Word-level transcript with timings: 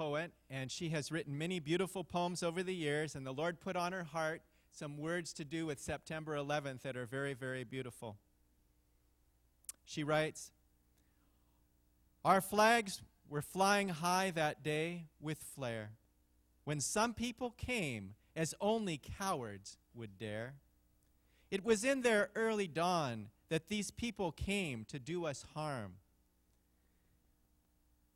poet, 0.00 0.32
and 0.48 0.72
she 0.72 0.88
has 0.88 1.12
written 1.12 1.36
many 1.36 1.60
beautiful 1.60 2.02
poems 2.02 2.42
over 2.42 2.62
the 2.62 2.74
years, 2.74 3.14
and 3.14 3.26
the 3.26 3.32
Lord 3.32 3.60
put 3.60 3.76
on 3.76 3.92
her 3.92 4.04
heart 4.04 4.40
some 4.72 4.96
words 4.96 5.34
to 5.34 5.44
do 5.44 5.66
with 5.66 5.78
September 5.78 6.34
11th 6.34 6.80
that 6.80 6.96
are 6.96 7.04
very, 7.04 7.34
very 7.34 7.64
beautiful. 7.64 8.16
She 9.84 10.02
writes 10.02 10.52
Our 12.24 12.40
flags 12.40 13.02
were 13.28 13.42
flying 13.42 13.90
high 13.90 14.30
that 14.30 14.62
day 14.62 15.04
with 15.20 15.36
flare, 15.36 15.90
when 16.64 16.80
some 16.80 17.12
people 17.12 17.50
came 17.50 18.14
as 18.34 18.54
only 18.58 18.98
cowards 19.18 19.76
would 19.94 20.16
dare. 20.16 20.54
It 21.50 21.62
was 21.62 21.84
in 21.84 22.00
their 22.00 22.30
early 22.34 22.68
dawn 22.68 23.26
that 23.50 23.68
these 23.68 23.90
people 23.90 24.32
came 24.32 24.86
to 24.86 24.98
do 24.98 25.26
us 25.26 25.44
harm. 25.54 25.96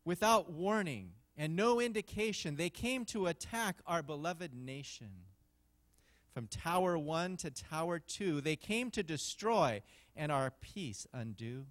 Without 0.07 0.51
warning 0.51 1.11
and 1.37 1.57
no 1.57 1.81
indication, 1.81 2.57
they 2.57 2.71
came 2.71 3.05
to 3.07 3.27
attack 3.27 3.77
our 3.87 4.03
beloved 4.03 4.55
nation. 4.55 5.11
From 6.33 6.47
Tower 6.47 6.99
1 6.99 7.37
to 7.39 7.51
Tower 7.51 7.99
2, 7.99 8.41
they 8.41 8.57
came 8.57 8.91
to 8.93 9.03
destroy 9.03 9.83
and 10.17 10.31
our 10.31 10.53
peace 10.61 11.07
undo. 11.13 11.67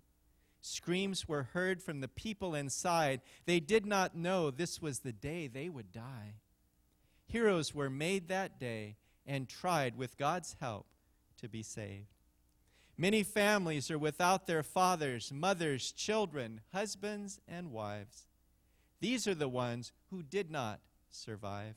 Screams 0.61 1.27
were 1.27 1.43
heard 1.43 1.83
from 1.83 1.99
the 1.99 2.07
people 2.07 2.55
inside. 2.55 3.21
They 3.45 3.59
did 3.59 3.85
not 3.85 4.15
know 4.15 4.49
this 4.49 4.81
was 4.81 4.99
the 4.99 5.11
day 5.11 5.47
they 5.47 5.67
would 5.67 5.91
die. 5.91 6.35
Heroes 7.25 7.75
were 7.75 7.89
made 7.89 8.29
that 8.29 8.59
day 8.59 8.95
and 9.25 9.49
tried, 9.49 9.97
with 9.97 10.17
God's 10.17 10.55
help, 10.59 10.85
to 11.41 11.49
be 11.49 11.63
saved. 11.63 12.07
Many 12.97 13.23
families 13.23 13.89
are 13.89 13.97
without 13.97 14.47
their 14.47 14.63
fathers, 14.63 15.31
mothers, 15.33 15.91
children, 15.91 16.61
husbands, 16.73 17.39
and 17.47 17.71
wives. 17.71 18.27
These 19.03 19.27
are 19.27 19.35
the 19.35 19.49
ones 19.49 19.91
who 20.11 20.23
did 20.23 20.49
not 20.49 20.79
survive. 21.09 21.75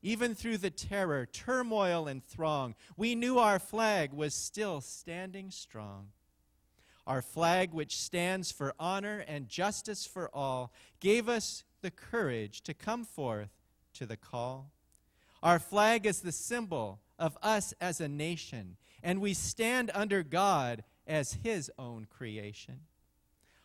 Even 0.00 0.36
through 0.36 0.58
the 0.58 0.70
terror, 0.70 1.26
turmoil, 1.26 2.06
and 2.06 2.24
throng, 2.24 2.76
we 2.96 3.16
knew 3.16 3.40
our 3.40 3.58
flag 3.58 4.12
was 4.12 4.32
still 4.32 4.80
standing 4.80 5.50
strong. 5.50 6.12
Our 7.04 7.20
flag, 7.20 7.72
which 7.72 7.96
stands 7.96 8.52
for 8.52 8.74
honor 8.78 9.24
and 9.26 9.48
justice 9.48 10.06
for 10.06 10.30
all, 10.32 10.72
gave 11.00 11.28
us 11.28 11.64
the 11.80 11.90
courage 11.90 12.60
to 12.62 12.74
come 12.74 13.02
forth 13.02 13.50
to 13.94 14.06
the 14.06 14.16
call. 14.16 14.70
Our 15.42 15.58
flag 15.58 16.06
is 16.06 16.20
the 16.20 16.30
symbol 16.30 17.00
of 17.18 17.36
us 17.42 17.74
as 17.80 18.00
a 18.00 18.06
nation, 18.06 18.76
and 19.02 19.20
we 19.20 19.34
stand 19.34 19.90
under 19.94 20.22
God 20.22 20.84
as 21.08 21.38
His 21.42 21.72
own 21.76 22.06
creation. 22.08 22.82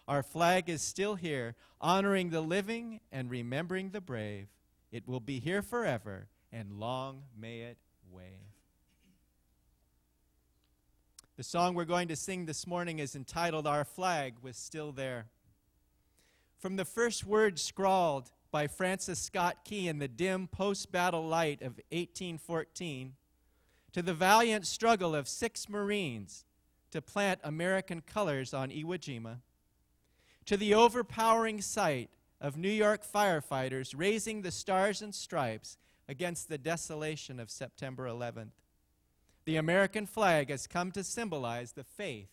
Our 0.07 0.21
flag 0.21 0.69
is 0.69 0.81
still 0.81 1.15
here, 1.15 1.55
honoring 1.81 2.29
the 2.29 2.41
living 2.41 2.99
and 3.11 3.29
remembering 3.29 3.89
the 3.89 4.01
brave. 4.01 4.47
It 4.91 5.07
will 5.07 5.19
be 5.19 5.39
here 5.39 5.61
forever, 5.61 6.27
and 6.51 6.79
long 6.79 7.23
may 7.37 7.61
it 7.61 7.77
wave. 8.11 8.23
The 11.37 11.43
song 11.43 11.73
we're 11.73 11.85
going 11.85 12.07
to 12.09 12.15
sing 12.15 12.45
this 12.45 12.65
morning 12.65 12.99
is 12.99 13.15
entitled 13.15 13.67
Our 13.67 13.83
Flag 13.83 14.35
Was 14.41 14.55
Still 14.55 14.91
There. 14.91 15.25
From 16.59 16.77
the 16.77 16.85
first 16.85 17.25
word 17.25 17.59
scrawled 17.59 18.31
by 18.51 18.67
Francis 18.67 19.19
Scott 19.19 19.65
Key 19.65 19.89
in 19.89 19.99
the 19.99 20.07
dim 20.07 20.47
post 20.47 20.91
battle 20.91 21.27
light 21.27 21.61
of 21.61 21.79
1814 21.91 23.15
to 23.91 24.01
the 24.01 24.13
valiant 24.13 24.65
struggle 24.65 25.13
of 25.13 25.27
six 25.27 25.67
Marines 25.67 26.45
to 26.91 27.01
plant 27.01 27.41
American 27.43 28.01
colors 28.01 28.53
on 28.53 28.69
Iwo 28.69 28.97
Jima, 28.97 29.39
to 30.45 30.57
the 30.57 30.73
overpowering 30.73 31.61
sight 31.61 32.09
of 32.39 32.57
New 32.57 32.69
York 32.69 33.01
firefighters 33.05 33.93
raising 33.95 34.41
the 34.41 34.51
stars 34.51 35.01
and 35.01 35.13
stripes 35.13 35.77
against 36.07 36.49
the 36.49 36.57
desolation 36.57 37.39
of 37.39 37.49
September 37.49 38.05
11th. 38.07 38.51
The 39.45 39.55
American 39.57 40.05
flag 40.05 40.49
has 40.49 40.67
come 40.67 40.91
to 40.91 41.03
symbolize 41.03 41.71
the 41.71 41.83
faith 41.83 42.29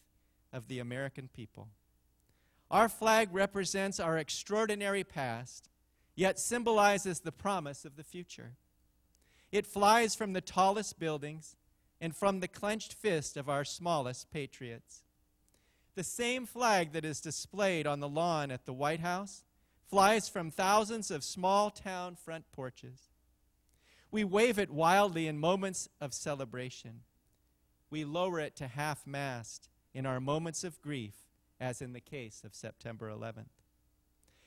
of 0.53 0.69
the 0.69 0.79
American 0.79 1.29
people. 1.29 1.69
Our 2.71 2.89
flag 2.89 3.29
represents 3.33 4.01
our 4.01 4.19
extraordinary 4.19 5.05
past 5.05 5.69
yet 6.15 6.39
symbolizes 6.39 7.21
the 7.21 7.33
promise 7.33 7.85
of 7.85 7.97
the 7.97 8.05
future. 8.05 8.53
It 9.51 9.67
flies 9.67 10.15
from 10.15 10.33
the 10.33 10.41
tallest 10.41 10.99
buildings 10.99 11.57
and 12.01 12.15
from 12.15 12.41
the 12.41 12.49
clenched 12.49 12.93
fist 12.93 13.37
of 13.37 13.49
our 13.49 13.65
smallest 13.65 14.31
patriots. 14.31 15.05
The 15.95 16.05
same 16.05 16.47
flag 16.47 16.93
that 16.93 17.05
is 17.05 17.21
displayed 17.21 17.87
on 17.87 18.01
the 18.01 18.09
lawn 18.09 18.51
at 18.51 18.65
the 18.65 18.73
White 18.73 19.01
House 19.01 19.45
flies 19.89 20.29
from 20.29 20.51
thousands 20.51 21.11
of 21.11 21.23
small 21.23 21.71
town 21.71 22.17
front 22.17 22.51
porches. 22.51 23.11
We 24.11 24.25
wave 24.25 24.59
it 24.59 24.71
wildly 24.71 25.27
in 25.27 25.39
moments 25.39 25.89
of 26.01 26.15
celebration. 26.15 27.01
We 27.91 28.05
lower 28.05 28.41
it 28.41 28.57
to 28.57 28.69
half 28.69 29.07
mast 29.07 29.69
in 29.93 30.07
our 30.07 30.21
moments 30.21 30.65
of 30.65 30.81
grief, 30.81 31.15
as 31.61 31.83
in 31.83 31.93
the 31.93 32.01
case 32.01 32.43
of 32.45 32.55
September 32.55 33.11
11th. 33.11 33.53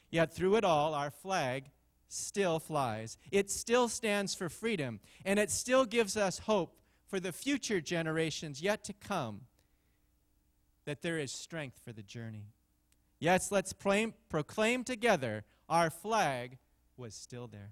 Yet 0.10 0.34
through 0.34 0.56
it 0.56 0.64
all, 0.64 0.96
our 0.96 1.12
flag 1.12 1.70
still 2.08 2.60
flies. 2.60 3.18
It 3.32 3.52
still 3.52 3.88
stands 3.88 4.34
for 4.34 4.50
freedom, 4.50 5.00
and 5.24 5.38
it 5.38 5.52
still 5.52 5.86
gives 5.86 6.18
us 6.18 6.40
hope 6.40 6.80
for 7.08 7.20
the 7.20 7.32
future 7.32 7.82
generations 7.82 8.62
yet 8.62 8.84
to 8.86 8.94
come 8.94 9.42
that 10.86 11.02
there 11.02 11.18
is 11.18 11.32
strength 11.32 11.80
for 11.84 11.92
the 11.92 12.04
journey. 12.04 12.48
Yes, 13.20 13.52
let's 13.52 13.74
proclaim 13.74 14.84
together 14.84 15.44
our 15.68 15.90
flag 15.90 16.58
was 16.98 17.16
still 17.16 17.48
there. 17.48 17.72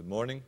Good 0.00 0.08
morning. 0.08 0.42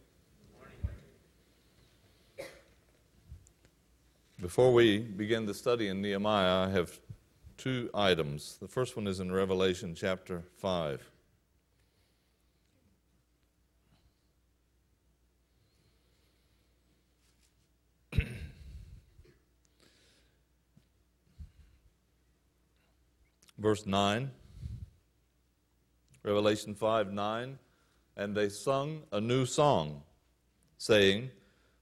Before 4.40 4.72
we 4.72 5.00
begin 5.00 5.44
the 5.44 5.52
study 5.52 5.88
in 5.88 6.00
Nehemiah, 6.00 6.68
I 6.68 6.70
have 6.70 6.98
two 7.58 7.90
items. 7.92 8.56
The 8.62 8.68
first 8.68 8.96
one 8.96 9.06
is 9.06 9.20
in 9.20 9.30
Revelation 9.30 9.94
chapter 9.94 10.44
5. 10.56 11.06
Verse 23.58 23.84
9, 23.84 24.30
Revelation 26.22 26.74
5 26.74 27.12
9. 27.12 27.58
And 28.16 28.36
they 28.36 28.48
sung 28.48 29.02
a 29.10 29.20
new 29.20 29.46
song, 29.46 30.02
saying, 30.78 31.30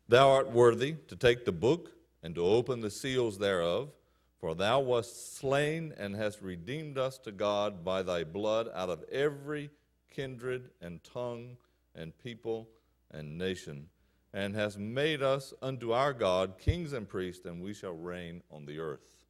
Thou 0.08 0.30
art 0.30 0.50
worthy 0.50 0.94
to 1.08 1.16
take 1.16 1.44
the 1.44 1.52
book 1.52 1.92
and 2.22 2.34
to 2.34 2.44
open 2.44 2.80
the 2.80 2.90
seals 2.90 3.38
thereof, 3.38 3.90
for 4.38 4.54
thou 4.54 4.80
wast 4.80 5.36
slain 5.36 5.92
and 5.98 6.16
hast 6.16 6.40
redeemed 6.40 6.98
us 6.98 7.18
to 7.18 7.32
God 7.32 7.84
by 7.84 8.02
thy 8.02 8.24
blood 8.24 8.70
out 8.74 8.88
of 8.88 9.04
every 9.10 9.70
kindred 10.10 10.70
and 10.80 11.02
tongue 11.04 11.56
and 11.94 12.16
people 12.18 12.68
and 13.10 13.36
nation, 13.36 13.88
and 14.32 14.54
hast 14.54 14.78
made 14.78 15.22
us 15.22 15.52
unto 15.60 15.92
our 15.92 16.12
God 16.12 16.58
kings 16.58 16.92
and 16.92 17.08
priests, 17.08 17.44
and 17.44 17.60
we 17.60 17.74
shall 17.74 17.94
reign 17.94 18.42
on 18.50 18.64
the 18.66 18.78
earth. 18.78 19.24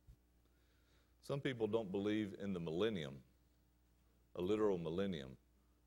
Some 1.23 1.41
people 1.41 1.67
don't 1.67 1.93
believe 1.93 2.35
in 2.43 2.53
the 2.53 2.61
millennium, 2.61 3.15
a 4.37 4.43
literal 4.43 4.79
millennium. 4.79 5.31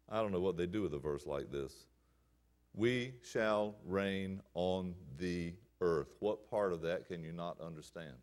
I 0.09 0.21
don't 0.21 0.31
know 0.31 0.39
what 0.39 0.57
they 0.57 0.65
do 0.65 0.81
with 0.81 0.93
a 0.93 0.99
verse 0.99 1.25
like 1.25 1.51
this. 1.51 1.73
We 2.73 3.13
shall 3.23 3.75
reign 3.85 4.41
on 4.53 4.95
the 5.17 5.53
earth. 5.81 6.15
What 6.19 6.49
part 6.49 6.73
of 6.73 6.81
that 6.81 7.07
can 7.07 7.23
you 7.23 7.31
not 7.31 7.59
understand? 7.61 8.15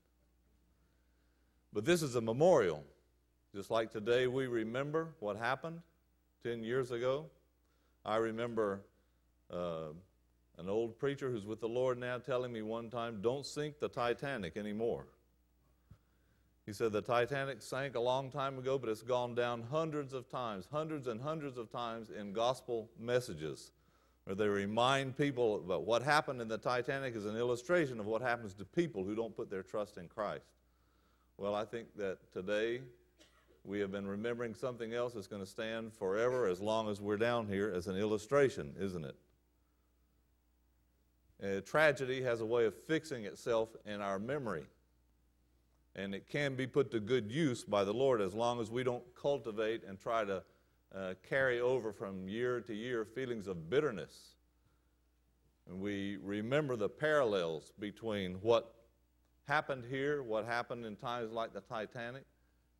But 1.73 1.85
this 1.85 2.03
is 2.03 2.17
a 2.17 2.21
memorial. 2.21 2.85
Just 3.55 3.71
like 3.71 3.91
today, 3.91 4.27
we 4.27 4.47
remember 4.47 5.15
what 5.21 5.37
happened 5.37 5.81
10 6.45 6.65
years 6.65 6.91
ago. 6.91 7.27
I 8.05 8.17
remember 8.17 8.83
uh, 9.53 9.89
an 10.59 10.69
old 10.69 10.99
preacher 10.99 11.31
who's 11.31 11.45
with 11.45 11.61
the 11.61 11.69
Lord 11.69 11.99
now 11.99 12.19
telling 12.19 12.53
me 12.53 12.63
one 12.63 12.91
time, 12.91 13.21
don't 13.21 13.45
sink 13.45 13.79
the 13.79 13.89
Titanic 13.89 14.57
anymore. 14.57 15.07
He 16.67 16.73
said 16.73 16.93
the 16.93 17.03
Titanic 17.03 17.63
sank 17.63 17.97
a 17.97 18.01
long 18.01 18.31
time 18.31 18.59
ago, 18.59 18.79
but 18.79 18.89
it's 18.91 19.03
gone 19.03 19.35
down 19.35 19.63
hundreds 19.71 20.13
of 20.13 20.29
times, 20.29 20.69
hundreds 20.71 21.07
and 21.07 21.21
hundreds 21.21 21.59
of 21.59 21.71
times 21.71 22.11
in 22.11 22.33
gospel 22.33 22.89
messages, 22.99 23.73
where 24.25 24.37
they 24.37 24.47
remind 24.47 25.17
people 25.17 25.57
about 25.57 25.85
what 25.85 26.03
happened 26.03 26.41
in 26.41 26.49
the 26.49 26.59
Titanic 26.59 27.17
is 27.17 27.27
an 27.27 27.37
illustration 27.37 27.99
of 27.99 28.07
what 28.07 28.23
happens 28.23 28.55
to 28.55 28.65
people 28.65 29.05
who 29.05 29.15
don't 29.15 29.35
put 29.35 29.51
their 29.51 29.63
trust 29.63 29.97
in 29.97 30.07
Christ. 30.07 30.45
Well, 31.39 31.55
I 31.55 31.65
think 31.65 31.89
that 31.97 32.19
today 32.33 32.83
we 33.65 33.81
have 33.81 33.91
been 33.91 34.07
remembering 34.07 34.55
something 34.55 34.93
else 34.93 35.15
that's 35.15 35.27
going 35.27 35.43
to 35.43 35.51
stand 35.51 35.93
forever 35.93 36.47
as 36.47 36.61
long 36.61 36.89
as 36.89 37.01
we're 37.01 37.17
down 37.17 37.47
here 37.47 37.73
as 37.75 37.87
an 37.89 37.97
illustration, 37.97 38.75
isn't 38.79 39.05
it? 39.05 39.17
A 41.43 41.61
tragedy 41.63 42.23
has 42.23 42.43
a 42.43 42.47
way 42.47 42.67
of 42.67 42.75
fixing 42.75 43.25
itself 43.25 43.71
in 43.87 44.03
our 44.03 44.19
memory 44.19 44.65
and 45.97 46.15
it 46.15 46.29
can 46.29 46.55
be 46.55 46.67
put 46.67 46.91
to 46.93 47.01
good 47.01 47.31
use 47.31 47.65
by 47.65 47.85
the 47.85 47.93
Lord 47.93 48.21
as 48.21 48.35
long 48.35 48.61
as 48.61 48.71
we 48.71 48.85
don't 48.85 49.05
cultivate 49.21 49.83
and 49.85 49.99
try 49.99 50.25
to 50.25 50.43
uh, 50.95 51.15
carry 51.29 51.61
over 51.61 51.93
from 51.93 52.29
year 52.29 52.61
to 52.61 52.75
year 52.75 53.05
feelings 53.05 53.47
of 53.47 53.71
bitterness. 53.71 54.35
And 55.69 55.81
we 55.81 56.17
remember 56.23 56.77
the 56.77 56.89
parallels 56.89 57.73
between 57.79 58.35
what 58.35 58.75
happened 59.47 59.85
here, 59.89 60.23
what 60.23 60.45
happened 60.45 60.85
in 60.85 60.97
times 60.97 61.33
like 61.33 61.53
the 61.53 61.61
Titanic, 61.61 62.25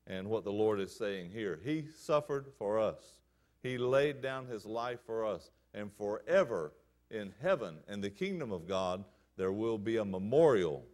and 0.07 0.29
what 0.29 0.45
the 0.45 0.53
Lord 0.53 0.81
is 0.81 0.97
saying 0.97 1.31
here. 1.31 1.61
He 1.65 1.87
suffered 1.97 2.47
for 2.59 2.79
us, 2.79 3.21
He 3.63 3.79
laid 3.79 4.23
down 4.23 4.47
His 4.47 4.67
life 4.67 5.01
for 5.07 5.25
us, 5.25 5.51
and 5.75 5.93
forever 5.93 6.73
in 7.11 7.33
heaven 7.43 7.77
and 7.89 8.03
the 8.03 8.11
kingdom 8.11 8.53
of 8.53 8.67
God, 8.67 9.05
there 9.37 9.53
will 9.53 9.79
be 9.79 9.97
a 9.97 10.05
memorial 10.05 10.85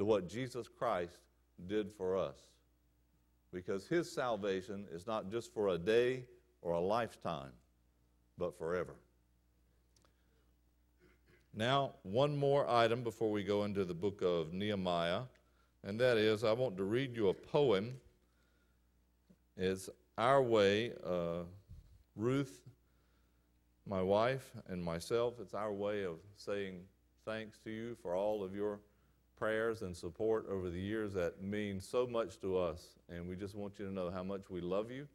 to 0.00 0.04
what 0.06 0.26
Jesus 0.26 0.66
Christ 0.66 1.18
did 1.66 1.92
for 1.92 2.16
us. 2.16 2.38
Because 3.52 3.86
his 3.86 4.10
salvation 4.10 4.86
is 4.90 5.06
not 5.06 5.30
just 5.30 5.52
for 5.52 5.68
a 5.68 5.76
day 5.76 6.24
or 6.62 6.72
a 6.72 6.80
lifetime, 6.80 7.50
but 8.38 8.56
forever. 8.56 8.94
Now, 11.54 11.96
one 12.02 12.34
more 12.34 12.66
item 12.66 13.02
before 13.02 13.30
we 13.30 13.44
go 13.44 13.64
into 13.64 13.84
the 13.84 13.92
book 13.92 14.22
of 14.22 14.54
Nehemiah, 14.54 15.20
and 15.84 16.00
that 16.00 16.16
is 16.16 16.44
I 16.44 16.52
want 16.52 16.78
to 16.78 16.84
read 16.84 17.14
you 17.14 17.28
a 17.28 17.34
poem. 17.34 17.92
It's 19.58 19.90
our 20.16 20.42
way, 20.42 20.94
uh, 21.06 21.42
Ruth, 22.16 22.62
my 23.86 24.00
wife, 24.00 24.50
and 24.66 24.82
myself, 24.82 25.34
it's 25.42 25.52
our 25.52 25.74
way 25.74 26.04
of 26.04 26.16
saying 26.36 26.84
thanks 27.26 27.58
to 27.64 27.70
you 27.70 27.98
for 28.00 28.14
all 28.14 28.42
of 28.42 28.54
your 28.54 28.80
prayers 29.40 29.80
and 29.80 29.96
support 29.96 30.46
over 30.50 30.68
the 30.68 30.78
years 30.78 31.14
that 31.14 31.42
mean 31.42 31.80
so 31.80 32.06
much 32.06 32.38
to 32.38 32.58
us. 32.58 32.98
And 33.08 33.26
we 33.26 33.34
just 33.34 33.54
want 33.54 33.78
you 33.78 33.86
to 33.86 33.92
know 33.92 34.10
how 34.10 34.22
much 34.22 34.50
we 34.50 34.60
love 34.60 34.90
you 34.90 35.08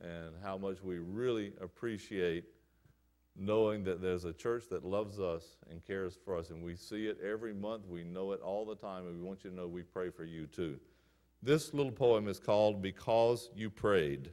and 0.00 0.30
how 0.42 0.56
much 0.56 0.82
we 0.82 0.98
really 0.98 1.52
appreciate 1.60 2.44
knowing 3.36 3.84
that 3.84 4.00
there's 4.00 4.24
a 4.24 4.32
church 4.32 4.64
that 4.70 4.86
loves 4.86 5.20
us 5.20 5.58
and 5.70 5.84
cares 5.86 6.16
for 6.24 6.34
us. 6.34 6.48
And 6.48 6.64
we 6.64 6.76
see 6.76 7.08
it 7.08 7.18
every 7.22 7.52
month. 7.52 7.86
We 7.86 8.04
know 8.04 8.32
it 8.32 8.40
all 8.40 8.64
the 8.64 8.74
time. 8.74 9.06
And 9.06 9.20
we 9.20 9.22
want 9.22 9.44
you 9.44 9.50
to 9.50 9.56
know 9.56 9.68
we 9.68 9.82
pray 9.82 10.08
for 10.08 10.24
you 10.24 10.46
too. 10.46 10.80
This 11.42 11.74
little 11.74 11.92
poem 11.92 12.26
is 12.26 12.40
called 12.40 12.80
Because 12.80 13.50
You 13.54 13.68
Prayed. 13.68 14.30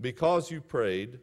Because 0.00 0.50
You 0.50 0.60
Prayed. 0.60 1.20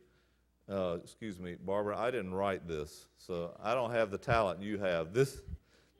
Uh, 0.70 1.00
excuse 1.04 1.38
me, 1.38 1.58
Barbara, 1.66 1.98
I 1.98 2.10
didn't 2.12 2.34
write 2.34 2.66
this, 2.66 3.08
so 3.18 3.54
I 3.62 3.74
don't 3.74 3.92
have 3.92 4.10
the 4.10 4.18
talent 4.18 4.62
you 4.64 4.78
have. 4.78 5.14
This, 5.14 5.42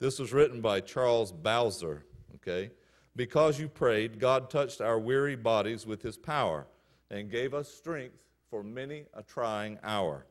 this 0.04 0.20
was 0.20 0.34
written 0.34 0.60
by 0.60 0.82
Charles 0.82 1.32
Bowser, 1.32 2.04
okay? 2.36 2.72
Because 3.16 3.58
you 3.58 3.70
prayed, 3.70 4.20
God 4.20 4.50
touched 4.50 4.82
our 4.82 5.00
weary 5.00 5.38
bodies 5.38 5.86
with 5.86 6.02
his 6.02 6.18
power 6.18 6.68
and 7.10 7.32
gave 7.32 7.54
us 7.54 7.70
strength 7.70 8.18
for 8.50 8.64
many 8.66 9.06
a 9.14 9.24
trying 9.24 9.80
hour, 9.82 10.26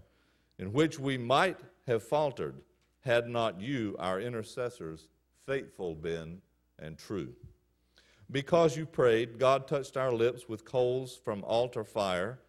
in 0.59 0.75
which 0.75 0.99
we 1.01 1.17
might 1.17 1.57
have 1.87 2.03
faltered 2.03 2.61
had 3.01 3.27
not 3.27 3.63
you, 3.63 3.97
our 3.99 4.21
intercessors, 4.21 5.09
faithful 5.47 5.95
been 5.95 6.43
and 6.79 6.99
true. 6.99 7.33
Because 8.31 8.77
you 8.77 8.85
prayed, 8.85 9.39
God 9.39 9.67
touched 9.67 9.97
our 9.97 10.13
lips 10.13 10.51
with 10.51 10.67
coals 10.67 11.19
from 11.25 11.43
altar 11.45 11.83
fire, 11.83 12.41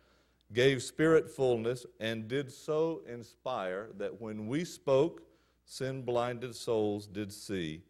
gave 0.52 0.84
spirit 0.84 1.30
fullness, 1.30 1.86
and 2.02 2.28
did 2.28 2.52
so 2.52 3.02
inspire 3.08 3.92
that 3.98 4.20
when 4.20 4.48
we 4.48 4.66
spoke, 4.66 5.22
Sin 5.66 6.04
blinded 6.04 6.56
souls 6.56 7.08
did 7.08 7.32
see. 7.32 7.82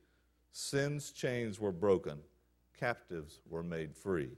Sin's 0.52 1.12
chains 1.12 1.60
were 1.60 1.72
broken. 1.72 2.20
Captives 2.80 3.40
were 3.50 3.64
made 3.64 3.96
free. 3.96 4.30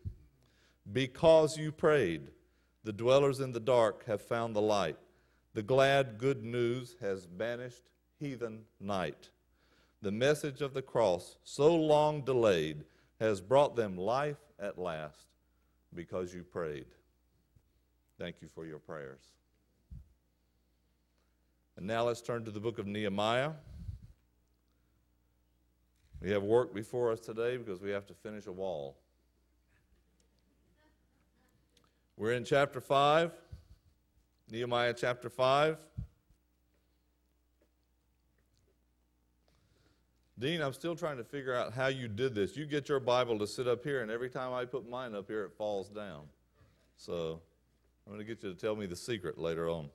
Because 0.92 1.58
you 1.58 1.72
prayed, 1.72 2.30
the 2.84 2.94
dwellers 2.94 3.40
in 3.40 3.52
the 3.52 3.60
dark 3.60 4.06
have 4.06 4.22
found 4.22 4.56
the 4.56 4.62
light. 4.62 4.98
The 5.54 5.64
glad 5.64 6.18
good 6.18 6.44
news 6.44 6.96
has 7.02 7.26
banished 7.26 7.84
heathen 8.20 8.62
night. 8.80 9.30
The 10.02 10.12
message 10.12 10.62
of 10.62 10.74
the 10.74 10.82
cross, 10.82 11.38
so 11.44 11.76
long 11.76 12.22
delayed, 12.22 12.84
has 13.20 13.42
brought 13.42 13.76
them 13.76 13.98
life 13.98 14.38
at 14.60 14.78
last 14.78 15.26
because 15.94 16.34
you 16.34 16.44
prayed. 16.44 16.86
Thank 18.20 18.38
you 18.42 18.50
for 18.54 18.66
your 18.66 18.80
prayers. 18.80 19.22
And 21.78 21.86
now 21.86 22.06
let's 22.06 22.22
turn 22.22 22.46
to 22.46 22.52
the 22.52 22.60
book 22.60 22.80
of 22.80 22.88
Nehemiah. 22.88 23.52
We 26.22 26.32
have 26.32 26.44
work 26.44 26.74
before 26.74 27.12
us 27.12 27.20
today 27.20 27.58
because 27.58 27.82
we 27.82 27.92
have 27.92 28.06
to 28.08 28.14
finish 28.14 28.48
a 28.48 28.52
wall. 28.52 28.98
We're 32.18 32.32
in 32.32 32.46
chapter 32.46 32.80
5, 32.80 33.32
Nehemiah 34.50 34.94
chapter 34.94 35.30
5. 35.30 35.78
Dean, 40.40 40.62
I'm 40.62 40.74
still 40.74 40.96
trying 40.96 41.18
to 41.18 41.24
figure 41.24 41.54
out 41.54 41.74
how 41.74 41.88
you 41.88 42.08
did 42.08 42.36
this. 42.36 42.56
You 42.56 42.66
get 42.66 42.90
your 42.90 43.00
Bible 43.00 43.38
to 43.40 43.48
sit 43.48 43.68
up 43.68 43.84
here, 43.84 44.02
and 44.02 44.10
every 44.10 44.30
time 44.30 44.54
I 44.54 44.66
put 44.66 44.90
mine 44.90 45.14
up 45.14 45.28
here, 45.28 45.44
it 45.44 45.52
falls 45.58 45.90
down. 45.90 46.24
So 46.98 47.42
I'm 48.06 48.14
going 48.14 48.26
to 48.26 48.26
get 48.26 48.44
you 48.44 48.54
to 48.54 48.60
tell 48.60 48.76
me 48.76 48.86
the 48.86 48.96
secret 48.96 49.38
later 49.38 49.70
on. 49.70 49.90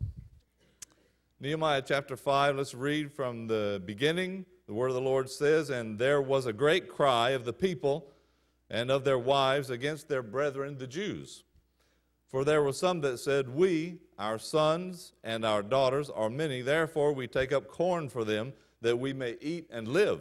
Nehemiah 1.42 1.80
chapter 1.80 2.18
5, 2.18 2.56
let's 2.56 2.74
read 2.74 3.10
from 3.10 3.46
the 3.46 3.80
beginning. 3.86 4.44
The 4.66 4.74
word 4.74 4.88
of 4.88 4.94
the 4.94 5.00
Lord 5.00 5.30
says, 5.30 5.70
And 5.70 5.98
there 5.98 6.20
was 6.20 6.44
a 6.44 6.52
great 6.52 6.86
cry 6.86 7.30
of 7.30 7.46
the 7.46 7.52
people 7.54 8.12
and 8.68 8.90
of 8.90 9.04
their 9.04 9.18
wives 9.18 9.70
against 9.70 10.06
their 10.06 10.22
brethren, 10.22 10.76
the 10.76 10.86
Jews. 10.86 11.44
For 12.28 12.44
there 12.44 12.62
were 12.62 12.74
some 12.74 13.00
that 13.00 13.16
said, 13.20 13.48
We, 13.48 14.00
our 14.18 14.38
sons 14.38 15.14
and 15.24 15.46
our 15.46 15.62
daughters, 15.62 16.10
are 16.10 16.28
many, 16.28 16.60
therefore 16.60 17.14
we 17.14 17.26
take 17.26 17.52
up 17.52 17.68
corn 17.68 18.10
for 18.10 18.22
them, 18.22 18.52
that 18.82 18.98
we 18.98 19.14
may 19.14 19.38
eat 19.40 19.66
and 19.70 19.88
live. 19.88 20.20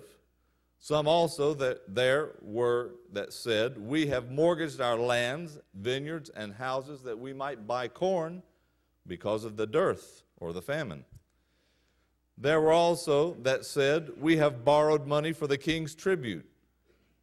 Some 0.79 1.05
also 1.05 1.53
that 1.55 1.93
there 1.93 2.35
were 2.41 2.91
that 3.11 3.33
said, 3.33 3.77
We 3.77 4.07
have 4.07 4.31
mortgaged 4.31 4.79
our 4.79 4.97
lands, 4.97 5.59
vineyards, 5.73 6.29
and 6.29 6.53
houses, 6.53 7.01
that 7.01 7.19
we 7.19 7.33
might 7.33 7.67
buy 7.67 7.89
corn 7.89 8.41
because 9.05 9.43
of 9.43 9.57
the 9.57 9.67
dearth 9.67 10.23
or 10.37 10.53
the 10.53 10.61
famine. 10.61 11.03
There 12.41 12.61
were 12.61 12.71
also 12.71 13.33
that 13.41 13.65
said, 13.65 14.11
We 14.17 14.37
have 14.37 14.63
borrowed 14.63 15.05
money 15.05 15.33
for 15.33 15.45
the 15.45 15.57
king's 15.57 15.93
tribute, 15.93 16.49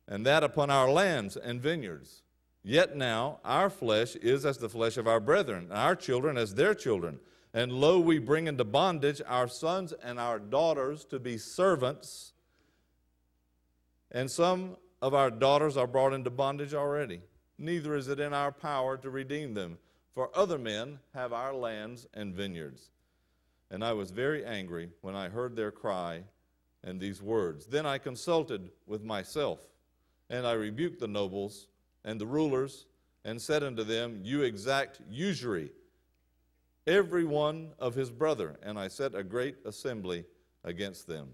and 0.06 0.26
that 0.26 0.44
upon 0.44 0.70
our 0.70 0.90
lands 0.90 1.36
and 1.36 1.60
vineyards. 1.60 2.22
Yet 2.62 2.96
now 2.96 3.40
our 3.42 3.70
flesh 3.70 4.14
is 4.16 4.44
as 4.44 4.58
the 4.58 4.68
flesh 4.68 4.98
of 4.98 5.08
our 5.08 5.20
brethren, 5.20 5.68
and 5.70 5.78
our 5.78 5.96
children 5.96 6.36
as 6.36 6.54
their 6.54 6.74
children. 6.74 7.18
And 7.54 7.72
lo, 7.72 7.98
we 7.98 8.18
bring 8.18 8.46
into 8.46 8.64
bondage 8.64 9.22
our 9.26 9.48
sons 9.48 9.94
and 10.02 10.20
our 10.20 10.38
daughters 10.38 11.06
to 11.06 11.18
be 11.18 11.38
servants. 11.38 12.34
And 14.10 14.30
some 14.30 14.76
of 15.00 15.14
our 15.14 15.30
daughters 15.30 15.78
are 15.78 15.86
brought 15.86 16.12
into 16.12 16.28
bondage 16.28 16.74
already. 16.74 17.22
Neither 17.56 17.96
is 17.96 18.08
it 18.08 18.20
in 18.20 18.34
our 18.34 18.52
power 18.52 18.98
to 18.98 19.08
redeem 19.08 19.54
them, 19.54 19.78
for 20.14 20.28
other 20.34 20.58
men 20.58 20.98
have 21.14 21.32
our 21.32 21.54
lands 21.54 22.06
and 22.12 22.34
vineyards. 22.34 22.90
And 23.70 23.84
I 23.84 23.92
was 23.92 24.10
very 24.10 24.44
angry 24.44 24.90
when 25.00 25.16
I 25.16 25.28
heard 25.28 25.56
their 25.56 25.70
cry 25.70 26.22
and 26.84 27.00
these 27.00 27.20
words. 27.20 27.66
Then 27.66 27.84
I 27.84 27.98
consulted 27.98 28.70
with 28.86 29.02
myself, 29.02 29.60
and 30.30 30.46
I 30.46 30.52
rebuked 30.52 31.00
the 31.00 31.08
nobles 31.08 31.66
and 32.04 32.20
the 32.20 32.26
rulers, 32.26 32.86
and 33.24 33.42
said 33.42 33.64
unto 33.64 33.82
them, 33.82 34.20
You 34.22 34.42
exact 34.42 35.00
usury, 35.10 35.72
every 36.86 37.24
one 37.24 37.72
of 37.80 37.96
his 37.96 38.10
brother. 38.10 38.56
And 38.62 38.78
I 38.78 38.86
set 38.86 39.16
a 39.16 39.24
great 39.24 39.56
assembly 39.64 40.24
against 40.62 41.08
them. 41.08 41.30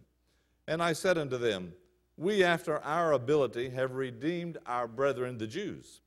And 0.67 0.83
I 0.83 0.95
said 0.95 1.19
unto 1.19 1.37
them, 1.37 1.75
We 2.17 2.43
after 2.43 2.79
our 2.79 3.13
ability 3.13 3.69
have 3.71 3.93
redeemed 3.93 4.57
our 4.65 4.89
brethren 4.89 5.37
the 5.37 5.47
Jews, 5.47 6.01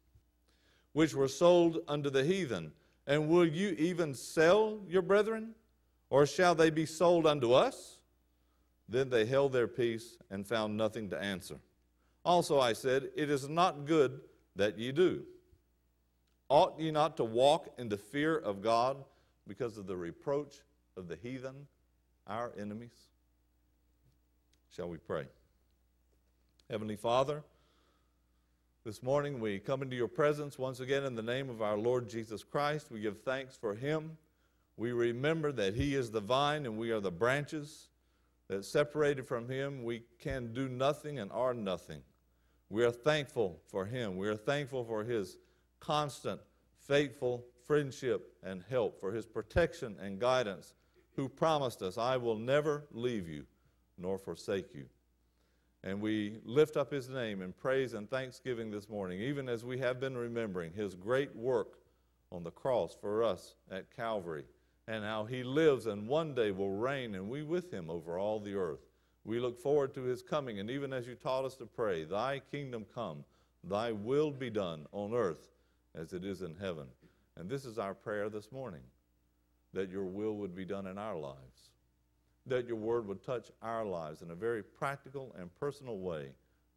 which 0.93 1.13
were 1.13 1.27
sold 1.27 1.79
unto 1.87 2.09
the 2.09 2.23
heathen. 2.23 2.71
And 3.05 3.29
will 3.29 3.45
you 3.45 3.75
even 3.77 4.15
sell 4.15 4.79
your 4.87 5.03
brethren? 5.03 5.53
Or 6.09 6.25
shall 6.25 6.55
they 6.55 6.69
be 6.69 6.85
sold 6.85 7.25
unto 7.25 7.51
us? 7.53 7.97
Then 8.87 9.09
they 9.09 9.25
held 9.25 9.53
their 9.53 9.67
peace 9.67 10.17
and 10.29 10.45
found 10.45 10.77
nothing 10.77 11.09
to 11.09 11.21
answer. 11.21 11.59
Also 12.23 12.59
I 12.59 12.73
said, 12.73 13.09
It 13.15 13.29
is 13.29 13.49
not 13.49 13.85
good 13.85 14.21
that 14.55 14.77
ye 14.77 14.91
do. 14.91 15.23
Ought 16.49 16.79
ye 16.79 16.91
not 16.91 17.17
to 17.17 17.23
walk 17.23 17.73
in 17.77 17.89
the 17.89 17.97
fear 17.97 18.37
of 18.37 18.61
God 18.61 19.03
because 19.47 19.77
of 19.77 19.87
the 19.87 19.97
reproach 19.97 20.57
of 20.95 21.07
the 21.07 21.15
heathen, 21.15 21.67
our 22.27 22.51
enemies? 22.57 23.07
Shall 24.75 24.89
we 24.89 24.97
pray? 24.97 25.25
Heavenly 26.69 26.95
Father, 26.95 27.43
this 28.83 29.01
morning 29.01 29.39
we 29.39 29.57
come 29.59 29.81
into 29.81 29.95
your 29.95 30.07
presence 30.07 30.59
once 30.59 30.79
again 30.79 31.03
in 31.03 31.15
the 31.15 31.23
name 31.23 31.49
of 31.49 31.61
our 31.61 31.77
Lord 31.77 32.07
Jesus 32.07 32.43
Christ. 32.43 32.91
We 32.91 32.99
give 32.99 33.21
thanks 33.21 33.55
for 33.55 33.73
him. 33.73 34.17
We 34.77 34.91
remember 34.91 35.51
that 35.53 35.75
he 35.75 35.95
is 35.95 36.11
the 36.11 36.21
vine 36.21 36.65
and 36.65 36.77
we 36.77 36.91
are 36.91 36.99
the 36.99 37.11
branches, 37.11 37.89
that 38.47 38.65
separated 38.65 39.27
from 39.27 39.49
him 39.49 39.83
we 39.83 40.03
can 40.19 40.53
do 40.53 40.67
nothing 40.67 41.19
and 41.19 41.31
are 41.31 41.53
nothing. 41.53 42.01
We 42.69 42.83
are 42.83 42.91
thankful 42.91 43.59
for 43.67 43.85
him. 43.85 44.17
We 44.17 44.27
are 44.27 44.35
thankful 44.35 44.83
for 44.83 45.03
his 45.03 45.37
constant, 45.79 46.41
faithful 46.79 47.45
friendship 47.65 48.33
and 48.43 48.63
help, 48.69 48.99
for 48.99 49.11
his 49.11 49.25
protection 49.25 49.95
and 49.99 50.19
guidance, 50.19 50.73
who 51.15 51.29
promised 51.29 51.81
us, 51.81 51.97
I 51.97 52.17
will 52.17 52.37
never 52.37 52.85
leave 52.91 53.27
you 53.27 53.45
nor 53.97 54.17
forsake 54.17 54.73
you. 54.73 54.85
And 55.83 56.01
we 56.01 56.39
lift 56.43 56.77
up 56.77 56.91
his 56.91 57.09
name 57.09 57.41
in 57.41 57.53
praise 57.53 57.93
and 57.93 58.09
thanksgiving 58.09 58.71
this 58.71 58.89
morning, 58.89 59.21
even 59.21 59.47
as 59.47 59.63
we 59.63 59.77
have 59.79 59.99
been 59.99 60.17
remembering 60.17 60.73
his 60.73 60.95
great 60.95 61.35
work 61.35 61.79
on 62.31 62.43
the 62.43 62.51
cross 62.51 62.97
for 62.99 63.23
us 63.23 63.55
at 63.71 63.95
Calvary, 63.95 64.43
and 64.87 65.03
how 65.03 65.25
he 65.25 65.43
lives 65.43 65.87
and 65.87 66.07
one 66.07 66.35
day 66.35 66.51
will 66.51 66.71
reign, 66.71 67.15
and 67.15 67.29
we 67.29 67.43
with 67.43 67.71
him 67.71 67.89
over 67.89 68.17
all 68.17 68.39
the 68.39 68.55
earth. 68.55 68.81
We 69.23 69.39
look 69.39 69.59
forward 69.59 69.93
to 69.95 70.03
his 70.03 70.21
coming, 70.21 70.59
and 70.59 70.69
even 70.69 70.93
as 70.93 71.07
you 71.07 71.15
taught 71.15 71.45
us 71.45 71.55
to 71.55 71.65
pray, 71.65 72.03
Thy 72.03 72.41
kingdom 72.51 72.85
come, 72.93 73.23
Thy 73.63 73.91
will 73.91 74.29
be 74.31 74.51
done 74.51 74.85
on 74.91 75.13
earth 75.13 75.49
as 75.95 76.13
it 76.13 76.23
is 76.23 76.43
in 76.43 76.55
heaven. 76.55 76.85
And 77.37 77.49
this 77.49 77.65
is 77.65 77.79
our 77.79 77.93
prayer 77.93 78.29
this 78.29 78.51
morning 78.51 78.83
that 79.73 79.89
your 79.89 80.05
will 80.05 80.35
would 80.37 80.55
be 80.55 80.65
done 80.65 80.87
in 80.87 80.97
our 80.97 81.17
lives, 81.17 81.69
that 82.45 82.67
your 82.67 82.77
word 82.77 83.07
would 83.07 83.23
touch 83.23 83.51
our 83.61 83.83
lives 83.83 84.21
in 84.21 84.31
a 84.31 84.35
very 84.35 84.63
practical 84.63 85.35
and 85.37 85.53
personal 85.59 85.97
way. 85.97 86.29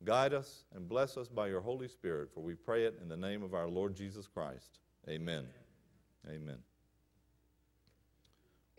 Guide 0.05 0.33
us 0.33 0.65
and 0.75 0.88
bless 0.88 1.17
us 1.17 1.29
by 1.29 1.49
your 1.49 1.61
Holy 1.61 1.88
Spirit, 1.88 2.31
for 2.33 2.41
we 2.41 2.55
pray 2.55 2.85
it 2.85 2.99
in 3.03 3.09
the 3.09 3.17
name 3.17 3.43
of 3.43 3.55
our 3.55 3.69
Lord 3.69 3.95
Jesus 3.95 4.27
Christ. 4.27 4.79
Amen. 5.09 5.47
Amen. 6.27 6.43
Amen. 6.43 6.59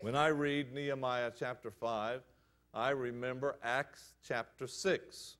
When 0.00 0.16
I 0.16 0.28
read 0.28 0.72
Nehemiah 0.72 1.30
chapter 1.38 1.70
5, 1.70 2.22
I 2.72 2.90
remember 2.90 3.58
Acts 3.62 4.14
chapter 4.26 4.66
6, 4.66 5.36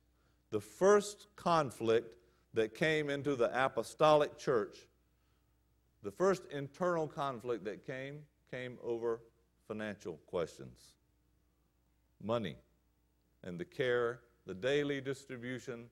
the 0.51 0.61
first 0.61 1.25
conflict 1.35 2.15
that 2.53 2.75
came 2.75 3.09
into 3.09 3.35
the 3.35 3.49
apostolic 3.65 4.37
church. 4.37 4.77
The 6.03 6.11
first 6.11 6.43
internal 6.51 7.07
conflict 7.07 7.65
that 7.65 7.87
came 7.87 8.19
came 8.51 8.77
over 8.83 9.21
financial 9.67 10.19
questions 10.27 10.93
money 12.23 12.55
and 13.43 13.57
the 13.57 13.65
care, 13.65 14.19
the 14.45 14.53
daily 14.53 15.01
distribution, 15.01 15.85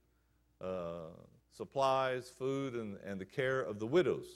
uh, 0.60 1.08
supplies, 1.50 2.30
food, 2.38 2.74
and, 2.74 2.98
and 3.04 3.20
the 3.20 3.24
care 3.24 3.62
of 3.62 3.80
the 3.80 3.86
widows. 3.86 4.28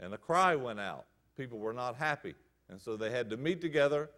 And 0.00 0.12
a 0.12 0.18
cry 0.18 0.54
went 0.54 0.80
out. 0.80 1.06
People 1.34 1.58
were 1.58 1.72
not 1.72 1.96
happy. 1.96 2.34
And 2.68 2.80
so 2.80 2.96
they 2.96 3.10
had 3.10 3.30
to 3.30 3.36
meet 3.36 3.60
together 3.60 4.10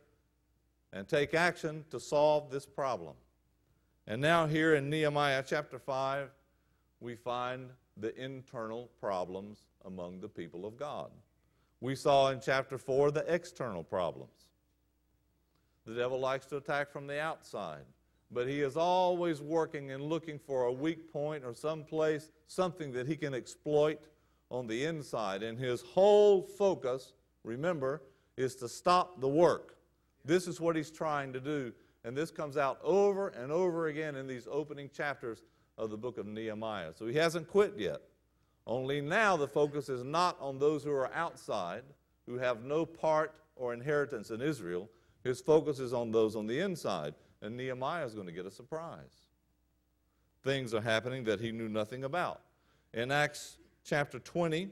and 0.93 1.07
take 1.07 1.35
action 1.35 1.85
to 1.91 2.01
solve 2.01 2.51
this 2.51 2.67
problem. 2.67 3.15
And 4.07 4.23
now, 4.23 4.47
here 4.47 4.77
in 4.77 4.89
Nehemiah 4.89 5.43
chapter 5.45 5.79
5, 5.79 6.31
we 7.01 7.17
find 7.17 7.71
the 7.97 8.15
internal 8.23 8.89
problems 9.01 9.65
among 9.85 10.21
the 10.21 10.29
people 10.29 10.65
of 10.65 10.77
God. 10.77 11.11
We 11.81 11.95
saw 11.95 12.31
in 12.31 12.41
chapter 12.41 12.79
4 12.79 13.11
the 13.11 13.25
external 13.33 13.83
problems. 13.83 14.49
The 15.87 15.95
devil 15.95 16.19
likes 16.19 16.47
to 16.47 16.57
attack 16.57 16.91
from 16.91 17.07
the 17.07 17.21
outside, 17.21 17.85
but 18.31 18.49
he 18.49 18.61
is 18.61 18.77
always 18.77 19.41
working 19.41 19.91
and 19.91 20.03
looking 20.03 20.39
for 20.39 20.65
a 20.65 20.73
weak 20.73 21.13
point 21.13 21.45
or 21.45 21.55
some 21.55 21.85
place, 21.85 22.31
something 22.47 22.93
that 22.93 23.07
he 23.07 23.17
can 23.17 23.35
exploit 23.35 24.01
on 24.51 24.67
the 24.67 24.85
inside. 24.85 25.43
And 25.43 25.59
his 25.59 25.83
whole 25.83 26.43
focus, 26.43 27.13
remember, 27.45 28.03
is 28.37 28.57
to 28.57 28.69
stop 28.69 29.21
the 29.21 29.29
work. 29.29 29.77
This 30.25 30.47
is 30.47 30.61
what 30.61 30.77
he's 30.77 30.91
trying 30.91 31.33
to 31.33 31.41
do. 31.41 31.73
And 32.05 32.17
this 32.17 32.31
comes 32.31 32.57
out 32.57 32.79
over 32.83 33.29
and 33.29 33.51
over 33.51 33.89
again 33.89 34.15
in 34.17 34.27
these 34.27 34.47
opening 34.51 34.91
chapters 34.91 35.43
of 35.79 35.91
the 35.91 35.97
book 35.97 36.19
of 36.19 36.27
Nehemiah. 36.27 36.93
So 36.95 37.07
he 37.07 37.15
hasn't 37.15 37.49
quit 37.49 37.75
yet. 37.77 38.01
Only 38.67 39.01
now 39.01 39.37
the 39.37 39.49
focus 39.49 39.89
is 39.89 40.05
not 40.05 40.37
on 40.41 40.59
those 40.59 40.83
who 40.85 40.93
are 40.93 41.13
outside, 41.15 41.83
who 42.27 42.39
have 42.39 42.65
no 42.65 42.85
part 42.85 43.35
or 43.55 43.73
inheritance 43.73 44.31
in 44.31 44.41
Israel. 44.41 44.89
His 45.25 45.41
focus 45.41 45.79
is 45.79 45.93
on 45.93 46.11
those 46.11 46.37
on 46.37 46.47
the 46.47 46.61
inside. 46.61 47.15
And 47.43 47.57
Nehemiah 47.57 48.05
is 48.05 48.15
going 48.15 48.27
to 48.27 48.33
get 48.33 48.47
a 48.47 48.51
surprise. 48.51 49.27
Things 50.43 50.75
are 50.75 50.81
happening 50.81 51.25
that 51.25 51.41
he 51.41 51.53
knew 51.53 51.69
nothing 51.69 52.05
about. 52.05 52.41
In 52.95 53.11
Acts 53.11 53.59
chapter 53.85 54.19
20, 54.19 54.69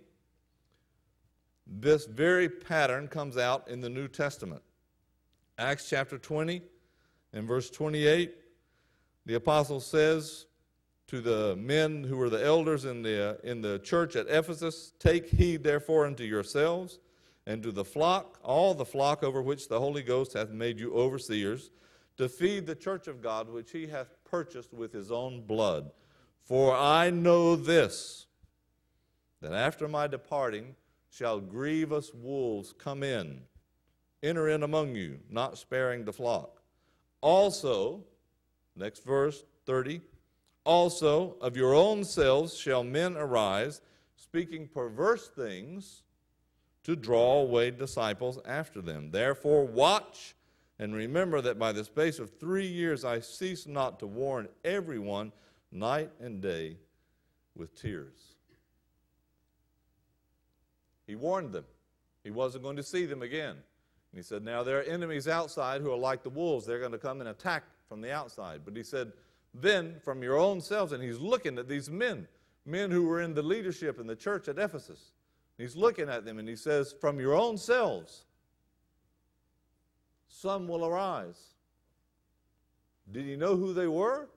this 1.67 2.07
very 2.07 2.49
pattern 2.49 3.09
comes 3.09 3.37
out 3.37 3.69
in 3.69 3.81
the 3.81 3.89
New 3.89 4.09
Testament. 4.09 4.63
Acts 5.59 5.89
chapter 5.89 6.19
20 6.19 6.63
and 7.33 7.49
verse 7.49 7.71
28, 7.71 8.35
the 9.27 9.35
apostle 9.35 9.81
says 9.81 10.47
to 11.07 11.21
the 11.21 11.57
men 11.57 12.05
who 12.05 12.17
were 12.17 12.31
the 12.31 12.45
elders 12.45 12.85
in 12.85 13.03
the, 13.03 13.39
in 13.45 13.61
the 13.61 13.79
church 13.81 14.17
at 14.17 14.27
Ephesus, 14.29 14.93
Take 14.99 15.29
heed 15.29 15.63
therefore 15.63 16.07
unto 16.07 16.25
yourselves 16.25 16.99
and 17.47 17.63
to 17.63 17.73
the 17.73 17.85
flock, 17.85 18.39
all 18.43 18.75
the 18.75 18.85
flock 18.85 19.23
over 19.23 19.43
which 19.43 19.69
the 19.69 19.79
Holy 19.79 20.03
Ghost 20.03 20.33
hath 20.33 20.51
made 20.51 20.79
you 20.79 20.95
overseers, 20.95 21.71
to 22.17 22.29
feed 22.29 22.67
the 22.67 22.75
church 22.75 23.07
of 23.07 23.21
God 23.21 23.49
which 23.49 23.73
he 23.73 23.87
hath 23.87 24.17
purchased 24.25 24.73
with 24.73 24.93
his 24.93 25.11
own 25.11 25.43
blood. 25.43 25.91
For 26.43 26.75
I 26.75 27.11
know 27.11 27.57
this, 27.57 28.27
that 29.41 29.53
after 29.53 29.89
my 29.89 30.07
departing 30.07 30.75
shall 31.17 31.39
grievous 31.41 32.13
wolves 32.13 32.75
come 32.77 33.03
in 33.03 33.43
enter 34.25 34.49
in 34.49 34.63
among 34.63 34.97
you, 34.97 35.21
not 35.29 35.59
sparing 35.59 36.05
the 36.05 36.13
flock. 36.13 36.63
Also, 37.21 38.03
next 38.75 39.05
verse 39.05 39.45
30, 39.67 40.01
also 40.65 41.37
of 41.41 41.57
your 41.57 41.75
own 41.75 42.05
selves 42.05 42.57
shall 42.57 42.83
men 42.83 43.17
arise, 43.17 43.83
speaking 44.17 44.67
perverse 44.67 45.29
things 45.29 46.03
to 46.83 46.97
draw 46.97 47.41
away 47.41 47.71
disciples 47.71 48.39
after 48.47 48.81
them. 48.81 49.11
Therefore, 49.11 49.67
watch 49.67 50.35
and 50.79 50.95
remember 50.95 51.41
that 51.43 51.59
by 51.59 51.73
the 51.73 51.85
space 51.85 52.19
of 52.19 52.39
three 52.39 52.67
years 52.67 53.05
I 53.05 53.21
cease 53.21 53.67
not 53.67 53.99
to 54.01 54.07
warn 54.07 54.49
everyone 54.65 55.33
night 55.71 56.11
and 56.21 56.41
day 56.41 56.79
with 57.55 57.75
tears. 57.75 58.34
He 61.07 61.15
warned 61.15 61.53
them. 61.53 61.65
He 62.23 62.31
wasn't 62.31 62.65
going 62.65 62.77
to 62.77 62.83
see 62.83 63.05
them 63.07 63.23
again. 63.23 63.51
And 63.51 64.17
he 64.17 64.23
said, 64.23 64.45
Now 64.45 64.63
there 64.63 64.79
are 64.79 64.83
enemies 64.83 65.29
outside 65.29 65.81
who 65.81 65.93
are 65.93 65.99
like 65.99 66.23
the 66.23 66.31
wolves. 66.31 66.67
They're 66.67 66.79
going 66.79 66.93
to 66.93 66.99
come 66.99 67.21
and 67.21 67.29
attack 67.29 67.65
from 67.89 68.01
the 68.01 68.13
outside. 68.13 68.63
But 68.65 68.77
he 68.77 68.83
said, 68.83 69.13
Then 69.53 69.97
from 70.03 70.23
your 70.23 70.39
own 70.39 70.61
selves, 70.61 70.93
and 70.93 71.03
he's 71.03 71.19
looking 71.19 71.59
at 71.59 71.69
these 71.69 71.91
men, 71.91 72.27
men 72.65 72.91
who 72.91 73.07
were 73.07 73.21
in 73.21 73.35
the 73.35 73.43
leadership 73.43 74.01
in 74.01 74.07
the 74.07 74.17
church 74.17 74.49
at 74.49 74.59
Ephesus. 74.59 75.13
He's 75.59 75.77
looking 75.77 76.09
at 76.09 76.25
them 76.25 76.39
and 76.39 76.49
he 76.49 76.57
says, 76.57 76.95
From 77.01 77.21
your 77.21 77.35
own 77.35 77.59
selves, 77.59 78.25
some 80.29 80.67
will 80.67 80.85
arise. 80.85 81.55
Did 83.13 83.25
he 83.25 83.37
know 83.37 83.57
who 83.57 83.75
they 83.75 83.87
were? 83.87 84.29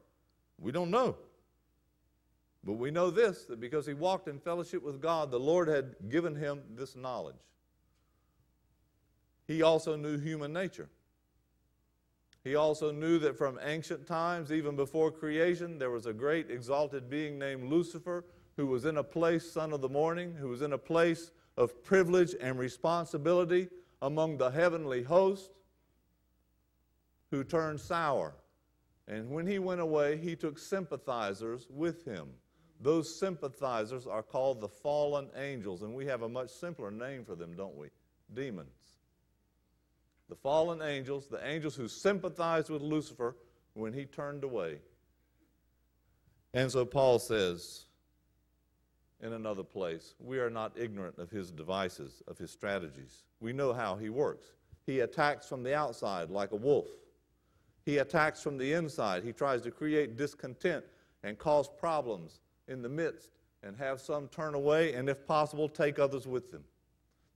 We 0.59 0.71
don't 0.71 0.91
know. 0.91 1.15
But 2.67 2.73
we 2.73 2.91
know 2.91 3.09
this 3.09 3.45
that 3.45 3.61
because 3.61 3.85
he 3.85 3.93
walked 3.93 4.27
in 4.27 4.39
fellowship 4.39 4.83
with 4.83 5.01
God, 5.01 5.31
the 5.31 5.39
Lord 5.39 5.69
had 5.69 5.95
given 6.09 6.35
him 6.35 6.61
this 6.75 6.97
knowledge. 6.97 7.37
He 9.47 9.61
also 9.61 9.95
knew 9.95 10.17
human 10.17 10.51
nature. 10.51 10.89
He 12.43 12.55
also 12.55 12.91
knew 12.91 13.19
that 13.19 13.37
from 13.37 13.57
ancient 13.63 14.05
times, 14.05 14.51
even 14.51 14.75
before 14.75 15.11
creation, 15.11 15.79
there 15.79 15.91
was 15.91 16.07
a 16.07 16.13
great 16.13 16.51
exalted 16.51 17.09
being 17.09 17.39
named 17.39 17.69
Lucifer 17.71 18.25
who 18.57 18.67
was 18.67 18.83
in 18.83 18.97
a 18.97 19.03
place, 19.03 19.49
son 19.49 19.71
of 19.71 19.79
the 19.79 19.87
morning, 19.87 20.35
who 20.35 20.49
was 20.49 20.61
in 20.61 20.73
a 20.73 20.77
place 20.77 21.31
of 21.55 21.81
privilege 21.85 22.35
and 22.41 22.59
responsibility 22.59 23.69
among 24.01 24.37
the 24.37 24.49
heavenly 24.49 25.03
host, 25.03 25.51
who 27.31 27.45
turned 27.45 27.79
sour. 27.79 28.35
And 29.07 29.29
when 29.29 29.47
he 29.47 29.57
went 29.57 29.79
away, 29.79 30.17
he 30.17 30.35
took 30.35 30.59
sympathizers 30.59 31.65
with 31.69 32.03
him. 32.03 32.27
Those 32.79 33.13
sympathizers 33.19 34.05
are 34.05 34.23
called 34.23 34.61
the 34.61 34.67
fallen 34.67 35.29
angels, 35.35 35.81
and 35.81 35.93
we 35.93 36.05
have 36.05 36.21
a 36.21 36.29
much 36.29 36.49
simpler 36.49 36.91
name 36.91 37.25
for 37.25 37.35
them, 37.35 37.55
don't 37.55 37.75
we? 37.75 37.87
Demons. 38.33 38.69
The 40.29 40.35
fallen 40.35 40.81
angels, 40.81 41.27
the 41.27 41.45
angels 41.45 41.75
who 41.75 41.87
sympathized 41.87 42.69
with 42.69 42.81
Lucifer 42.81 43.35
when 43.73 43.93
he 43.93 44.05
turned 44.05 44.43
away. 44.43 44.79
And 46.53 46.71
so 46.71 46.85
Paul 46.85 47.19
says, 47.19 47.87
in 49.21 49.33
another 49.33 49.63
place. 49.63 50.13
We 50.19 50.39
are 50.39 50.49
not 50.49 50.73
ignorant 50.77 51.17
of 51.17 51.29
his 51.29 51.51
devices, 51.51 52.21
of 52.27 52.37
his 52.37 52.51
strategies. 52.51 53.23
We 53.39 53.53
know 53.53 53.73
how 53.73 53.95
he 53.95 54.09
works. 54.09 54.53
He 54.85 55.01
attacks 55.01 55.47
from 55.47 55.63
the 55.63 55.75
outside 55.75 56.29
like 56.29 56.51
a 56.51 56.55
wolf. 56.55 56.87
He 57.85 57.97
attacks 57.97 58.41
from 58.41 58.57
the 58.57 58.73
inside. 58.73 59.23
He 59.23 59.31
tries 59.31 59.61
to 59.63 59.71
create 59.71 60.17
discontent 60.17 60.85
and 61.23 61.37
cause 61.37 61.67
problems 61.67 62.39
in 62.67 62.81
the 62.81 62.89
midst 62.89 63.29
and 63.63 63.75
have 63.77 63.99
some 63.99 64.27
turn 64.27 64.53
away 64.53 64.93
and, 64.93 65.09
if 65.09 65.25
possible, 65.25 65.67
take 65.67 65.99
others 65.99 66.27
with 66.27 66.51
them. 66.51 66.63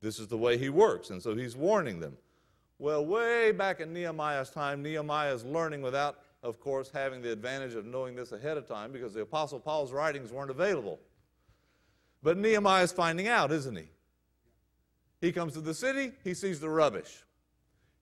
This 0.02 0.20
is 0.20 0.28
the 0.28 0.38
way 0.38 0.58
he 0.58 0.70
works, 0.70 1.10
and 1.10 1.22
so 1.22 1.36
he's 1.36 1.56
warning 1.56 2.00
them. 2.00 2.18
Well, 2.80 3.06
way 3.06 3.52
back 3.52 3.80
in 3.80 3.94
Nehemiah's 3.94 4.50
time, 4.50 4.82
Nehemiah 4.82 5.34
is 5.34 5.46
learning 5.46 5.84
without, 5.84 6.20
of 6.42 6.60
course, 6.60 6.90
having 6.92 7.22
the 7.22 7.32
advantage 7.32 7.76
of 7.76 7.86
knowing 7.86 8.16
this 8.16 8.32
ahead 8.32 8.58
of 8.58 8.68
time 8.68 8.92
because 8.92 9.14
the 9.14 9.22
Apostle 9.22 9.60
Paul's 9.60 9.92
writings 9.92 10.32
weren't 10.32 10.50
available. 10.50 11.00
But 12.24 12.38
Nehemiah 12.38 12.84
is 12.84 12.92
finding 12.92 13.28
out, 13.28 13.52
isn't 13.52 13.76
he? 13.76 13.90
He 15.22 15.32
comes 15.32 15.54
to 15.54 15.62
the 15.62 15.76
city, 15.76 16.14
he 16.24 16.34
sees 16.34 16.60
the 16.60 16.70
rubbish. 16.70 17.24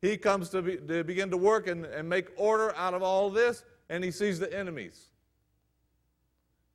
He 0.02 0.16
comes 0.16 0.50
to, 0.52 0.62
be, 0.62 0.78
to 0.78 1.04
begin 1.04 1.30
to 1.32 1.38
work 1.38 1.68
and, 1.68 1.86
and 1.86 2.08
make 2.08 2.30
order 2.38 2.74
out 2.78 2.94
of 2.94 3.04
all 3.04 3.30
this, 3.30 3.66
and 3.90 4.02
he 4.02 4.12
sees 4.12 4.40
the 4.40 4.58
enemies. 4.58 5.08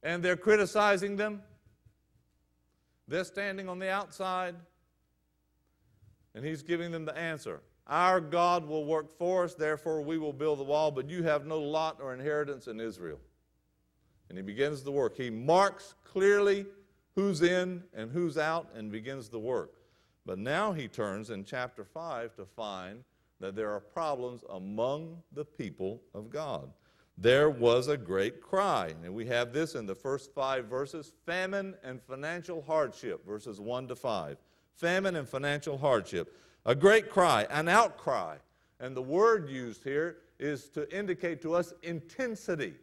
And 0.05 0.23
they're 0.23 0.37
criticizing 0.37 1.17
them. 1.17 1.43
They're 3.09 3.25
standing 3.25 3.69
on 3.69 3.79
the 3.79 3.91
outside, 3.91 4.55
and 6.35 6.45
he's 6.45 6.63
giving 6.63 6.91
them 6.91 7.05
the 7.05 7.17
answer. 7.17 7.61
Our 7.87 8.21
God 8.21 8.67
will 8.67 8.87
work 8.87 9.19
for 9.19 9.45
us, 9.45 9.55
therefore 9.55 10.01
we 10.01 10.17
will 10.17 10.33
build 10.33 10.59
the 10.59 10.65
wall, 10.65 10.91
but 10.91 11.11
you 11.11 11.23
have 11.23 11.45
no 11.47 11.59
lot 11.59 11.99
or 12.01 12.15
inheritance 12.15 12.67
in 12.67 12.81
Israel. 12.81 13.19
And 14.29 14.39
he 14.39 14.43
begins 14.43 14.83
the 14.83 14.91
work. 14.91 15.17
He 15.17 15.29
marks 15.29 15.95
clearly 16.03 16.65
who's 17.15 17.43
in 17.43 17.83
and 17.93 18.11
who's 18.11 18.39
out 18.39 18.69
and 18.75 18.91
begins 18.91 19.29
the 19.29 19.39
work. 19.39 19.75
But 20.25 20.39
now 20.39 20.73
he 20.73 20.89
turns 20.89 21.29
in 21.29 21.45
chapter 21.45 21.85
5 21.85 22.35
to 22.37 22.47
find 22.47 23.05
that 23.41 23.55
there 23.55 23.71
are 23.71 23.81
problems 23.81 24.43
among 24.49 25.23
the 25.33 25.45
people 25.45 26.01
of 26.15 26.31
God. 26.31 26.71
There 27.17 27.49
was 27.49 27.89
a 27.89 27.97
great 27.97 28.41
cry. 28.41 28.95
And 29.03 29.15
we 29.15 29.27
have 29.27 29.53
this 29.53 29.75
in 29.75 29.87
the 29.87 29.95
first 29.95 30.33
five 30.35 30.67
verses 30.67 31.13
famine 31.25 31.75
and 31.85 32.03
financial 32.03 32.63
hardship, 32.63 33.25
verses 33.27 33.61
1 33.61 33.89
to 33.89 33.97
5. 33.97 34.37
Famine 34.77 35.17
and 35.17 35.29
financial 35.29 35.79
hardship. 35.79 36.37
A 36.67 36.75
great 36.75 37.11
cry, 37.11 37.47
an 37.51 37.69
outcry. 37.69 38.37
And 38.81 38.97
the 38.97 39.03
word 39.03 39.49
used 39.49 39.85
here 39.85 40.19
is 40.39 40.69
to 40.71 40.93
indicate 40.97 41.41
to 41.43 41.55
us 41.55 41.73
intensity. 41.83 42.75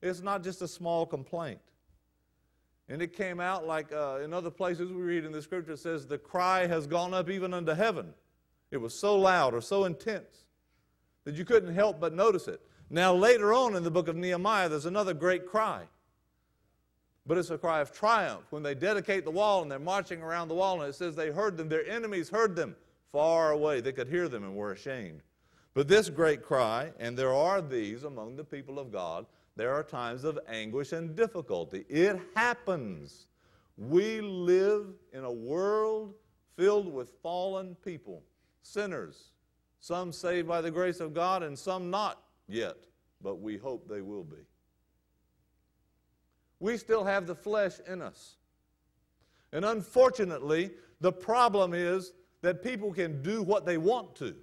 It's 0.00 0.20
not 0.20 0.44
just 0.44 0.62
a 0.62 0.68
small 0.68 1.04
complaint. 1.04 1.58
And 2.88 3.02
it 3.02 3.12
came 3.16 3.40
out 3.40 3.66
like 3.66 3.92
uh, 3.92 4.20
in 4.22 4.32
other 4.32 4.50
places 4.50 4.92
we 4.92 5.02
read 5.02 5.24
in 5.24 5.32
the 5.32 5.42
scripture, 5.42 5.72
it 5.72 5.80
says, 5.80 6.06
The 6.06 6.18
cry 6.18 6.68
has 6.68 6.86
gone 6.86 7.12
up 7.12 7.28
even 7.28 7.52
unto 7.52 7.72
heaven. 7.72 8.14
It 8.70 8.76
was 8.76 8.94
so 8.94 9.16
loud 9.16 9.54
or 9.54 9.60
so 9.60 9.84
intense 9.84 10.44
that 11.24 11.34
you 11.34 11.44
couldn't 11.44 11.74
help 11.74 11.98
but 11.98 12.14
notice 12.14 12.46
it. 12.46 12.60
Now, 12.88 13.14
later 13.14 13.52
on 13.52 13.74
in 13.74 13.82
the 13.82 13.90
book 13.90 14.08
of 14.08 14.16
Nehemiah, 14.16 14.68
there's 14.68 14.86
another 14.86 15.14
great 15.14 15.46
cry. 15.46 15.82
But 17.26 17.38
it's 17.38 17.50
a 17.50 17.58
cry 17.58 17.80
of 17.80 17.92
triumph 17.92 18.44
when 18.50 18.62
they 18.62 18.74
dedicate 18.74 19.24
the 19.24 19.30
wall 19.32 19.62
and 19.62 19.70
they're 19.70 19.80
marching 19.80 20.22
around 20.22 20.48
the 20.48 20.54
wall, 20.54 20.80
and 20.80 20.88
it 20.88 20.94
says 20.94 21.16
they 21.16 21.30
heard 21.30 21.56
them. 21.56 21.68
Their 21.68 21.86
enemies 21.88 22.28
heard 22.28 22.54
them 22.54 22.76
far 23.10 23.50
away. 23.50 23.80
They 23.80 23.92
could 23.92 24.08
hear 24.08 24.28
them 24.28 24.44
and 24.44 24.54
were 24.54 24.72
ashamed. 24.72 25.22
But 25.74 25.88
this 25.88 26.08
great 26.08 26.44
cry, 26.44 26.92
and 27.00 27.18
there 27.18 27.34
are 27.34 27.60
these 27.60 28.04
among 28.04 28.36
the 28.36 28.44
people 28.44 28.78
of 28.78 28.92
God, 28.92 29.26
there 29.56 29.72
are 29.72 29.82
times 29.82 30.22
of 30.22 30.38
anguish 30.48 30.92
and 30.92 31.16
difficulty. 31.16 31.84
It 31.88 32.20
happens. 32.34 33.26
We 33.76 34.20
live 34.20 34.86
in 35.12 35.24
a 35.24 35.32
world 35.32 36.14
filled 36.56 36.92
with 36.92 37.12
fallen 37.22 37.74
people, 37.84 38.22
sinners, 38.62 39.32
some 39.80 40.12
saved 40.12 40.46
by 40.46 40.60
the 40.60 40.70
grace 40.70 41.00
of 41.00 41.12
God 41.12 41.42
and 41.42 41.58
some 41.58 41.90
not 41.90 42.22
yet, 42.48 42.76
but 43.22 43.40
we 43.40 43.56
hope 43.56 43.88
they 43.88 44.02
will 44.02 44.24
be. 44.24 44.44
We 46.60 46.76
still 46.76 47.04
have 47.04 47.26
the 47.26 47.34
flesh 47.34 47.74
in 47.86 48.00
us. 48.00 48.36
And 49.52 49.64
unfortunately, 49.64 50.70
the 51.00 51.12
problem 51.12 51.74
is 51.74 52.12
that 52.42 52.62
people 52.62 52.92
can 52.92 53.22
do 53.22 53.42
what 53.42 53.66
they 53.66 53.78
want 53.78 54.14
to. 54.16 54.34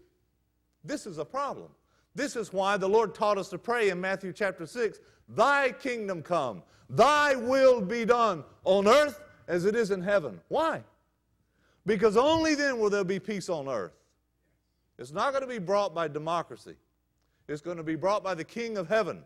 This 0.83 1.05
is 1.05 1.17
a 1.17 1.25
problem. 1.25 1.69
This 2.15 2.35
is 2.35 2.53
why 2.53 2.77
the 2.77 2.87
Lord 2.87 3.15
taught 3.15 3.37
us 3.37 3.49
to 3.49 3.57
pray 3.57 3.89
in 3.89 3.99
Matthew 3.99 4.33
chapter 4.33 4.65
6 4.65 4.99
Thy 5.29 5.71
kingdom 5.71 6.21
come, 6.21 6.63
thy 6.89 7.35
will 7.35 7.81
be 7.81 8.05
done 8.05 8.43
on 8.65 8.87
earth 8.87 9.21
as 9.47 9.65
it 9.65 9.75
is 9.75 9.91
in 9.91 10.01
heaven. 10.01 10.39
Why? 10.49 10.83
Because 11.85 12.17
only 12.17 12.55
then 12.55 12.79
will 12.79 12.89
there 12.89 13.03
be 13.03 13.19
peace 13.19 13.49
on 13.49 13.67
earth. 13.67 13.93
It's 14.97 15.11
not 15.11 15.31
going 15.31 15.41
to 15.41 15.47
be 15.47 15.59
brought 15.59 15.93
by 15.95 16.07
democracy, 16.07 16.75
it's 17.47 17.61
going 17.61 17.77
to 17.77 17.83
be 17.83 17.95
brought 17.95 18.23
by 18.23 18.33
the 18.33 18.43
King 18.43 18.77
of 18.77 18.87
heaven. 18.87 19.23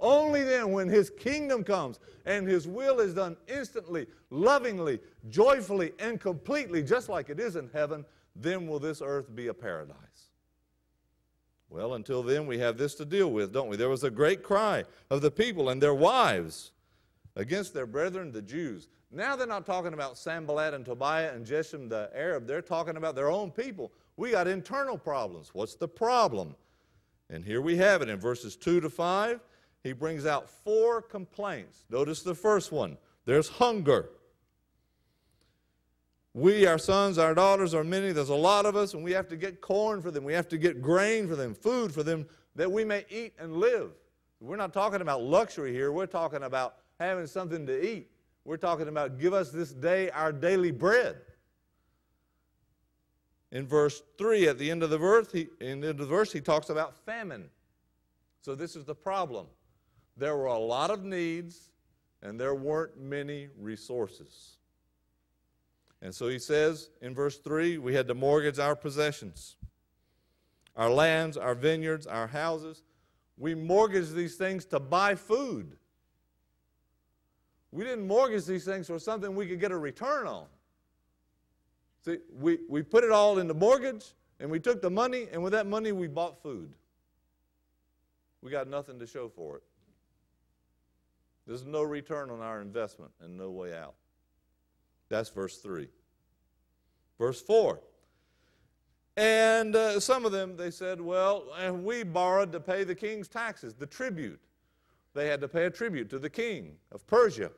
Only 0.00 0.42
then, 0.42 0.72
when 0.72 0.88
His 0.88 1.10
kingdom 1.10 1.62
comes 1.62 2.00
and 2.26 2.46
His 2.46 2.66
will 2.66 2.98
is 2.98 3.14
done 3.14 3.36
instantly, 3.46 4.06
lovingly, 4.30 4.98
joyfully, 5.28 5.92
and 6.00 6.20
completely, 6.20 6.82
just 6.82 7.08
like 7.08 7.30
it 7.30 7.38
is 7.38 7.56
in 7.56 7.70
heaven, 7.72 8.04
then 8.34 8.66
will 8.66 8.80
this 8.80 9.00
earth 9.00 9.34
be 9.34 9.46
a 9.46 9.54
paradise. 9.54 9.96
Well, 11.70 11.94
until 11.94 12.22
then, 12.22 12.46
we 12.46 12.58
have 12.58 12.76
this 12.76 12.94
to 12.96 13.04
deal 13.04 13.30
with, 13.30 13.52
don't 13.52 13.68
we? 13.68 13.76
There 13.76 13.88
was 13.88 14.04
a 14.04 14.10
great 14.10 14.42
cry 14.42 14.84
of 15.08 15.22
the 15.22 15.30
people 15.30 15.70
and 15.70 15.80
their 15.80 15.94
wives 15.94 16.72
against 17.36 17.72
their 17.72 17.86
brethren, 17.86 18.32
the 18.32 18.42
Jews. 18.42 18.88
Now 19.10 19.36
they're 19.36 19.46
not 19.46 19.64
talking 19.64 19.94
about 19.94 20.18
Sanballat 20.18 20.74
and 20.74 20.84
Tobiah 20.84 21.32
and 21.32 21.46
Geshem 21.46 21.88
the 21.88 22.10
Arab. 22.14 22.46
They're 22.46 22.60
talking 22.60 22.96
about 22.96 23.14
their 23.14 23.30
own 23.30 23.50
people. 23.50 23.92
We 24.16 24.32
got 24.32 24.48
internal 24.48 24.98
problems. 24.98 25.50
What's 25.54 25.74
the 25.74 25.88
problem? 25.88 26.56
And 27.32 27.42
here 27.42 27.62
we 27.62 27.78
have 27.78 28.02
it 28.02 28.10
in 28.10 28.20
verses 28.20 28.56
2 28.56 28.80
to 28.80 28.90
5. 28.90 29.40
He 29.82 29.92
brings 29.92 30.26
out 30.26 30.50
four 30.50 31.00
complaints. 31.00 31.86
Notice 31.90 32.22
the 32.22 32.34
first 32.34 32.70
one 32.70 32.98
there's 33.24 33.48
hunger. 33.48 34.10
We, 36.34 36.66
our 36.66 36.78
sons, 36.78 37.18
our 37.18 37.34
daughters 37.34 37.74
are 37.74 37.84
many. 37.84 38.12
There's 38.12 38.30
a 38.30 38.34
lot 38.34 38.64
of 38.64 38.74
us, 38.74 38.94
and 38.94 39.04
we 39.04 39.12
have 39.12 39.28
to 39.28 39.36
get 39.36 39.60
corn 39.60 40.00
for 40.00 40.10
them. 40.10 40.24
We 40.24 40.32
have 40.32 40.48
to 40.48 40.58
get 40.58 40.80
grain 40.80 41.28
for 41.28 41.36
them, 41.36 41.54
food 41.54 41.92
for 41.92 42.02
them, 42.02 42.26
that 42.54 42.70
we 42.70 42.84
may 42.84 43.04
eat 43.10 43.34
and 43.38 43.56
live. 43.56 43.90
We're 44.40 44.56
not 44.56 44.72
talking 44.72 45.02
about 45.02 45.22
luxury 45.22 45.72
here. 45.72 45.92
We're 45.92 46.06
talking 46.06 46.42
about 46.42 46.76
having 46.98 47.26
something 47.26 47.66
to 47.66 47.86
eat. 47.86 48.10
We're 48.44 48.56
talking 48.56 48.88
about 48.88 49.18
give 49.18 49.34
us 49.34 49.50
this 49.50 49.72
day 49.72 50.10
our 50.10 50.32
daily 50.32 50.70
bread. 50.70 51.16
In 53.52 53.66
verse 53.66 54.02
3, 54.16 54.48
at 54.48 54.58
the 54.58 54.70
end 54.70 54.82
of 54.82 54.88
the 54.88 54.98
verse, 54.98 55.30
he, 55.30 55.46
in 55.60 55.80
the, 55.80 55.88
end 55.88 56.00
of 56.00 56.08
the 56.08 56.14
verse, 56.14 56.32
he 56.32 56.40
talks 56.40 56.70
about 56.70 56.96
famine. 56.96 57.50
So 58.40 58.54
this 58.54 58.74
is 58.74 58.86
the 58.86 58.94
problem. 58.94 59.46
There 60.16 60.36
were 60.36 60.46
a 60.46 60.58
lot 60.58 60.90
of 60.90 61.04
needs, 61.04 61.70
and 62.22 62.40
there 62.40 62.54
weren't 62.54 62.98
many 62.98 63.48
resources. 63.58 64.56
And 66.00 66.14
so 66.14 66.28
he 66.28 66.38
says 66.38 66.90
in 67.02 67.14
verse 67.14 67.38
3 67.38 67.78
we 67.78 67.94
had 67.94 68.08
to 68.08 68.14
mortgage 68.14 68.58
our 68.58 68.74
possessions, 68.74 69.56
our 70.74 70.90
lands, 70.90 71.36
our 71.36 71.54
vineyards, 71.54 72.06
our 72.06 72.26
houses. 72.26 72.82
We 73.36 73.54
mortgaged 73.54 74.14
these 74.14 74.36
things 74.36 74.64
to 74.66 74.80
buy 74.80 75.14
food. 75.14 75.76
We 77.70 77.84
didn't 77.84 78.06
mortgage 78.06 78.46
these 78.46 78.64
things 78.64 78.86
for 78.86 78.98
something 78.98 79.34
we 79.34 79.46
could 79.46 79.60
get 79.60 79.72
a 79.72 79.78
return 79.78 80.26
on. 80.26 80.46
See, 82.04 82.18
we, 82.38 82.58
we 82.68 82.82
put 82.82 83.04
it 83.04 83.10
all 83.10 83.38
in 83.38 83.46
the 83.46 83.54
mortgage 83.54 84.12
and 84.40 84.50
we 84.50 84.58
took 84.58 84.82
the 84.82 84.90
money, 84.90 85.28
and 85.32 85.40
with 85.42 85.52
that 85.52 85.66
money, 85.66 85.92
we 85.92 86.08
bought 86.08 86.42
food. 86.42 86.74
We 88.42 88.50
got 88.50 88.68
nothing 88.68 88.98
to 88.98 89.06
show 89.06 89.28
for 89.28 89.58
it. 89.58 89.62
There's 91.46 91.64
no 91.64 91.82
return 91.82 92.28
on 92.28 92.40
our 92.40 92.60
investment 92.60 93.12
and 93.20 93.36
no 93.36 93.50
way 93.50 93.72
out. 93.72 93.94
That's 95.08 95.28
verse 95.30 95.58
3. 95.58 95.88
Verse 97.18 97.40
4. 97.40 97.78
And 99.16 99.76
uh, 99.76 100.00
some 100.00 100.24
of 100.24 100.32
them, 100.32 100.56
they 100.56 100.70
said, 100.70 101.00
well, 101.00 101.44
and 101.60 101.84
we 101.84 102.02
borrowed 102.02 102.50
to 102.52 102.60
pay 102.60 102.82
the 102.82 102.94
king's 102.94 103.28
taxes, 103.28 103.74
the 103.74 103.86
tribute. 103.86 104.40
They 105.14 105.28
had 105.28 105.40
to 105.42 105.48
pay 105.48 105.66
a 105.66 105.70
tribute 105.70 106.08
to 106.10 106.18
the 106.18 106.30
king 106.30 106.72
of 106.90 107.06
Persia. 107.06 107.50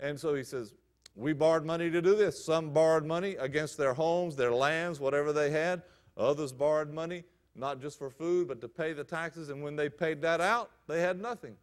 And 0.00 0.18
so 0.18 0.34
he 0.34 0.42
says, 0.42 0.74
we 1.14 1.32
borrowed 1.32 1.64
money 1.64 1.90
to 1.90 2.00
do 2.00 2.16
this. 2.16 2.42
Some 2.44 2.70
borrowed 2.70 3.04
money 3.04 3.36
against 3.36 3.76
their 3.76 3.94
homes, 3.94 4.36
their 4.36 4.52
lands, 4.52 4.98
whatever 4.98 5.32
they 5.32 5.50
had. 5.50 5.82
Others 6.16 6.52
borrowed 6.52 6.92
money, 6.92 7.24
not 7.54 7.80
just 7.80 7.98
for 7.98 8.10
food, 8.10 8.48
but 8.48 8.60
to 8.60 8.68
pay 8.68 8.92
the 8.92 9.04
taxes. 9.04 9.48
And 9.50 9.62
when 9.62 9.76
they 9.76 9.88
paid 9.88 10.22
that 10.22 10.40
out, 10.40 10.70
they 10.88 11.00
had 11.00 11.20
nothing. 11.20 11.56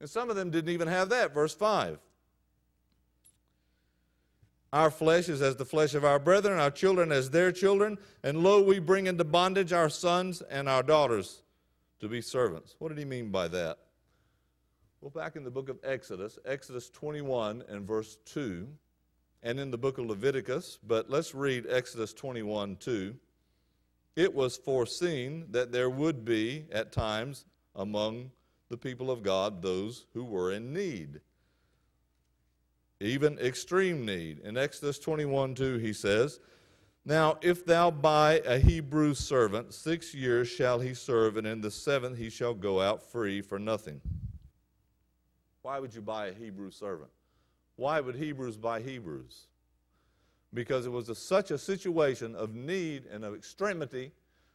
And 0.00 0.08
some 0.08 0.30
of 0.30 0.36
them 0.36 0.50
didn't 0.50 0.70
even 0.70 0.88
have 0.88 1.08
that. 1.08 1.34
Verse 1.34 1.54
5. 1.54 1.98
Our 4.72 4.90
flesh 4.90 5.28
is 5.28 5.40
as 5.40 5.56
the 5.56 5.64
flesh 5.64 5.94
of 5.94 6.04
our 6.04 6.18
brethren, 6.18 6.58
our 6.58 6.70
children 6.70 7.10
as 7.10 7.30
their 7.30 7.50
children, 7.52 7.96
and 8.22 8.42
lo, 8.42 8.62
we 8.62 8.78
bring 8.78 9.06
into 9.06 9.24
bondage 9.24 9.72
our 9.72 9.88
sons 9.88 10.42
and 10.42 10.68
our 10.68 10.82
daughters 10.82 11.42
to 12.00 12.08
be 12.08 12.20
servants. 12.20 12.76
What 12.78 12.90
did 12.90 12.98
he 12.98 13.06
mean 13.06 13.30
by 13.30 13.48
that? 13.48 13.78
Well, 15.00 15.10
back 15.10 15.36
in 15.36 15.44
the 15.44 15.50
book 15.50 15.68
of 15.68 15.78
Exodus, 15.84 16.40
Exodus 16.44 16.90
21 16.90 17.62
and 17.68 17.86
verse 17.86 18.18
2, 18.24 18.66
and 19.44 19.60
in 19.60 19.70
the 19.70 19.78
book 19.78 19.98
of 19.98 20.06
Leviticus, 20.06 20.80
but 20.84 21.08
let's 21.08 21.36
read 21.36 21.66
Exodus 21.70 22.12
21 22.12 22.74
2. 22.76 23.14
It 24.16 24.34
was 24.34 24.56
foreseen 24.56 25.46
that 25.50 25.70
there 25.70 25.88
would 25.88 26.24
be, 26.24 26.66
at 26.72 26.90
times, 26.90 27.44
among 27.76 28.32
the 28.70 28.76
people 28.76 29.08
of 29.08 29.22
God 29.22 29.62
those 29.62 30.06
who 30.14 30.24
were 30.24 30.50
in 30.50 30.72
need, 30.72 31.20
even 32.98 33.38
extreme 33.38 34.04
need. 34.04 34.40
In 34.40 34.56
Exodus 34.56 34.98
21 34.98 35.54
2, 35.54 35.78
he 35.78 35.92
says, 35.92 36.40
Now 37.04 37.38
if 37.40 37.64
thou 37.64 37.92
buy 37.92 38.42
a 38.44 38.58
Hebrew 38.58 39.14
servant, 39.14 39.74
six 39.74 40.12
years 40.12 40.48
shall 40.48 40.80
he 40.80 40.92
serve, 40.92 41.36
and 41.36 41.46
in 41.46 41.60
the 41.60 41.70
seventh 41.70 42.18
he 42.18 42.30
shall 42.30 42.52
go 42.52 42.80
out 42.80 43.12
free 43.12 43.40
for 43.40 43.60
nothing. 43.60 44.00
Why 45.68 45.80
would 45.80 45.94
you 45.94 46.00
buy 46.00 46.28
a 46.28 46.32
Hebrew 46.32 46.70
servant? 46.70 47.10
Why 47.76 48.00
would 48.00 48.16
Hebrews 48.16 48.56
buy 48.56 48.80
Hebrews? 48.80 49.48
Because 50.54 50.86
it 50.86 50.88
was 50.90 51.10
a, 51.10 51.14
such 51.14 51.50
a 51.50 51.58
situation 51.58 52.34
of 52.34 52.54
need 52.54 53.04
and 53.12 53.22
of 53.22 53.34
extremity 53.34 54.12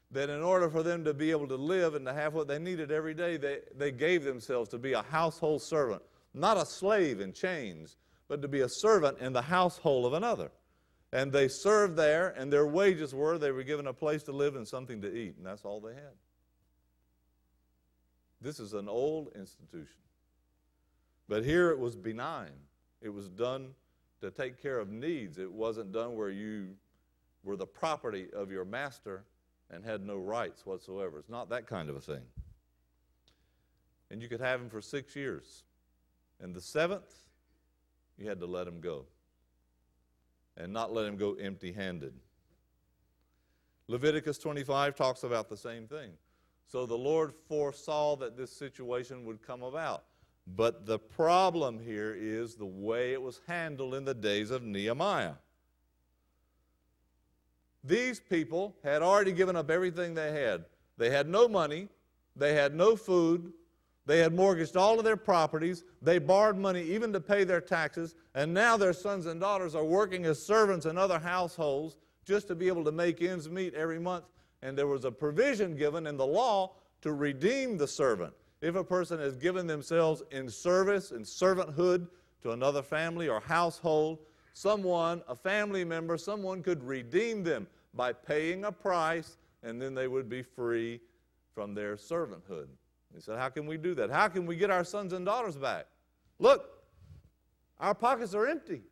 that 0.10 0.32
in 0.32 0.42
order 0.42 0.72
for 0.72 0.82
them 0.82 1.04
to 1.04 1.14
be 1.14 1.30
able 1.30 1.48
to 1.50 1.56
live 1.56 1.94
and 1.94 2.04
to 2.08 2.14
have 2.16 2.34
what 2.34 2.48
they 2.48 2.58
needed 2.58 2.92
every 2.92 3.14
day, 3.14 3.38
they, 3.38 3.60
they 3.78 3.92
gave 3.92 4.24
themselves 4.24 4.70
to 4.70 4.80
be 4.80 4.94
a 4.94 5.04
household 5.04 5.62
servant, 5.62 6.02
not 6.34 6.58
a 6.58 6.66
slave 6.66 7.20
in 7.22 7.32
chains, 7.32 7.98
but 8.28 8.42
to 8.42 8.48
be 8.48 8.62
a 8.62 8.68
servant 8.68 9.20
in 9.20 9.34
the 9.34 9.42
household 9.44 10.08
of 10.08 10.14
another. 10.14 10.50
And 11.12 11.32
they 11.32 11.48
served 11.48 11.96
there, 11.96 12.30
and 12.30 12.52
their 12.52 12.66
wages 12.66 13.14
were 13.14 13.38
they 13.38 13.52
were 13.52 13.62
given 13.62 13.86
a 13.86 13.94
place 13.94 14.24
to 14.24 14.32
live 14.32 14.56
and 14.56 14.68
something 14.68 15.00
to 15.02 15.16
eat, 15.16 15.36
and 15.38 15.46
that's 15.46 15.64
all 15.64 15.80
they 15.80 15.94
had. 15.94 16.16
This 18.42 18.60
is 18.60 18.74
an 18.74 18.90
old 18.90 19.30
institution. 19.36 20.00
But 21.34 21.44
here 21.44 21.72
it 21.72 21.80
was 21.80 21.96
benign. 21.96 22.52
It 23.02 23.10
was 23.10 23.28
done 23.28 23.70
to 24.22 24.30
take 24.30 24.62
care 24.62 24.78
of 24.78 24.92
needs. 24.92 25.40
It 25.40 25.52
wasn't 25.52 25.92
done 25.92 26.16
where 26.16 26.30
you 26.30 26.76
were 27.44 27.56
the 27.56 27.66
property 27.66 28.28
of 28.36 28.52
your 28.52 28.66
master 28.66 29.24
and 29.72 29.84
had 29.84 30.06
no 30.06 30.16
rights 30.16 30.64
whatsoever. 30.64 31.18
It's 31.18 31.32
not 31.32 31.50
that 31.50 31.66
kind 31.66 31.90
of 31.90 31.96
a 31.96 32.00
thing. 32.00 32.22
And 34.12 34.22
you 34.22 34.30
could 34.30 34.42
have 34.42 34.62
him 34.62 34.70
for 34.70 34.80
six 34.80 35.16
years. 35.16 35.64
And 36.40 36.54
the 36.54 36.62
seventh, 36.62 37.12
you 38.16 38.30
had 38.30 38.40
to 38.40 38.46
let 38.46 38.68
him 38.68 38.80
go. 38.80 39.08
And 40.56 40.72
not 40.72 40.94
let 40.94 41.08
him 41.08 41.18
go 41.18 41.34
empty 41.34 41.72
handed. 41.72 42.14
Leviticus 43.88 44.38
25 44.38 44.94
talks 44.94 45.24
about 45.24 45.50
the 45.50 45.58
same 45.58 45.88
thing. 45.88 46.12
So 46.68 46.86
the 46.86 46.94
Lord 46.94 47.34
foresaw 47.48 48.18
that 48.18 48.38
this 48.38 48.56
situation 48.56 49.26
would 49.26 49.42
come 49.42 49.64
about. 49.64 50.04
But 50.46 50.86
the 50.86 51.00
problem 51.00 51.80
here 51.80 52.16
is 52.18 52.56
the 52.56 52.66
way 52.66 53.14
it 53.14 53.22
was 53.22 53.42
handled 53.48 53.96
in 53.96 54.06
the 54.06 54.14
days 54.14 54.52
of 54.52 54.64
Nehemiah. 54.64 55.36
These 57.84 58.20
people 58.20 58.76
had 58.84 59.02
already 59.02 59.32
given 59.32 59.56
up 59.56 59.70
everything 59.70 60.14
they 60.14 60.32
had. 60.32 60.66
They 60.98 61.10
had 61.10 61.28
no 61.28 61.48
money, 61.48 61.90
they 62.36 62.54
had 62.54 62.76
no 62.76 62.96
food, 62.96 63.52
they 64.06 64.20
had 64.20 64.34
mortgaged 64.34 64.76
all 64.76 65.00
of 65.00 65.06
their 65.06 65.18
properties, 65.18 65.84
they 66.02 66.20
borrowed 66.20 66.58
money 66.58 66.84
even 66.84 67.14
to 67.14 67.22
pay 67.22 67.44
their 67.44 67.62
taxes, 67.62 68.16
and 68.36 68.54
now 68.54 68.78
their 68.78 68.94
sons 68.94 69.26
and 69.26 69.40
daughters 69.40 69.76
are 69.76 69.86
working 69.86 70.26
as 70.26 70.46
servants 70.46 70.86
in 70.86 70.98
other 70.98 71.20
households 71.20 71.98
just 72.26 72.48
to 72.48 72.56
be 72.56 72.68
able 72.68 72.84
to 72.84 72.92
make 72.92 73.22
ends 73.22 73.50
meet 73.50 73.74
every 73.74 74.00
month. 74.00 74.26
And 74.62 74.78
there 74.78 74.88
was 74.88 75.06
a 75.06 75.12
provision 75.12 75.76
given 75.76 76.08
in 76.08 76.16
the 76.16 76.26
law 76.26 76.76
to 77.02 77.14
redeem 77.14 77.78
the 77.78 77.88
servant. 77.88 78.34
If 78.64 78.76
a 78.76 78.84
person 78.84 79.20
has 79.20 79.36
given 79.36 79.68
themselves 79.68 80.24
in 80.32 80.50
service, 80.50 81.12
in 81.12 81.24
servanthood 81.24 82.08
to 82.44 82.52
another 82.52 82.82
family 82.82 83.28
or 83.28 83.42
household, 83.42 84.20
someone, 84.54 85.22
a 85.28 85.36
family 85.36 85.84
member, 85.84 86.18
someone 86.18 86.64
could 86.64 86.82
redeem 86.82 87.44
them 87.44 87.68
by 87.94 88.14
paying 88.14 88.64
a 88.64 88.72
price, 88.72 89.36
and 89.64 89.82
then 89.82 89.94
they 89.94 90.08
would 90.08 90.30
be 90.30 90.42
free 90.42 91.02
from 91.54 91.74
their 91.74 91.98
servanthood. 91.98 92.68
He 93.14 93.20
said, 93.20 93.38
How 93.38 93.50
can 93.50 93.68
we 93.68 93.76
do 93.76 93.94
that? 93.96 94.10
How 94.10 94.30
can 94.30 94.46
we 94.46 94.56
get 94.56 94.72
our 94.72 94.86
sons 94.86 95.12
and 95.12 95.26
daughters 95.26 95.58
back? 95.58 95.86
Look, 96.40 96.70
our 97.82 97.94
pockets 97.94 98.34
are 98.34 98.48
empty. 98.48 98.84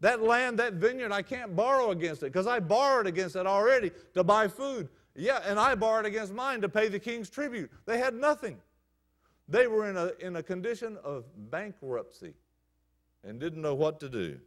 That 0.00 0.22
land, 0.22 0.58
that 0.58 0.72
vineyard, 0.72 1.12
I 1.12 1.22
can't 1.22 1.54
borrow 1.54 1.92
against 1.92 2.24
it 2.24 2.32
because 2.32 2.48
I 2.48 2.58
borrowed 2.58 3.06
against 3.06 3.36
it 3.36 3.46
already 3.46 3.92
to 4.14 4.24
buy 4.24 4.48
food. 4.48 4.88
Yeah, 5.14 5.38
and 5.46 5.56
I 5.56 5.76
borrowed 5.76 6.06
against 6.06 6.32
mine 6.32 6.60
to 6.62 6.68
pay 6.68 6.88
the 6.88 6.98
king's 6.98 7.30
tribute. 7.30 7.70
They 7.86 7.98
had 7.98 8.14
nothing. 8.14 8.58
They 9.48 9.66
were 9.66 9.88
in 9.88 9.96
a, 9.96 10.12
in 10.20 10.36
a 10.36 10.42
condition 10.42 10.98
of 11.02 11.24
bankruptcy 11.50 12.34
and 13.24 13.40
didn't 13.40 13.62
know 13.62 13.74
what 13.74 13.98
to 14.00 14.08
do. 14.08 14.38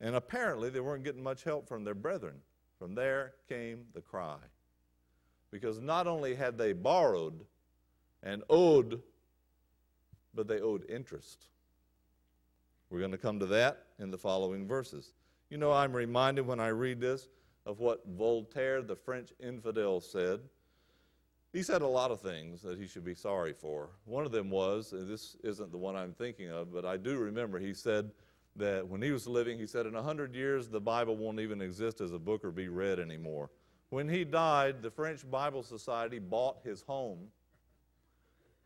And 0.00 0.14
apparently, 0.14 0.70
they 0.70 0.80
weren't 0.80 1.04
getting 1.04 1.22
much 1.22 1.44
help 1.44 1.68
from 1.68 1.84
their 1.84 1.94
brethren. 1.94 2.36
From 2.78 2.94
there 2.94 3.34
came 3.48 3.84
the 3.94 4.00
cry. 4.00 4.38
Because 5.50 5.80
not 5.80 6.06
only 6.06 6.34
had 6.34 6.56
they 6.56 6.72
borrowed 6.72 7.44
and 8.22 8.42
owed, 8.48 9.02
but 10.34 10.46
they 10.46 10.60
owed 10.60 10.88
interest. 10.88 11.46
We're 12.90 13.00
going 13.00 13.12
to 13.12 13.18
come 13.18 13.38
to 13.40 13.46
that 13.46 13.84
in 13.98 14.10
the 14.10 14.18
following 14.18 14.66
verses. 14.66 15.12
You 15.50 15.58
know, 15.58 15.72
I'm 15.72 15.92
reminded 15.92 16.46
when 16.46 16.60
I 16.60 16.68
read 16.68 17.00
this 17.00 17.28
of 17.66 17.80
what 17.80 18.06
Voltaire, 18.06 18.82
the 18.82 18.96
French 18.96 19.32
infidel, 19.40 20.00
said 20.00 20.40
he 21.52 21.62
said 21.62 21.82
a 21.82 21.86
lot 21.86 22.10
of 22.10 22.20
things 22.20 22.62
that 22.62 22.78
he 22.78 22.86
should 22.86 23.04
be 23.04 23.14
sorry 23.14 23.52
for. 23.52 23.90
One 24.04 24.26
of 24.26 24.32
them 24.32 24.50
was, 24.50 24.92
and 24.92 25.08
this 25.08 25.36
isn't 25.42 25.72
the 25.72 25.78
one 25.78 25.96
I'm 25.96 26.12
thinking 26.12 26.50
of, 26.50 26.72
but 26.72 26.84
I 26.84 26.96
do 26.96 27.16
remember 27.18 27.58
he 27.58 27.72
said 27.74 28.10
that 28.56 28.86
when 28.86 29.00
he 29.00 29.12
was 29.12 29.26
living, 29.26 29.58
he 29.58 29.66
said, 29.66 29.86
in 29.86 29.94
a 29.94 30.02
hundred 30.02 30.34
years, 30.34 30.68
the 30.68 30.80
Bible 30.80 31.16
won't 31.16 31.40
even 31.40 31.62
exist 31.62 32.00
as 32.00 32.12
a 32.12 32.18
book 32.18 32.44
or 32.44 32.50
be 32.50 32.68
read 32.68 32.98
anymore. 32.98 33.50
When 33.90 34.08
he 34.08 34.24
died, 34.24 34.82
the 34.82 34.90
French 34.90 35.28
Bible 35.30 35.62
Society 35.62 36.18
bought 36.18 36.58
his 36.64 36.82
home 36.82 37.28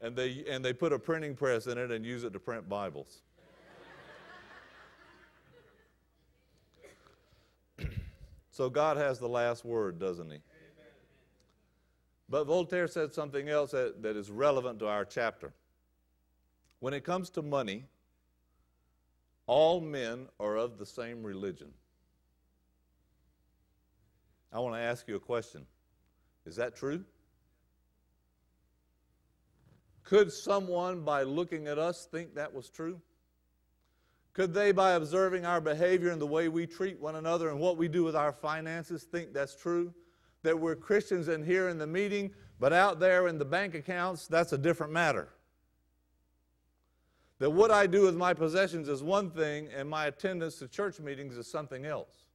and 0.02 0.16
they, 0.16 0.44
and 0.48 0.64
they 0.64 0.72
put 0.72 0.92
a 0.92 0.98
printing 0.98 1.36
press 1.36 1.68
in 1.68 1.78
it 1.78 1.92
and 1.92 2.04
used 2.04 2.24
it 2.24 2.32
to 2.32 2.40
print 2.40 2.68
Bibles. 2.68 3.22
so 8.50 8.68
God 8.68 8.96
has 8.96 9.20
the 9.20 9.28
last 9.28 9.64
word, 9.64 10.00
doesn't 10.00 10.28
he? 10.28 10.38
But 12.32 12.46
Voltaire 12.46 12.88
said 12.88 13.12
something 13.12 13.50
else 13.50 13.72
that, 13.72 14.02
that 14.02 14.16
is 14.16 14.30
relevant 14.30 14.78
to 14.78 14.88
our 14.88 15.04
chapter. 15.04 15.52
When 16.80 16.94
it 16.94 17.04
comes 17.04 17.28
to 17.28 17.42
money, 17.42 17.84
all 19.46 19.82
men 19.82 20.28
are 20.40 20.56
of 20.56 20.78
the 20.78 20.86
same 20.86 21.22
religion. 21.22 21.68
I 24.50 24.60
want 24.60 24.74
to 24.76 24.80
ask 24.80 25.06
you 25.06 25.16
a 25.16 25.20
question. 25.20 25.66
Is 26.46 26.56
that 26.56 26.74
true? 26.74 27.04
Could 30.02 30.32
someone, 30.32 31.02
by 31.02 31.24
looking 31.24 31.66
at 31.66 31.78
us, 31.78 32.08
think 32.10 32.34
that 32.36 32.54
was 32.54 32.70
true? 32.70 32.98
Could 34.32 34.54
they, 34.54 34.72
by 34.72 34.92
observing 34.92 35.44
our 35.44 35.60
behavior 35.60 36.08
and 36.08 36.20
the 36.20 36.26
way 36.26 36.48
we 36.48 36.66
treat 36.66 36.98
one 36.98 37.16
another 37.16 37.50
and 37.50 37.60
what 37.60 37.76
we 37.76 37.88
do 37.88 38.04
with 38.04 38.16
our 38.16 38.32
finances, 38.32 39.02
think 39.02 39.34
that's 39.34 39.54
true? 39.54 39.92
That 40.42 40.59
we're 40.59 40.76
Christians 40.76 41.28
in 41.28 41.44
here 41.44 41.68
in 41.68 41.78
the 41.78 41.87
meeting, 41.87 42.33
but 42.59 42.72
out 42.72 43.00
there 43.00 43.28
in 43.28 43.38
the 43.38 43.44
bank 43.44 43.74
accounts, 43.74 44.26
that's 44.26 44.52
a 44.52 44.59
different 44.59 44.92
matter. 44.92 45.28
That 47.38 47.50
what 47.50 47.70
I 47.70 47.87
do 47.87 48.02
with 48.02 48.14
my 48.14 48.35
possessions 48.35 48.88
is 48.88 49.02
one 49.02 49.31
thing 49.31 49.68
and 49.76 49.88
my 49.88 50.07
attendance 50.07 50.57
to 50.61 50.68
church 50.68 51.00
meetings 51.00 51.37
is 51.37 51.46
something 51.48 51.85
else. 51.85 52.26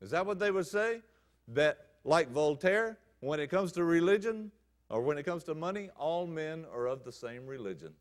Is 0.00 0.10
that 0.10 0.24
what 0.24 0.38
they 0.38 0.50
would 0.50 0.66
say? 0.66 1.02
That, 1.48 1.86
like 2.04 2.30
Voltaire, 2.30 2.98
when 3.20 3.40
it 3.40 3.50
comes 3.50 3.72
to 3.72 3.84
religion 3.84 4.50
or 4.88 5.02
when 5.02 5.18
it 5.18 5.24
comes 5.24 5.44
to 5.44 5.54
money, 5.54 5.90
all 5.96 6.26
men 6.26 6.64
are 6.72 6.86
of 6.86 7.04
the 7.04 7.12
same 7.12 7.46
religion. 7.46 7.92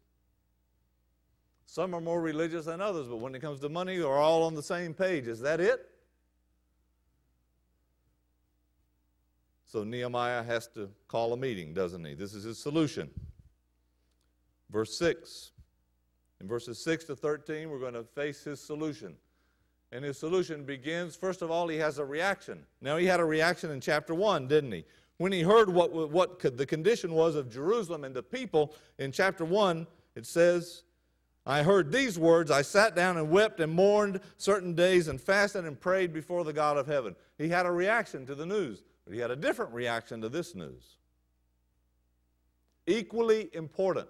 Some 1.66 1.94
are 1.94 2.02
more 2.02 2.22
religious 2.22 2.66
than 2.66 2.80
others, 2.80 3.08
but 3.08 3.18
when 3.18 3.36
it 3.36 3.42
comes 3.42 3.60
to 3.62 3.70
money, 3.70 3.98
they're 3.98 4.08
all 4.08 4.44
on 4.44 4.54
the 4.54 4.64
same 4.64 4.94
page. 4.94 5.28
Is 5.28 5.40
that 5.42 5.60
it? 5.60 5.90
So 9.66 9.84
Nehemiah 9.84 10.44
has 10.44 10.68
to 10.70 10.90
call 11.08 11.34
a 11.34 11.38
meeting, 11.38 11.74
doesn't 11.74 12.04
he? 12.06 12.14
This 12.14 12.34
is 12.34 12.44
his 12.44 12.58
solution. 12.58 13.10
Verse 14.70 14.98
6. 14.98 15.52
In 16.42 16.48
verses 16.48 16.84
6 16.84 17.06
to 17.06 17.16
13, 17.16 17.70
we're 17.70 17.80
going 17.80 17.94
to 17.94 18.04
face 18.04 18.44
his 18.44 18.60
solution. 18.60 19.16
And 19.92 20.04
his 20.04 20.18
solution 20.18 20.64
begins, 20.64 21.16
first 21.16 21.42
of 21.42 21.50
all, 21.50 21.68
he 21.68 21.78
has 21.78 22.00
a 22.00 22.06
reaction. 22.06 22.66
Now, 22.82 22.98
he 22.98 23.06
had 23.06 23.20
a 23.20 23.26
reaction 23.26 23.72
in 23.72 23.80
chapter 23.80 24.14
1, 24.14 24.48
didn't 24.48 24.72
he? 24.72 24.86
When 25.18 25.32
he 25.32 25.42
heard 25.42 25.70
what, 25.70 25.94
what 26.12 26.58
the 26.58 26.66
condition 26.66 27.14
was 27.14 27.36
of 27.36 27.50
Jerusalem 27.50 28.04
and 28.04 28.14
the 28.14 28.24
people, 28.24 28.76
in 29.00 29.12
chapter 29.12 29.46
1, 29.46 29.88
it 30.16 30.26
says, 30.26 30.84
I 31.46 31.64
heard 31.64 31.92
these 31.92 32.20
words. 32.20 32.52
I 32.52 32.64
sat 32.64 32.96
down 32.96 33.18
and 33.18 33.30
wept 33.30 33.60
and 33.60 33.72
mourned 33.72 34.20
certain 34.38 34.74
days 34.74 35.08
and 35.08 35.22
fasted 35.22 35.64
and 35.64 35.80
prayed 35.80 36.12
before 36.12 36.44
the 36.44 36.52
God 36.52 36.78
of 36.78 36.88
heaven. 36.88 37.16
He 37.38 37.50
had 37.50 37.66
a 37.66 37.72
reaction 37.72 38.26
to 38.26 38.36
the 38.36 38.46
news, 38.46 38.84
but 39.06 39.14
he 39.14 39.20
had 39.20 39.32
a 39.32 39.36
different 39.36 39.74
reaction 39.74 40.22
to 40.22 40.30
this 40.30 40.56
news. 40.56 40.98
Equally 42.88 43.50
important. 43.54 44.10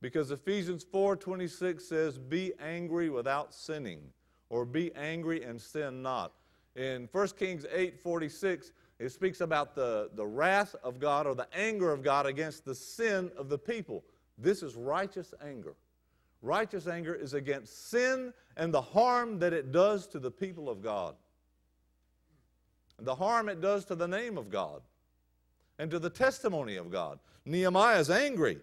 Because 0.00 0.30
Ephesians 0.30 0.84
4:26 0.84 1.84
says, 1.84 2.18
"Be 2.18 2.54
angry 2.58 3.10
without 3.10 3.54
sinning," 3.54 4.12
or 4.48 4.64
"Be 4.64 4.94
angry 4.94 5.42
and 5.42 5.60
sin 5.60 6.02
not." 6.02 6.34
In 6.76 7.08
1 7.08 7.36
Kings 7.36 7.64
8:46, 7.70 8.72
it 8.98 9.10
speaks 9.10 9.40
about 9.40 9.74
the, 9.74 10.10
the 10.14 10.26
wrath 10.26 10.74
of 10.82 11.00
God 11.00 11.26
or 11.26 11.34
the 11.34 11.52
anger 11.52 11.92
of 11.92 12.02
God 12.02 12.26
against 12.26 12.64
the 12.64 12.74
sin 12.74 13.32
of 13.36 13.48
the 13.48 13.58
people. 13.58 14.04
This 14.36 14.62
is 14.62 14.76
righteous 14.76 15.34
anger. 15.40 15.74
Righteous 16.42 16.86
anger 16.86 17.14
is 17.14 17.34
against 17.34 17.88
sin 17.88 18.32
and 18.56 18.72
the 18.72 18.80
harm 18.80 19.40
that 19.40 19.52
it 19.52 19.72
does 19.72 20.06
to 20.08 20.20
the 20.20 20.30
people 20.30 20.68
of 20.68 20.80
God. 20.80 21.16
The 23.00 23.14
harm 23.14 23.48
it 23.48 23.60
does 23.60 23.84
to 23.86 23.94
the 23.94 24.08
name 24.08 24.36
of 24.36 24.50
God 24.50 24.82
and 25.78 25.90
to 25.90 25.98
the 25.98 26.10
testimony 26.10 26.76
of 26.76 26.90
God. 26.90 27.18
Nehemiah 27.44 28.00
is 28.00 28.10
angry, 28.10 28.58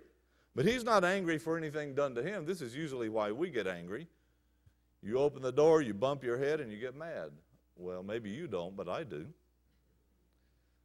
but 0.56 0.66
he's 0.66 0.84
not 0.84 1.04
angry 1.04 1.38
for 1.38 1.58
anything 1.58 1.96
done 1.96 2.14
to 2.16 2.24
him. 2.24 2.46
This 2.46 2.62
is 2.62 2.76
usually 2.76 3.10
why 3.10 3.32
we 3.32 3.50
get 3.50 3.68
angry. 3.68 4.08
You 5.02 5.20
open 5.20 5.42
the 5.42 5.52
door, 5.52 5.82
you 5.82 5.94
bump 5.94 6.24
your 6.24 6.38
head, 6.38 6.60
and 6.60 6.72
you 6.72 6.80
get 6.80 6.96
mad. 6.96 7.32
Well, 7.78 8.04
maybe 8.04 8.30
you 8.30 8.48
don't, 8.48 8.76
but 8.76 8.90
I 8.90 9.04
do. 9.04 9.26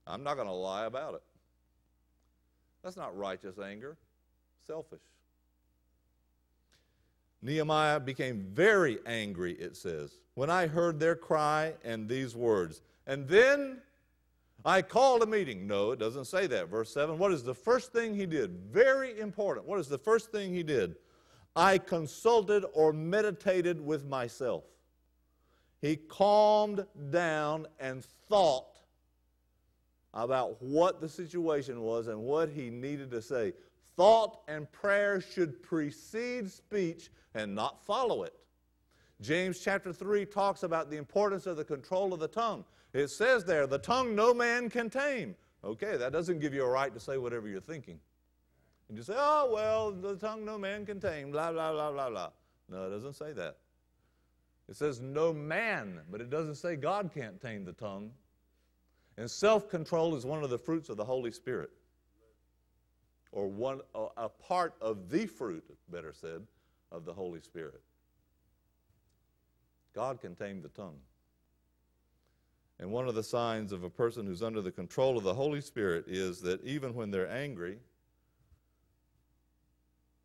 I'm 0.06 0.22
not 0.22 0.34
going 0.34 0.48
to 0.48 0.52
lie 0.52 0.86
about 0.86 1.14
it. 1.14 1.22
That's 2.82 2.96
not 2.96 3.16
righteous 3.16 3.58
anger 3.58 3.96
selfish. 4.66 5.00
Nehemiah 7.42 8.00
became 8.00 8.46
very 8.52 8.98
angry, 9.06 9.54
it 9.54 9.76
says, 9.76 10.18
when 10.34 10.50
I 10.50 10.66
heard 10.66 11.00
their 11.00 11.16
cry 11.16 11.74
and 11.84 12.08
these 12.08 12.36
words. 12.36 12.82
And 13.10 13.26
then 13.26 13.78
I 14.64 14.82
called 14.82 15.24
a 15.24 15.26
meeting. 15.26 15.66
No, 15.66 15.90
it 15.90 15.98
doesn't 15.98 16.26
say 16.26 16.46
that. 16.46 16.68
Verse 16.68 16.94
7. 16.94 17.18
What 17.18 17.32
is 17.32 17.42
the 17.42 17.52
first 17.52 17.92
thing 17.92 18.14
he 18.14 18.24
did? 18.24 18.52
Very 18.70 19.18
important. 19.18 19.66
What 19.66 19.80
is 19.80 19.88
the 19.88 19.98
first 19.98 20.30
thing 20.30 20.54
he 20.54 20.62
did? 20.62 20.94
I 21.56 21.78
consulted 21.78 22.64
or 22.72 22.92
meditated 22.92 23.84
with 23.84 24.06
myself. 24.06 24.62
He 25.82 25.96
calmed 25.96 26.86
down 27.10 27.66
and 27.80 28.04
thought 28.28 28.78
about 30.14 30.62
what 30.62 31.00
the 31.00 31.08
situation 31.08 31.80
was 31.82 32.06
and 32.06 32.20
what 32.20 32.48
he 32.48 32.70
needed 32.70 33.10
to 33.10 33.20
say. 33.20 33.54
Thought 33.96 34.42
and 34.46 34.70
prayer 34.70 35.20
should 35.20 35.60
precede 35.64 36.48
speech 36.48 37.10
and 37.34 37.56
not 37.56 37.84
follow 37.84 38.22
it. 38.22 38.34
James 39.20 39.58
chapter 39.58 39.92
3 39.92 40.26
talks 40.26 40.62
about 40.62 40.90
the 40.90 40.96
importance 40.96 41.46
of 41.46 41.56
the 41.56 41.64
control 41.64 42.14
of 42.14 42.20
the 42.20 42.28
tongue. 42.28 42.64
It 42.92 43.08
says 43.08 43.44
there, 43.44 43.66
the 43.66 43.78
tongue 43.78 44.14
no 44.14 44.34
man 44.34 44.68
can 44.68 44.90
tame. 44.90 45.34
Okay, 45.62 45.96
that 45.96 46.12
doesn't 46.12 46.40
give 46.40 46.54
you 46.54 46.64
a 46.64 46.68
right 46.68 46.92
to 46.92 47.00
say 47.00 47.18
whatever 47.18 47.48
you're 47.48 47.60
thinking. 47.60 48.00
And 48.88 48.96
you 48.96 49.04
say, 49.04 49.14
oh, 49.16 49.50
well, 49.52 49.92
the 49.92 50.16
tongue 50.16 50.44
no 50.44 50.58
man 50.58 50.84
can 50.84 50.98
tame, 50.98 51.30
blah, 51.30 51.52
blah, 51.52 51.72
blah, 51.72 51.92
blah, 51.92 52.10
blah. 52.10 52.30
No, 52.68 52.86
it 52.86 52.90
doesn't 52.90 53.14
say 53.14 53.32
that. 53.32 53.58
It 54.68 54.76
says 54.76 55.00
no 55.00 55.32
man, 55.32 56.00
but 56.10 56.20
it 56.20 56.30
doesn't 56.30 56.56
say 56.56 56.76
God 56.76 57.10
can't 57.12 57.40
tame 57.40 57.64
the 57.64 57.72
tongue. 57.72 58.10
And 59.16 59.30
self 59.30 59.68
control 59.68 60.16
is 60.16 60.24
one 60.24 60.42
of 60.42 60.50
the 60.50 60.58
fruits 60.58 60.88
of 60.88 60.96
the 60.96 61.04
Holy 61.04 61.30
Spirit 61.30 61.70
or 63.32 63.46
one, 63.48 63.80
a 64.16 64.28
part 64.28 64.74
of 64.80 65.08
the 65.08 65.26
fruit, 65.26 65.64
better 65.90 66.12
said, 66.12 66.42
of 66.90 67.04
the 67.04 67.12
Holy 67.12 67.40
Spirit. 67.40 67.80
God 69.94 70.20
can 70.20 70.34
tame 70.34 70.62
the 70.62 70.68
tongue. 70.68 70.98
And 72.80 72.90
one 72.90 73.06
of 73.06 73.14
the 73.14 73.22
signs 73.22 73.72
of 73.72 73.84
a 73.84 73.90
person 73.90 74.26
who's 74.26 74.42
under 74.42 74.62
the 74.62 74.72
control 74.72 75.18
of 75.18 75.22
the 75.22 75.34
Holy 75.34 75.60
Spirit 75.60 76.06
is 76.08 76.40
that 76.40 76.64
even 76.64 76.94
when 76.94 77.10
they're 77.10 77.30
angry, 77.30 77.76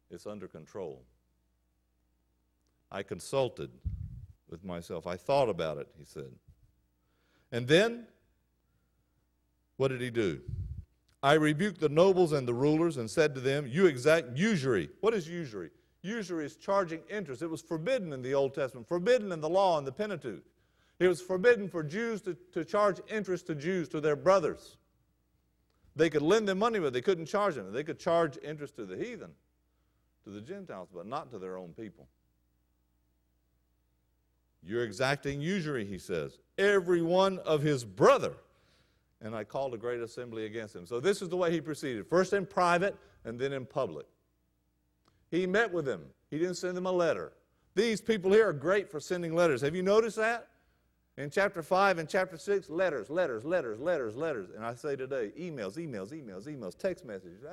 it's 0.10 0.26
under 0.26 0.48
control. 0.48 1.04
I 2.90 3.04
consulted 3.04 3.72
with 4.50 4.64
myself. 4.64 5.06
I 5.06 5.18
thought 5.18 5.50
about 5.50 5.80
it, 5.80 5.90
he 6.00 6.06
said. 6.06 6.32
And 7.52 7.68
then, 7.68 8.08
what 9.76 9.90
did 9.90 10.00
he 10.00 10.10
do? 10.10 10.40
I 11.22 11.34
rebuked 11.34 11.82
the 11.82 11.90
nobles 11.90 12.32
and 12.32 12.48
the 12.48 12.54
rulers 12.54 12.96
and 12.96 13.10
said 13.10 13.36
to 13.36 13.42
them, 13.42 13.68
You 13.68 13.88
exact 13.88 14.38
usury. 14.38 14.90
What 15.02 15.14
is 15.14 15.28
usury? 15.28 15.72
Usury 16.04 16.46
is 16.46 16.56
charging 16.56 17.02
interest. 17.10 17.42
It 17.42 17.50
was 17.50 17.62
forbidden 17.62 18.14
in 18.14 18.22
the 18.22 18.34
Old 18.34 18.54
Testament, 18.54 18.88
forbidden 18.88 19.34
in 19.34 19.42
the 19.42 19.50
law 19.50 19.78
and 19.78 19.86
the 19.86 19.92
Pentateuch. 19.92 20.44
It 21.00 21.08
was 21.08 21.22
forbidden 21.22 21.68
for 21.68 21.84
Jews 21.84 22.22
to, 22.22 22.38
to 22.54 22.64
charge 22.64 23.02
interest 23.10 23.48
to 23.48 23.56
Jews, 23.56 23.90
to 23.90 24.02
their 24.02 24.16
brothers. 24.16 24.78
They 25.96 26.10
could 26.10 26.22
lend 26.22 26.48
them 26.48 26.60
money, 26.60 26.80
but 26.80 26.94
they 26.94 27.02
couldn't 27.02 27.26
charge 27.26 27.56
them. 27.56 27.72
They 27.72 27.84
could 27.84 28.00
charge 28.00 28.38
interest 28.44 28.76
to 28.78 28.86
the 28.86 28.96
heathen, 28.96 29.32
to 30.24 30.30
the 30.30 30.42
Gentiles, 30.42 30.90
but 30.94 31.06
not 31.06 31.32
to 31.32 31.40
their 31.40 31.58
own 31.58 31.74
people. 31.74 32.08
You're 34.64 34.84
exacting 34.84 35.42
usury, 35.42 35.86
he 35.86 35.98
says. 35.98 36.40
Every 36.58 37.02
one 37.02 37.40
of 37.40 37.62
his 37.62 37.86
brother 37.86 38.36
and 39.22 39.36
I 39.36 39.44
called 39.44 39.74
a 39.74 39.78
great 39.78 40.02
assembly 40.02 40.46
against 40.46 40.76
him. 40.76 40.86
So 40.86 41.00
this 41.00 41.22
is 41.22 41.30
the 41.30 41.38
way 41.38 41.52
he 41.52 41.62
proceeded 41.62 42.08
first 42.08 42.34
in 42.34 42.46
private 42.46 42.96
and 43.24 43.40
then 43.40 43.54
in 43.54 43.66
public. 43.66 44.06
He 45.32 45.48
met 45.48 45.74
with 45.74 45.86
them, 45.86 46.04
he 46.30 46.38
didn't 46.38 46.56
send 46.56 46.78
them 46.78 46.86
a 46.86 46.92
letter. 46.92 47.34
These 47.74 48.02
people 48.02 48.32
here 48.32 48.48
are 48.48 48.54
great 48.54 48.90
for 48.90 49.00
sending 49.00 49.34
letters. 49.34 49.62
Have 49.62 49.76
you 49.76 49.84
noticed 49.84 50.16
that? 50.18 50.48
In 51.18 51.30
chapter 51.30 51.64
5 51.64 51.98
and 51.98 52.10
chapter 52.10 52.38
6, 52.38 52.70
letters, 52.70 53.10
letters, 53.10 53.46
letters, 53.46 53.80
letters, 53.80 54.18
letters. 54.18 54.50
And 54.54 54.66
I 54.66 54.76
say 54.76 54.98
today, 54.98 55.32
emails, 55.40 55.78
emails, 55.78 56.12
emails, 56.12 56.46
emails, 56.46 56.78
text 56.78 57.06
messages. 57.06 57.44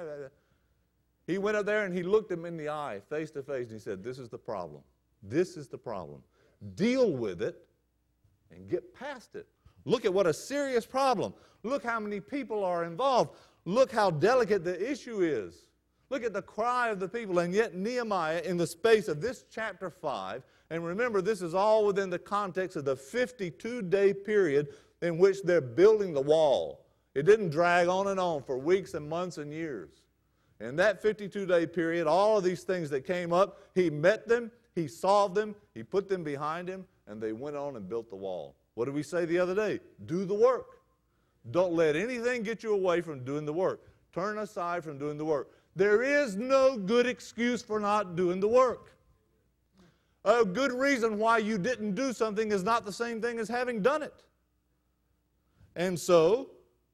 He 1.28 1.38
went 1.38 1.56
up 1.56 1.66
there 1.66 1.84
and 1.84 1.94
he 1.94 2.02
looked 2.02 2.30
him 2.30 2.44
in 2.44 2.56
the 2.56 2.68
eye, 2.68 3.00
face 3.08 3.30
to 3.32 3.42
face, 3.42 3.68
and 3.68 3.74
he 3.74 3.78
said, 3.78 4.02
This 4.02 4.18
is 4.18 4.28
the 4.28 4.38
problem. 4.38 4.82
This 5.22 5.56
is 5.56 5.68
the 5.68 5.78
problem. 5.78 6.22
Deal 6.74 7.12
with 7.12 7.40
it 7.40 7.64
and 8.50 8.68
get 8.68 8.92
past 8.94 9.36
it. 9.36 9.46
Look 9.84 10.04
at 10.04 10.12
what 10.12 10.26
a 10.26 10.34
serious 10.34 10.84
problem. 10.84 11.32
Look 11.62 11.84
how 11.84 12.00
many 12.00 12.18
people 12.18 12.64
are 12.64 12.84
involved. 12.84 13.36
Look 13.64 13.92
how 13.92 14.10
delicate 14.10 14.64
the 14.64 14.90
issue 14.90 15.20
is. 15.20 15.66
Look 16.10 16.24
at 16.24 16.32
the 16.32 16.42
cry 16.42 16.88
of 16.88 16.98
the 16.98 17.08
people. 17.08 17.38
And 17.38 17.54
yet, 17.54 17.74
Nehemiah, 17.74 18.42
in 18.44 18.56
the 18.56 18.66
space 18.66 19.06
of 19.06 19.20
this 19.20 19.44
chapter 19.50 19.88
5, 19.88 20.42
and 20.72 20.82
remember, 20.82 21.20
this 21.20 21.42
is 21.42 21.54
all 21.54 21.84
within 21.84 22.08
the 22.08 22.18
context 22.18 22.78
of 22.78 22.86
the 22.86 22.96
52 22.96 23.82
day 23.82 24.14
period 24.14 24.68
in 25.02 25.18
which 25.18 25.42
they're 25.42 25.60
building 25.60 26.14
the 26.14 26.20
wall. 26.22 26.86
It 27.14 27.26
didn't 27.26 27.50
drag 27.50 27.88
on 27.88 28.06
and 28.06 28.18
on 28.18 28.42
for 28.42 28.56
weeks 28.56 28.94
and 28.94 29.06
months 29.06 29.36
and 29.36 29.52
years. 29.52 29.90
In 30.60 30.74
that 30.76 31.02
52 31.02 31.44
day 31.44 31.66
period, 31.66 32.06
all 32.06 32.38
of 32.38 32.44
these 32.44 32.62
things 32.62 32.88
that 32.88 33.02
came 33.02 33.34
up, 33.34 33.60
he 33.74 33.90
met 33.90 34.26
them 34.26 34.50
He 34.74 34.88
solved 34.88 35.34
them, 35.34 35.54
he 35.74 35.82
put 35.82 36.08
them 36.08 36.24
behind 36.24 36.68
him, 36.68 36.86
and 37.06 37.20
they 37.20 37.32
went 37.32 37.54
on 37.54 37.76
and 37.76 37.86
built 37.86 38.08
the 38.08 38.16
wall. 38.16 38.56
What 38.74 38.86
did 38.86 38.94
we 38.94 39.02
say 39.02 39.26
the 39.26 39.38
other 39.38 39.54
day? 39.54 39.80
Do 40.06 40.24
the 40.24 40.34
work. 40.34 40.78
Don't 41.50 41.74
let 41.74 41.96
anything 41.96 42.42
get 42.42 42.62
you 42.62 42.72
away 42.72 43.02
from 43.02 43.24
doing 43.24 43.44
the 43.44 43.52
work. 43.52 43.82
Turn 44.14 44.38
aside 44.38 44.82
from 44.84 44.96
doing 44.96 45.18
the 45.18 45.24
work. 45.26 45.50
There 45.76 46.02
is 46.02 46.36
no 46.36 46.78
good 46.78 47.06
excuse 47.06 47.60
for 47.60 47.78
not 47.78 48.16
doing 48.16 48.40
the 48.40 48.48
work. 48.48 48.91
A 50.24 50.44
good 50.44 50.72
reason 50.72 51.18
why 51.18 51.38
you 51.38 51.58
didn't 51.58 51.94
do 51.94 52.12
something 52.12 52.52
is 52.52 52.62
not 52.62 52.84
the 52.84 52.92
same 52.92 53.20
thing 53.20 53.38
as 53.38 53.48
having 53.48 53.82
done 53.82 54.02
it. 54.02 54.24
And 55.74 55.98
so 55.98 56.50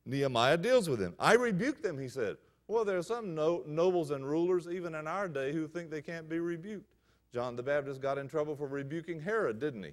Nehemiah 0.07 0.57
deals 0.57 0.89
with 0.89 1.01
him. 1.01 1.15
I 1.19 1.35
rebuke 1.35 1.83
them, 1.83 1.99
he 1.99 2.09
said. 2.09 2.37
Well, 2.69 2.85
there 2.85 2.99
are 2.99 3.03
some 3.03 3.35
no, 3.35 3.63
nobles 3.67 4.11
and 4.11 4.27
rulers, 4.27 4.69
even 4.69 4.95
in 4.95 5.07
our 5.07 5.29
day, 5.29 5.53
who 5.53 5.67
think 5.67 5.91
they 5.91 6.03
can't 6.03 6.29
be 6.29 6.39
rebuked. 6.39 6.95
John 7.33 7.57
the 7.57 7.63
Baptist 7.63 8.01
got 8.01 8.19
in 8.19 8.29
trouble 8.29 8.57
for 8.57 8.67
rebuking 8.67 9.21
Herod, 9.21 9.59
didn't 9.59 9.83
he? 9.83 9.93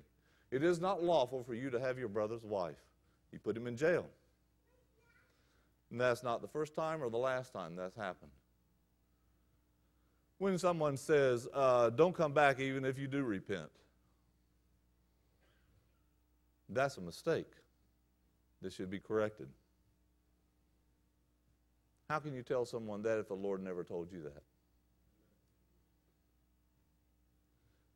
It 0.52 0.64
is 0.64 0.80
not 0.80 1.04
lawful 1.04 1.44
for 1.44 1.54
you 1.54 1.70
to 1.70 1.80
have 1.80 2.00
your 2.00 2.08
brother's 2.08 2.44
wife. 2.44 2.78
He 3.32 3.38
put 3.38 3.58
him 3.58 3.68
in 3.68 3.76
jail. 3.76 4.06
And 5.92 6.00
that's 6.00 6.24
not 6.24 6.42
the 6.42 6.48
first 6.48 6.76
time 6.76 7.04
or 7.04 7.10
the 7.10 7.18
last 7.18 7.52
time 7.52 7.76
that's 7.76 7.96
happened. 7.96 8.32
When 10.38 10.58
someone 10.58 10.98
says, 10.98 11.48
uh, 11.54 11.90
don't 11.92 12.14
come 12.14 12.34
back 12.34 12.60
even 12.60 12.84
if 12.84 13.00
you 13.00 13.08
do 13.08 13.24
repent, 13.24 13.70
that's 16.70 16.98
a 16.98 17.02
mistake. 17.02 17.52
This 18.62 18.74
should 18.74 18.90
be 18.90 19.00
corrected. 19.00 19.48
How 22.10 22.20
can 22.20 22.34
you 22.34 22.44
tell 22.44 22.66
someone 22.66 23.02
that 23.04 23.18
if 23.18 23.28
the 23.28 23.36
Lord 23.36 23.64
never 23.64 23.84
told 23.84 24.12
you 24.12 24.22
that? 24.24 24.44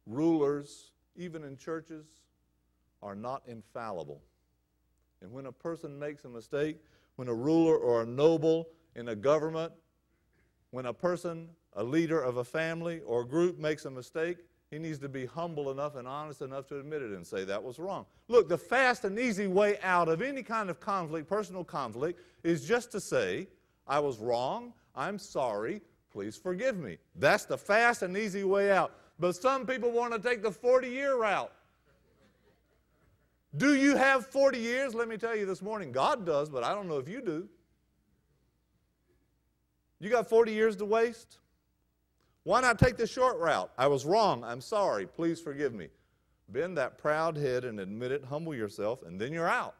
Rulers, 0.07 0.91
even 1.15 1.43
in 1.43 1.57
churches, 1.57 2.05
are 3.03 3.15
not 3.15 3.43
infallible. 3.47 4.21
And 5.21 5.31
when 5.31 5.45
a 5.45 5.51
person 5.51 5.97
makes 5.97 6.25
a 6.25 6.29
mistake, 6.29 6.77
when 7.17 7.27
a 7.27 7.33
ruler 7.33 7.77
or 7.77 8.01
a 8.01 8.05
noble 8.05 8.69
in 8.95 9.09
a 9.09 9.15
government, 9.15 9.73
when 10.71 10.85
a 10.85 10.93
person, 10.93 11.49
a 11.73 11.83
leader 11.83 12.21
of 12.21 12.37
a 12.37 12.43
family 12.43 13.01
or 13.05 13.23
group 13.23 13.57
makes 13.57 13.85
a 13.85 13.91
mistake, 13.91 14.37
he 14.71 14.77
needs 14.77 14.99
to 14.99 15.09
be 15.09 15.25
humble 15.25 15.71
enough 15.71 15.95
and 15.95 16.07
honest 16.07 16.41
enough 16.41 16.67
to 16.67 16.79
admit 16.79 17.01
it 17.01 17.11
and 17.11 17.25
say 17.25 17.43
that 17.43 17.63
was 17.63 17.79
wrong. 17.79 18.05
Look, 18.27 18.47
the 18.47 18.57
fast 18.57 19.03
and 19.03 19.17
easy 19.17 19.47
way 19.47 19.79
out 19.81 20.07
of 20.09 20.21
any 20.21 20.43
kind 20.43 20.69
of 20.69 20.79
conflict, 20.79 21.27
personal 21.27 21.63
conflict, 21.63 22.21
is 22.43 22.65
just 22.67 22.91
to 22.91 22.99
say, 22.99 23.47
I 23.87 23.99
was 23.99 24.19
wrong, 24.19 24.73
I'm 24.95 25.17
sorry, 25.17 25.81
please 26.11 26.37
forgive 26.37 26.77
me. 26.77 26.97
That's 27.15 27.45
the 27.45 27.57
fast 27.57 28.03
and 28.03 28.15
easy 28.15 28.43
way 28.43 28.71
out. 28.71 28.91
But 29.19 29.35
some 29.35 29.65
people 29.65 29.91
want 29.91 30.13
to 30.13 30.19
take 30.19 30.43
the 30.43 30.51
40 30.51 30.87
year 30.87 31.17
route. 31.17 31.51
Do 33.57 33.73
you 33.73 33.95
have 33.95 34.27
40 34.27 34.59
years? 34.59 34.93
Let 34.93 35.07
me 35.07 35.17
tell 35.17 35.35
you 35.35 35.47
this 35.47 35.63
morning, 35.63 35.91
God 35.91 36.25
does, 36.25 36.49
but 36.49 36.63
I 36.63 36.75
don't 36.75 36.87
know 36.87 36.99
if 36.99 37.09
you 37.09 37.21
do. 37.21 37.49
You 39.99 40.09
got 40.09 40.29
40 40.29 40.51
years 40.51 40.75
to 40.77 40.85
waste? 40.85 41.39
Why 42.43 42.61
not 42.61 42.79
take 42.79 42.97
the 42.97 43.07
short 43.07 43.37
route? 43.37 43.71
I 43.77 43.87
was 43.87 44.05
wrong. 44.05 44.43
I'm 44.43 44.61
sorry. 44.61 45.05
Please 45.05 45.41
forgive 45.41 45.73
me. 45.73 45.89
Bend 46.47 46.77
that 46.77 46.97
proud 46.97 47.37
head 47.37 47.65
and 47.65 47.79
admit 47.79 48.11
it, 48.11 48.23
humble 48.25 48.55
yourself, 48.55 49.03
and 49.03 49.19
then 49.19 49.31
you're 49.33 49.47
out. 49.47 49.75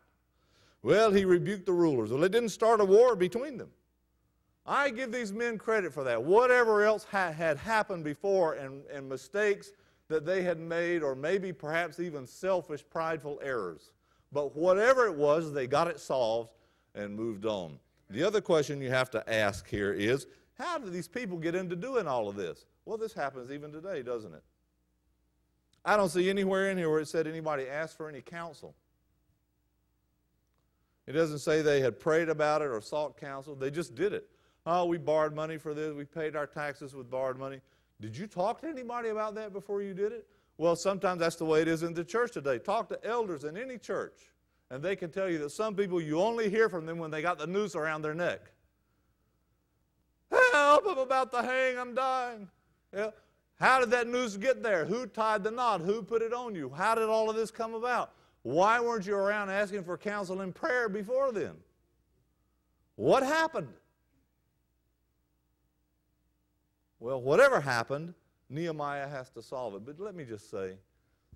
Well, 0.83 1.11
he 1.11 1.25
rebuked 1.25 1.65
the 1.65 1.73
rulers. 1.73 2.11
Well, 2.11 2.23
it 2.23 2.31
didn't 2.31 2.49
start 2.49 2.79
a 2.79 2.85
war 2.85 3.15
between 3.15 3.57
them. 3.57 3.69
I 4.65 4.91
give 4.91 5.11
these 5.11 5.33
men 5.33 5.57
credit 5.57 5.93
for 5.93 6.03
that. 6.03 6.21
Whatever 6.21 6.83
else 6.83 7.05
ha- 7.09 7.31
had 7.31 7.57
happened 7.57 8.03
before 8.03 8.53
and, 8.53 8.83
and 8.93 9.09
mistakes 9.09 9.71
that 10.09 10.25
they 10.25 10.43
had 10.43 10.59
made, 10.59 11.01
or 11.01 11.15
maybe 11.15 11.51
perhaps 11.51 11.99
even 11.99 12.27
selfish, 12.27 12.83
prideful 12.89 13.39
errors. 13.43 13.91
But 14.31 14.55
whatever 14.55 15.07
it 15.07 15.15
was, 15.15 15.53
they 15.53 15.65
got 15.65 15.87
it 15.87 15.99
solved 15.99 16.51
and 16.93 17.15
moved 17.15 17.45
on. 17.45 17.79
The 18.09 18.23
other 18.23 18.41
question 18.41 18.81
you 18.81 18.89
have 18.89 19.09
to 19.11 19.33
ask 19.33 19.67
here 19.69 19.93
is 19.93 20.25
how 20.57 20.77
do 20.77 20.89
these 20.89 21.07
people 21.07 21.37
get 21.37 21.55
into 21.55 21.75
doing 21.75 22.07
all 22.07 22.27
of 22.27 22.35
this? 22.35 22.65
Well, 22.85 22.97
this 22.97 23.13
happens 23.13 23.51
even 23.51 23.71
today, 23.71 24.01
doesn't 24.01 24.33
it? 24.33 24.43
I 25.85 25.95
don't 25.95 26.09
see 26.09 26.29
anywhere 26.29 26.69
in 26.69 26.77
here 26.77 26.89
where 26.89 26.99
it 26.99 27.07
said 27.07 27.27
anybody 27.27 27.67
asked 27.67 27.95
for 27.95 28.09
any 28.09 28.21
counsel. 28.21 28.75
It 31.07 31.13
doesn't 31.13 31.39
say 31.39 31.61
they 31.61 31.79
had 31.79 31.99
prayed 31.99 32.29
about 32.29 32.61
it 32.61 32.67
or 32.67 32.81
sought 32.81 33.17
counsel. 33.17 33.55
They 33.55 33.71
just 33.71 33.95
did 33.95 34.13
it. 34.13 34.29
Oh, 34.65 34.85
we 34.85 34.97
borrowed 34.97 35.33
money 35.33 35.57
for 35.57 35.73
this. 35.73 35.93
We 35.93 36.05
paid 36.05 36.35
our 36.35 36.45
taxes 36.45 36.93
with 36.93 37.09
borrowed 37.09 37.39
money. 37.39 37.61
Did 38.01 38.15
you 38.15 38.27
talk 38.27 38.61
to 38.61 38.67
anybody 38.67 39.09
about 39.09 39.35
that 39.35 39.53
before 39.53 39.81
you 39.81 39.93
did 39.93 40.11
it? 40.11 40.27
Well, 40.57 40.75
sometimes 40.75 41.19
that's 41.21 41.37
the 41.37 41.45
way 41.45 41.61
it 41.61 41.67
is 41.67 41.83
in 41.83 41.93
the 41.93 42.03
church 42.03 42.33
today. 42.33 42.59
Talk 42.59 42.89
to 42.89 43.05
elders 43.05 43.45
in 43.45 43.57
any 43.57 43.77
church, 43.77 44.29
and 44.71 44.83
they 44.83 44.95
can 44.95 45.11
tell 45.11 45.29
you 45.29 45.37
that 45.39 45.51
some 45.51 45.75
people 45.75 45.99
you 45.99 46.19
only 46.19 46.49
hear 46.49 46.69
from 46.69 46.85
them 46.85 46.97
when 46.97 47.11
they 47.11 47.21
got 47.21 47.37
the 47.37 47.47
noose 47.47 47.75
around 47.75 48.01
their 48.01 48.13
neck. 48.13 48.41
Help, 50.31 50.85
I'm 50.87 50.97
about 50.97 51.31
to 51.31 51.41
hang, 51.41 51.77
I'm 51.77 51.95
dying. 51.95 52.47
Yeah. 52.93 53.11
How 53.59 53.79
did 53.79 53.91
that 53.91 54.07
noose 54.07 54.37
get 54.37 54.63
there? 54.63 54.85
Who 54.85 55.05
tied 55.05 55.43
the 55.43 55.51
knot? 55.51 55.81
Who 55.81 56.01
put 56.01 56.21
it 56.21 56.33
on 56.33 56.55
you? 56.55 56.69
How 56.69 56.95
did 56.95 57.09
all 57.09 57.29
of 57.29 57.35
this 57.35 57.51
come 57.51 57.73
about? 57.73 58.13
Why 58.43 58.79
weren't 58.79 59.05
you 59.05 59.15
around 59.15 59.49
asking 59.49 59.83
for 59.83 59.97
counsel 59.97 60.41
and 60.41 60.55
prayer 60.55 60.87
before 60.87 61.31
then? 61.31 61.55
What 62.95 63.23
happened? 63.23 63.67
Well, 66.99 67.21
whatever 67.21 67.59
happened, 67.59 68.13
Nehemiah 68.49 69.07
has 69.07 69.29
to 69.31 69.41
solve 69.41 69.75
it. 69.75 69.85
But 69.85 69.99
let 69.99 70.15
me 70.15 70.23
just 70.25 70.49
say, 70.49 70.73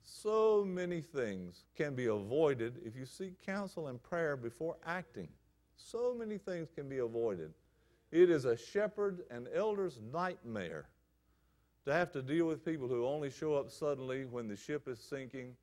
so 0.04 0.64
many 0.66 1.01
things 1.01 1.66
can 1.76 1.95
be 1.95 2.08
avoided 2.08 2.80
if 2.86 2.95
you 2.95 3.06
seek 3.06 3.41
counsel 3.45 3.88
and 3.88 4.01
prayer 4.01 4.36
before 4.36 4.76
acting. 4.86 5.30
So 5.78 6.16
many 6.18 6.38
things 6.38 6.70
can 6.74 6.89
be 6.89 6.99
avoided. 6.99 7.54
It 8.12 8.30
is 8.30 8.45
a 8.45 8.56
shepherd 8.56 9.22
and 9.32 9.47
elder's 9.56 9.99
nightmare 10.12 10.88
to 11.86 11.93
have 11.93 12.12
to 12.12 12.22
deal 12.22 12.45
with 12.45 12.64
people 12.64 12.88
who 12.88 13.06
only 13.06 13.30
show 13.30 13.56
up 13.56 13.72
suddenly 13.72 14.26
when 14.26 14.47
the 14.47 14.56
ship 14.56 14.88
is 14.88 14.99
sinking 14.99 15.56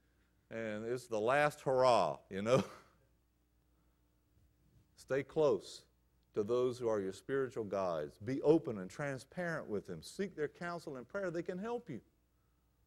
and 0.50 0.84
it's 0.84 1.06
the 1.06 1.20
last 1.20 1.60
hurrah, 1.60 2.16
you 2.28 2.42
know. 2.42 2.64
Stay 4.96 5.22
close 5.22 5.82
to 6.34 6.42
those 6.42 6.78
who 6.78 6.88
are 6.88 7.00
your 7.00 7.12
spiritual 7.12 7.64
guides. 7.64 8.18
Be 8.24 8.42
open 8.42 8.78
and 8.78 8.90
transparent 8.90 9.68
with 9.68 9.86
them. 9.86 10.02
Seek 10.02 10.36
their 10.36 10.48
counsel 10.48 10.96
and 10.96 11.08
prayer. 11.08 11.30
They 11.30 11.42
can 11.42 11.58
help 11.58 11.88
you. 11.88 12.00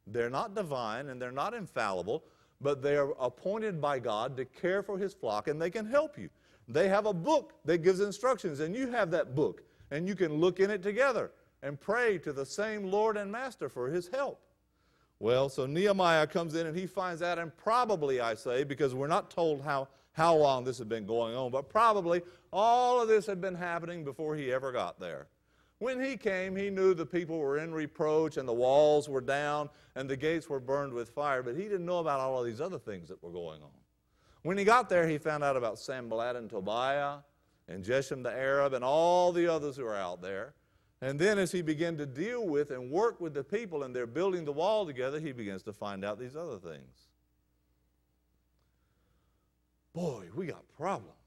They're 0.07 0.29
not 0.29 0.55
divine 0.55 1.09
and 1.09 1.21
they're 1.21 1.31
not 1.31 1.53
infallible, 1.53 2.23
but 2.61 2.81
they 2.81 2.95
are 2.97 3.13
appointed 3.19 3.81
by 3.81 3.99
God 3.99 4.37
to 4.37 4.45
care 4.45 4.83
for 4.83 4.97
His 4.97 5.13
flock 5.13 5.47
and 5.47 5.61
they 5.61 5.69
can 5.69 5.85
help 5.85 6.17
you. 6.17 6.29
They 6.67 6.87
have 6.89 7.05
a 7.05 7.13
book 7.13 7.53
that 7.65 7.79
gives 7.79 7.99
instructions, 7.99 8.61
and 8.61 8.73
you 8.73 8.87
have 8.89 9.11
that 9.11 9.35
book, 9.35 9.63
and 9.91 10.07
you 10.07 10.15
can 10.15 10.35
look 10.35 10.61
in 10.61 10.71
it 10.71 10.81
together 10.81 11.31
and 11.61 11.79
pray 11.79 12.17
to 12.19 12.31
the 12.31 12.45
same 12.45 12.85
Lord 12.85 13.17
and 13.17 13.29
Master 13.29 13.67
for 13.67 13.89
His 13.89 14.07
help. 14.07 14.39
Well, 15.19 15.49
so 15.49 15.65
Nehemiah 15.65 16.27
comes 16.27 16.55
in 16.55 16.67
and 16.67 16.77
he 16.77 16.87
finds 16.87 17.21
out, 17.21 17.37
and 17.37 17.55
probably, 17.57 18.21
I 18.21 18.35
say, 18.35 18.63
because 18.63 18.95
we're 18.95 19.07
not 19.07 19.29
told 19.29 19.61
how 19.61 19.89
how 20.13 20.35
long 20.35 20.63
this 20.63 20.77
had 20.77 20.87
been 20.87 21.05
going 21.05 21.35
on, 21.35 21.51
but 21.51 21.69
probably 21.69 22.21
all 22.51 23.01
of 23.01 23.07
this 23.07 23.25
had 23.25 23.41
been 23.41 23.55
happening 23.55 24.03
before 24.03 24.35
he 24.35 24.51
ever 24.51 24.71
got 24.71 24.99
there. 24.99 25.27
When 25.83 26.01
he 26.01 26.15
came, 26.15 26.55
he 26.55 26.69
knew 26.69 26.93
the 26.93 27.05
people 27.05 27.39
were 27.39 27.57
in 27.57 27.73
reproach 27.73 28.37
and 28.37 28.47
the 28.47 28.53
walls 28.53 29.09
were 29.09 29.19
down 29.19 29.69
and 29.95 30.09
the 30.09 30.15
gates 30.15 30.47
were 30.47 30.61
burned 30.61 30.93
with 30.93 31.09
fire, 31.09 31.43
but 31.43 31.57
he 31.57 31.63
didn't 31.63 31.85
know 31.85 31.99
about 31.99 32.21
all 32.21 32.39
of 32.39 32.45
these 32.45 32.61
other 32.61 32.79
things 32.79 33.09
that 33.09 33.21
were 33.21 33.33
going 33.33 33.61
on. 33.61 33.81
When 34.43 34.57
he 34.57 34.63
got 34.63 34.87
there, 34.87 35.05
he 35.05 35.17
found 35.17 35.43
out 35.43 35.57
about 35.57 35.77
Sanballat 35.77 36.37
and 36.37 36.49
Tobiah 36.49 37.17
and 37.67 37.83
Geshem 37.83 38.23
the 38.23 38.31
Arab 38.31 38.71
and 38.71 38.81
all 38.81 39.33
the 39.33 39.45
others 39.45 39.75
who 39.75 39.85
are 39.85 39.97
out 39.97 40.21
there. 40.21 40.53
And 41.01 41.19
then 41.19 41.37
as 41.37 41.51
he 41.51 41.61
began 41.61 41.97
to 41.97 42.05
deal 42.05 42.47
with 42.47 42.71
and 42.71 42.89
work 42.89 43.19
with 43.19 43.33
the 43.33 43.43
people 43.43 43.83
and 43.83 43.93
they're 43.93 44.07
building 44.07 44.45
the 44.45 44.53
wall 44.53 44.85
together, 44.85 45.19
he 45.19 45.33
begins 45.33 45.63
to 45.63 45.73
find 45.73 46.05
out 46.05 46.17
these 46.17 46.37
other 46.37 46.59
things. 46.59 47.09
Boy, 49.91 50.29
we 50.33 50.45
got 50.45 50.63
problems. 50.77 51.22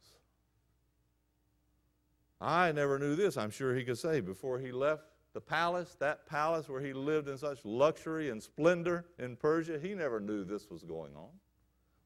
I 2.41 2.73
never 2.73 2.99
knew 2.99 3.17
this, 3.17 3.37
I'm 3.37 3.51
sure 3.51 3.75
he 3.75 3.85
could 3.85 3.99
say, 3.99 4.21
before 4.21 4.59
he 4.59 4.73
left 4.73 5.05
the 5.33 5.41
palace, 5.41 5.97
that 6.01 6.27
palace 6.27 6.69
where 6.69 6.81
he 6.81 6.93
lived 6.93 7.29
in 7.29 7.39
such 7.39 7.65
luxury 7.65 8.31
and 8.31 8.43
splendor 8.43 9.07
in 9.19 9.37
Persia, 9.37 9.79
he 9.79 9.95
never 9.95 10.21
knew 10.21 10.45
this 10.45 10.71
was 10.71 10.83
going 10.83 11.15
on. 11.17 11.29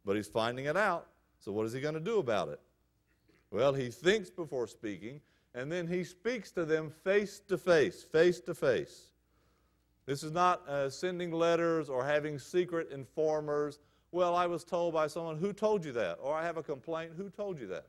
But 0.04 0.16
he's 0.16 0.28
finding 0.28 0.66
it 0.66 0.76
out. 0.76 1.08
So, 1.40 1.52
what 1.52 1.66
is 1.66 1.72
he 1.72 1.80
going 1.80 1.94
to 1.94 2.00
do 2.00 2.18
about 2.18 2.48
it? 2.48 2.60
Well, 3.50 3.72
he 3.72 3.90
thinks 3.90 4.30
before 4.30 4.66
speaking, 4.66 5.20
and 5.54 5.70
then 5.70 5.86
he 5.86 6.04
speaks 6.04 6.52
to 6.52 6.64
them 6.64 6.90
face 6.90 7.40
to 7.48 7.58
face, 7.58 8.02
face 8.02 8.40
to 8.40 8.54
face. 8.54 9.10
This 10.06 10.22
is 10.22 10.32
not 10.32 10.66
uh, 10.68 10.90
sending 10.90 11.32
letters 11.32 11.88
or 11.88 12.04
having 12.04 12.38
secret 12.38 12.90
informers 12.90 13.78
well, 14.12 14.34
I 14.34 14.46
was 14.46 14.64
told 14.64 14.92
by 14.92 15.06
someone, 15.06 15.36
who 15.36 15.52
told 15.52 15.84
you 15.84 15.92
that? 15.92 16.18
Or 16.20 16.34
I 16.34 16.44
have 16.44 16.56
a 16.56 16.62
complaint, 16.62 17.12
who 17.16 17.30
told 17.30 17.60
you 17.60 17.68
that? 17.68 17.86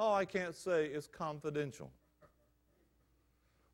Oh, 0.00 0.12
I 0.12 0.24
can't 0.24 0.54
say, 0.54 0.86
it's 0.86 1.08
confidential. 1.08 1.90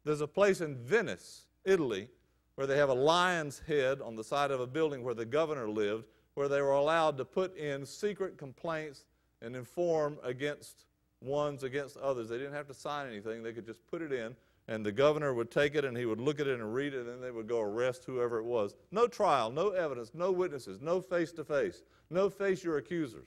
There's 0.04 0.22
a 0.22 0.26
place 0.26 0.62
in 0.62 0.74
Venice, 0.74 1.44
Italy, 1.66 2.08
where 2.54 2.66
they 2.66 2.78
have 2.78 2.88
a 2.88 2.94
lion's 2.94 3.58
head 3.58 4.00
on 4.00 4.16
the 4.16 4.24
side 4.24 4.50
of 4.50 4.58
a 4.58 4.66
building 4.66 5.04
where 5.04 5.12
the 5.12 5.26
governor 5.26 5.68
lived, 5.68 6.06
where 6.32 6.48
they 6.48 6.62
were 6.62 6.72
allowed 6.72 7.18
to 7.18 7.26
put 7.26 7.54
in 7.58 7.84
secret 7.84 8.38
complaints 8.38 9.04
and 9.42 9.54
inform 9.54 10.16
against 10.22 10.86
ones 11.20 11.62
against 11.62 11.98
others. 11.98 12.30
They 12.30 12.38
didn't 12.38 12.54
have 12.54 12.68
to 12.68 12.74
sign 12.74 13.06
anything, 13.06 13.42
they 13.42 13.52
could 13.52 13.66
just 13.66 13.86
put 13.86 14.00
it 14.00 14.10
in, 14.10 14.34
and 14.68 14.84
the 14.84 14.92
governor 14.92 15.34
would 15.34 15.50
take 15.50 15.74
it 15.74 15.84
and 15.84 15.94
he 15.94 16.06
would 16.06 16.20
look 16.20 16.40
at 16.40 16.46
it 16.46 16.58
and 16.58 16.74
read 16.74 16.94
it, 16.94 17.00
and 17.00 17.08
then 17.08 17.20
they 17.20 17.32
would 17.32 17.48
go 17.48 17.60
arrest 17.60 18.04
whoever 18.06 18.38
it 18.38 18.44
was. 18.44 18.74
No 18.90 19.06
trial, 19.06 19.50
no 19.50 19.70
evidence, 19.70 20.12
no 20.14 20.32
witnesses, 20.32 20.80
no 20.80 21.02
face 21.02 21.32
to 21.32 21.44
face, 21.44 21.82
no 22.08 22.30
face 22.30 22.64
your 22.64 22.78
accusers. 22.78 23.26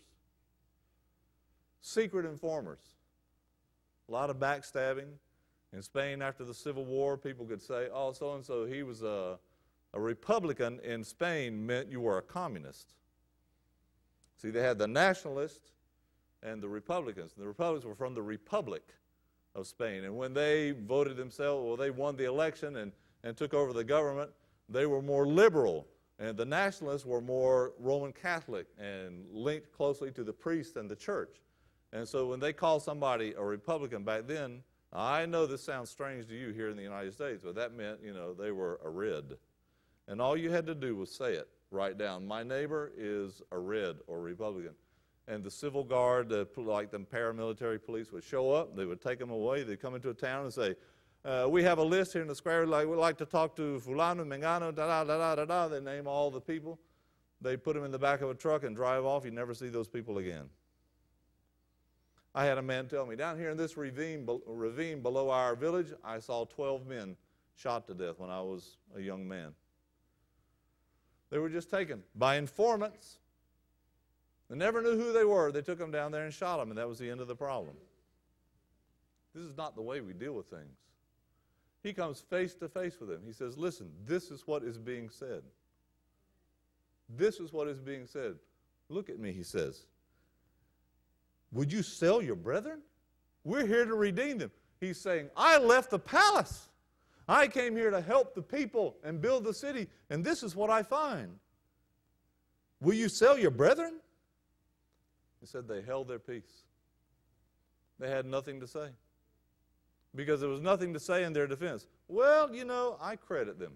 Secret 1.88 2.26
informers. 2.26 2.82
A 4.10 4.12
lot 4.12 4.30
of 4.30 4.38
backstabbing. 4.38 5.08
In 5.72 5.82
Spain, 5.82 6.22
after 6.22 6.44
the 6.44 6.54
Civil 6.54 6.84
War, 6.84 7.18
people 7.18 7.46
could 7.46 7.62
say, 7.62 7.88
oh, 7.94 8.12
so 8.12 8.36
and 8.36 8.46
so, 8.46 8.66
he 8.66 8.84
was 8.84 9.04
a, 9.04 9.40
a 9.94 10.00
Republican 10.00 10.82
in 10.84 11.04
Spain, 11.04 11.66
meant 11.66 11.90
you 11.90 12.02
were 12.02 12.18
a 12.18 12.22
communist. 12.22 12.94
See, 14.36 14.50
they 14.50 14.62
had 14.62 14.78
the 14.78 14.88
nationalists 14.88 15.72
and 16.44 16.62
the 16.62 16.68
Republicans. 16.68 17.32
The 17.38 17.48
Republicans 17.48 17.86
were 17.86 17.96
from 17.96 18.14
the 18.14 18.22
Republic 18.22 18.84
of 19.56 19.66
Spain. 19.66 20.04
And 20.04 20.16
when 20.16 20.34
they 20.34 20.72
voted 20.72 21.16
themselves, 21.16 21.66
well, 21.66 21.78
they 21.78 21.90
won 21.90 22.18
the 22.18 22.26
election 22.26 22.76
and, 22.78 22.92
and 23.24 23.38
took 23.38 23.54
over 23.54 23.72
the 23.72 23.84
government, 23.86 24.32
they 24.68 24.86
were 24.86 25.02
more 25.02 25.26
liberal. 25.26 25.88
And 26.20 26.36
the 26.36 26.46
nationalists 26.46 27.06
were 27.06 27.22
more 27.22 27.74
Roman 27.80 28.12
Catholic 28.12 28.68
and 28.78 29.26
linked 29.32 29.72
closely 29.72 30.12
to 30.12 30.24
the 30.26 30.34
priest 30.34 30.76
and 30.76 30.90
the 30.90 30.96
church. 30.96 31.38
And 31.94 32.08
so 32.08 32.28
when 32.28 32.40
they 32.40 32.54
called 32.54 32.84
somebody 32.84 33.34
a 33.38 33.44
Republican 33.44 34.04
back 34.04 34.28
then, 34.28 34.64
I 34.92 35.26
know 35.26 35.46
this 35.46 35.64
sounds 35.64 35.90
strange 35.90 36.28
to 36.28 36.36
you 36.36 36.52
here 36.52 36.70
in 36.70 36.78
the 36.78 36.84
United 36.84 37.14
States, 37.14 37.44
but 37.44 37.56
that 37.56 37.74
meant, 37.74 38.00
you 38.04 38.14
know, 38.14 38.34
they 38.34 38.52
were 38.52 38.80
a 38.84 38.90
red. 38.90 39.38
And 40.08 40.22
all 40.22 40.38
you 40.38 40.52
had 40.52 40.66
to 40.68 40.76
do 40.76 40.96
was 40.96 41.12
say 41.12 41.34
it, 41.34 41.48
write 41.72 41.98
down, 41.98 42.26
my 42.26 42.44
neighbor 42.44 42.92
is 42.98 43.42
a 43.52 43.58
red 43.58 43.98
or 44.08 44.22
Republican 44.22 44.74
and 45.28 45.44
the 45.44 45.52
civil 45.52 45.84
guard, 45.84 46.32
uh, 46.32 46.46
like 46.56 46.90
the 46.92 47.00
paramilitary 47.00 47.84
police, 47.84 48.12
would 48.12 48.24
show 48.24 48.52
up. 48.52 48.76
They 48.76 48.86
would 48.86 49.02
take 49.02 49.20
them 49.20 49.30
away. 49.30 49.64
They'd 49.64 49.82
come 49.82 49.96
into 49.96 50.10
a 50.10 50.14
town 50.14 50.46
and 50.46 50.54
say, 50.54 50.76
uh, 51.26 51.48
"We 51.50 51.64
have 51.64 51.80
a 51.80 51.84
list 51.84 52.14
here 52.14 52.22
in 52.22 52.28
the 52.28 52.36
square. 52.36 52.66
Like 52.66 52.88
we'd 52.88 52.96
like 52.96 53.18
to 53.18 53.26
talk 53.26 53.56
to 53.58 53.82
Fulano, 53.86 54.26
Mengano, 54.26 54.74
da 54.74 54.88
da 54.88 55.04
da 55.04 55.18
da 55.18 55.36
da 55.36 55.46
da." 55.46 55.68
They 55.68 55.82
name 55.82 56.08
all 56.08 56.32
the 56.32 56.42
people. 56.42 56.80
They 57.42 57.58
put 57.58 57.76
them 57.76 57.84
in 57.84 57.92
the 57.92 58.00
back 58.00 58.22
of 58.22 58.30
a 58.30 58.36
truck 58.36 58.64
and 58.64 58.76
drive 58.76 59.06
off. 59.06 59.26
You 59.26 59.32
never 59.32 59.54
see 59.54 59.68
those 59.68 59.88
people 59.88 60.18
again. 60.18 60.50
I 62.38 62.46
had 62.46 62.58
a 62.58 62.62
man 62.62 62.88
tell 62.88 63.06
me 63.06 63.16
down 63.16 63.38
here 63.40 63.50
in 63.50 63.58
this 63.58 63.78
ravine, 63.78 64.28
ravine 64.46 65.02
below 65.02 65.30
our 65.32 65.56
village, 65.56 65.88
I 66.04 66.20
saw 66.20 66.46
12 66.46 66.86
men 66.86 67.16
shot 67.56 67.88
to 67.88 67.96
death 67.96 68.20
when 68.20 68.30
I 68.30 68.42
was 68.42 68.78
a 68.96 69.02
young 69.02 69.28
man. 69.28 69.54
They 71.32 71.40
were 71.40 71.50
just 71.50 71.72
taken 71.72 72.04
by 72.16 72.36
informants 72.36 73.18
they 74.50 74.56
never 74.56 74.82
knew 74.82 74.98
who 74.98 75.12
they 75.12 75.26
were. 75.26 75.52
They 75.52 75.62
took 75.62 75.78
them 75.78 75.92
down 75.92 76.12
there 76.12 76.24
and 76.24 76.34
shot 76.34 76.58
them, 76.58 76.70
and 76.70 76.78
that 76.78 76.88
was 76.88 77.00
the 77.00 77.10
end 77.10 77.20
of 77.20 77.28
the 77.28 77.36
problem. 77.36 77.76
This 79.34 79.44
is 79.44 79.58
not 79.58 79.76
the 79.76 79.82
way 79.82 80.02
we 80.02 80.14
deal 80.14 80.34
with 80.34 80.48
things. 80.48 80.78
He 81.84 81.94
comes 81.94 82.22
face 82.22 82.54
to 82.56 82.70
face 82.70 83.00
with 83.00 83.10
them. 83.10 83.22
He 83.26 83.34
says, 83.34 83.58
Listen, 83.58 83.92
this 84.06 84.32
is 84.32 84.48
what 84.48 84.64
is 84.64 84.78
being 84.78 85.10
said. 85.10 85.42
This 87.10 87.40
is 87.40 87.52
what 87.52 87.68
is 87.68 87.80
being 87.80 88.06
said. 88.06 88.36
Look 88.90 89.10
at 89.10 89.20
me, 89.20 89.32
he 89.32 89.44
says. 89.44 89.86
Would 91.58 91.74
you 91.74 91.82
sell 91.82 92.22
your 92.22 92.36
brethren? 92.36 92.82
We're 93.44 93.66
here 93.66 93.84
to 93.84 93.96
redeem 93.96 94.38
them. 94.38 94.52
He's 94.80 95.02
saying, 95.02 95.32
I 95.36 95.58
left 95.58 95.90
the 95.90 95.98
palace. 95.98 96.70
I 97.28 97.48
came 97.48 97.76
here 97.76 97.90
to 97.90 98.00
help 98.00 98.36
the 98.36 98.44
people 98.44 98.96
and 99.04 99.20
build 99.20 99.44
the 99.44 99.56
city, 99.56 99.88
and 100.12 100.24
this 100.24 100.44
is 100.44 100.56
what 100.56 100.70
I 100.70 100.84
find. 100.84 101.40
Will 102.80 102.94
you 102.94 103.10
sell 103.10 103.40
your 103.40 103.50
brethren? 103.50 103.96
He 105.40 105.48
said 105.48 105.68
they 105.68 105.82
held 105.82 106.08
their 106.08 106.20
peace. 106.20 106.66
They 108.00 108.12
had 108.12 108.28
nothing 108.28 108.60
to 108.60 108.68
say. 108.68 108.90
Because 110.14 110.40
there 110.40 110.50
was 110.50 110.62
nothing 110.62 110.94
to 110.94 111.00
say 111.00 111.24
in 111.24 111.34
their 111.34 111.48
defense. 111.48 111.88
Well, 112.08 112.54
you 112.54 112.66
know, 112.66 112.98
I 113.02 113.16
credit 113.16 113.58
them. 113.58 113.74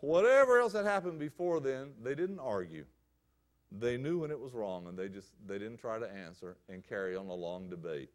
Whatever 0.00 0.58
else 0.58 0.72
had 0.72 0.86
happened 0.86 1.20
before 1.20 1.60
then, 1.60 1.92
they 2.02 2.16
didn't 2.16 2.40
argue. 2.40 2.84
They 3.78 3.96
knew 3.96 4.18
when 4.18 4.30
it 4.30 4.38
was 4.38 4.52
wrong 4.52 4.86
and 4.86 4.98
they 4.98 5.08
just 5.08 5.32
they 5.46 5.58
didn't 5.58 5.78
try 5.78 5.98
to 5.98 6.10
answer 6.10 6.56
and 6.68 6.86
carry 6.86 7.16
on 7.16 7.26
a 7.26 7.34
long 7.34 7.68
debate. 7.68 8.10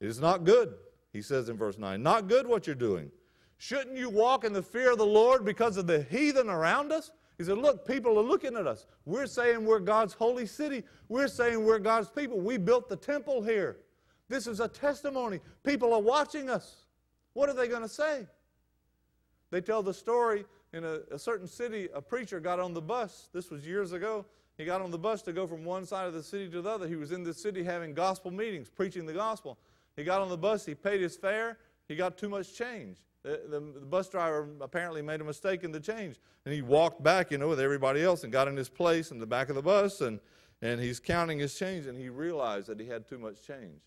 It 0.00 0.08
is 0.08 0.20
not 0.20 0.44
good, 0.44 0.74
he 1.12 1.22
says 1.22 1.48
in 1.48 1.56
verse 1.56 1.78
9. 1.78 2.02
Not 2.02 2.28
good 2.28 2.46
what 2.46 2.66
you're 2.66 2.74
doing. 2.74 3.10
Shouldn't 3.58 3.96
you 3.96 4.10
walk 4.10 4.44
in 4.44 4.52
the 4.52 4.62
fear 4.62 4.92
of 4.92 4.98
the 4.98 5.06
Lord 5.06 5.44
because 5.44 5.76
of 5.76 5.86
the 5.86 6.02
heathen 6.02 6.48
around 6.48 6.92
us? 6.92 7.12
He 7.38 7.44
said, 7.44 7.58
Look, 7.58 7.86
people 7.86 8.18
are 8.18 8.22
looking 8.22 8.56
at 8.56 8.66
us. 8.66 8.86
We're 9.04 9.26
saying 9.26 9.64
we're 9.64 9.80
God's 9.80 10.14
holy 10.14 10.46
city. 10.46 10.84
We're 11.08 11.28
saying 11.28 11.64
we're 11.64 11.78
God's 11.78 12.10
people. 12.10 12.40
We 12.40 12.58
built 12.58 12.88
the 12.88 12.96
temple 12.96 13.42
here. 13.42 13.78
This 14.28 14.46
is 14.46 14.60
a 14.60 14.68
testimony. 14.68 15.40
People 15.64 15.92
are 15.92 16.00
watching 16.00 16.50
us. 16.50 16.86
What 17.34 17.48
are 17.48 17.54
they 17.54 17.68
going 17.68 17.82
to 17.82 17.88
say? 17.88 18.26
They 19.50 19.60
tell 19.60 19.82
the 19.82 19.94
story 19.94 20.44
in 20.74 20.84
a, 20.84 20.98
a, 21.12 21.18
certain 21.18 21.46
city, 21.46 21.88
a 21.94 22.02
preacher 22.02 22.40
got 22.40 22.58
on 22.58 22.74
the 22.74 22.82
bus. 22.82 23.28
This 23.32 23.50
was 23.50 23.64
years 23.64 23.92
ago. 23.92 24.26
He 24.58 24.64
got 24.64 24.80
on 24.80 24.90
the 24.90 24.98
bus 24.98 25.22
to 25.22 25.32
go 25.32 25.46
from 25.46 25.64
one 25.64 25.86
side 25.86 26.06
of 26.06 26.14
the 26.14 26.22
city 26.22 26.48
to 26.48 26.62
the 26.62 26.68
other. 26.68 26.88
He 26.88 26.96
was 26.96 27.12
in 27.12 27.22
the 27.22 27.32
city 27.32 27.62
having 27.62 27.94
gospel 27.94 28.30
meetings, 28.30 28.68
preaching 28.68 29.06
the 29.06 29.12
gospel. 29.12 29.56
He 29.96 30.02
got 30.04 30.20
on 30.20 30.28
the 30.28 30.36
bus, 30.36 30.66
he 30.66 30.74
paid 30.74 31.00
his 31.00 31.16
fare, 31.16 31.58
he 31.88 31.94
got 31.94 32.18
too 32.18 32.28
much 32.28 32.54
change. 32.54 32.98
The, 33.22 33.40
the, 33.48 33.60
the, 33.60 33.86
bus 33.86 34.08
driver 34.08 34.48
apparently 34.60 35.00
made 35.00 35.20
a 35.20 35.24
mistake 35.24 35.64
in 35.64 35.72
the 35.72 35.80
change. 35.80 36.16
And 36.44 36.52
he 36.52 36.60
walked 36.60 37.02
back, 37.02 37.30
you 37.30 37.38
know, 37.38 37.48
with 37.48 37.60
everybody 37.60 38.02
else 38.02 38.22
and 38.22 38.32
got 38.32 38.48
in 38.48 38.56
his 38.56 38.68
place 38.68 39.12
in 39.12 39.18
the 39.18 39.26
back 39.26 39.48
of 39.48 39.54
the 39.54 39.62
bus 39.62 40.02
and, 40.02 40.20
and 40.60 40.80
he's 40.80 41.00
counting 41.00 41.38
his 41.38 41.56
change 41.56 41.86
and 41.86 41.96
he 41.96 42.10
realized 42.10 42.66
that 42.66 42.78
he 42.78 42.86
had 42.86 43.08
too 43.08 43.18
much 43.18 43.42
change. 43.46 43.80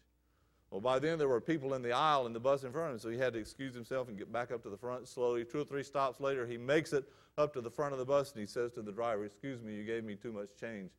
Well, 0.69 0.81
by 0.81 0.99
then 0.99 1.17
there 1.17 1.29
were 1.29 1.39
people 1.39 1.73
in 1.75 1.81
the 1.81 1.93
aisle 1.93 2.27
in 2.27 2.33
the 2.33 2.39
bus 2.39 2.63
in 2.63 2.71
front 2.71 2.87
of 2.89 2.93
him, 2.95 2.99
so 2.99 3.09
he 3.09 3.17
had 3.17 3.33
to 3.33 3.39
excuse 3.39 3.73
himself 3.73 4.09
and 4.09 4.17
get 4.17 4.31
back 4.31 4.51
up 4.51 4.63
to 4.63 4.69
the 4.69 4.77
front 4.77 5.07
slowly. 5.07 5.45
Two 5.45 5.61
or 5.61 5.63
three 5.63 5.83
stops 5.83 6.19
later, 6.19 6.45
he 6.45 6.57
makes 6.57 6.91
it 6.91 7.05
up 7.37 7.53
to 7.53 7.61
the 7.61 7.71
front 7.71 7.93
of 7.93 7.99
the 7.99 8.05
bus 8.05 8.31
and 8.33 8.41
he 8.41 8.47
says 8.47 8.71
to 8.73 8.81
the 8.81 8.91
driver, 8.91 9.23
Excuse 9.23 9.61
me, 9.61 9.73
you 9.73 9.83
gave 9.83 10.03
me 10.03 10.15
too 10.15 10.33
much 10.33 10.49
change. 10.59 10.91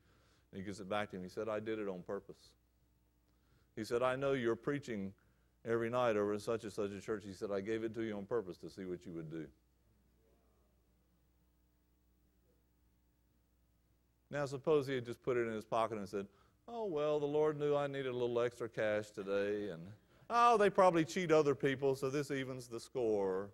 And 0.50 0.58
he 0.58 0.62
gives 0.62 0.80
it 0.80 0.88
back 0.88 1.10
to 1.10 1.16
him. 1.16 1.22
He 1.22 1.28
said, 1.28 1.48
I 1.48 1.60
did 1.60 1.78
it 1.78 1.88
on 1.88 2.02
purpose. 2.06 2.52
He 3.76 3.84
said, 3.84 4.02
I 4.02 4.16
know 4.16 4.32
you're 4.32 4.56
preaching 4.56 5.12
every 5.66 5.90
night 5.90 6.16
over 6.16 6.32
in 6.32 6.40
such 6.40 6.64
and 6.64 6.72
such 6.72 6.90
a 6.92 7.00
church. 7.00 7.24
He 7.26 7.34
said, 7.34 7.50
I 7.50 7.60
gave 7.60 7.84
it 7.84 7.94
to 7.94 8.02
you 8.02 8.16
on 8.16 8.24
purpose 8.24 8.56
to 8.58 8.70
see 8.70 8.86
what 8.86 9.04
you 9.04 9.12
would 9.12 9.30
do. 9.30 9.46
Now, 14.30 14.46
suppose 14.46 14.86
he 14.86 14.94
had 14.94 15.04
just 15.04 15.22
put 15.22 15.36
it 15.36 15.46
in 15.46 15.52
his 15.52 15.64
pocket 15.64 15.98
and 15.98 16.08
said, 16.08 16.26
Oh, 16.70 16.84
well, 16.84 17.18
the 17.18 17.26
Lord 17.26 17.58
knew 17.58 17.74
I 17.74 17.86
needed 17.86 18.08
a 18.08 18.16
little 18.16 18.38
extra 18.40 18.68
cash 18.68 19.10
today, 19.10 19.70
and 19.70 19.80
oh, 20.28 20.58
they 20.58 20.68
probably 20.68 21.02
cheat 21.02 21.32
other 21.32 21.54
people, 21.54 21.96
so 21.96 22.10
this 22.10 22.30
evens 22.30 22.68
the 22.68 22.78
score. 22.78 23.48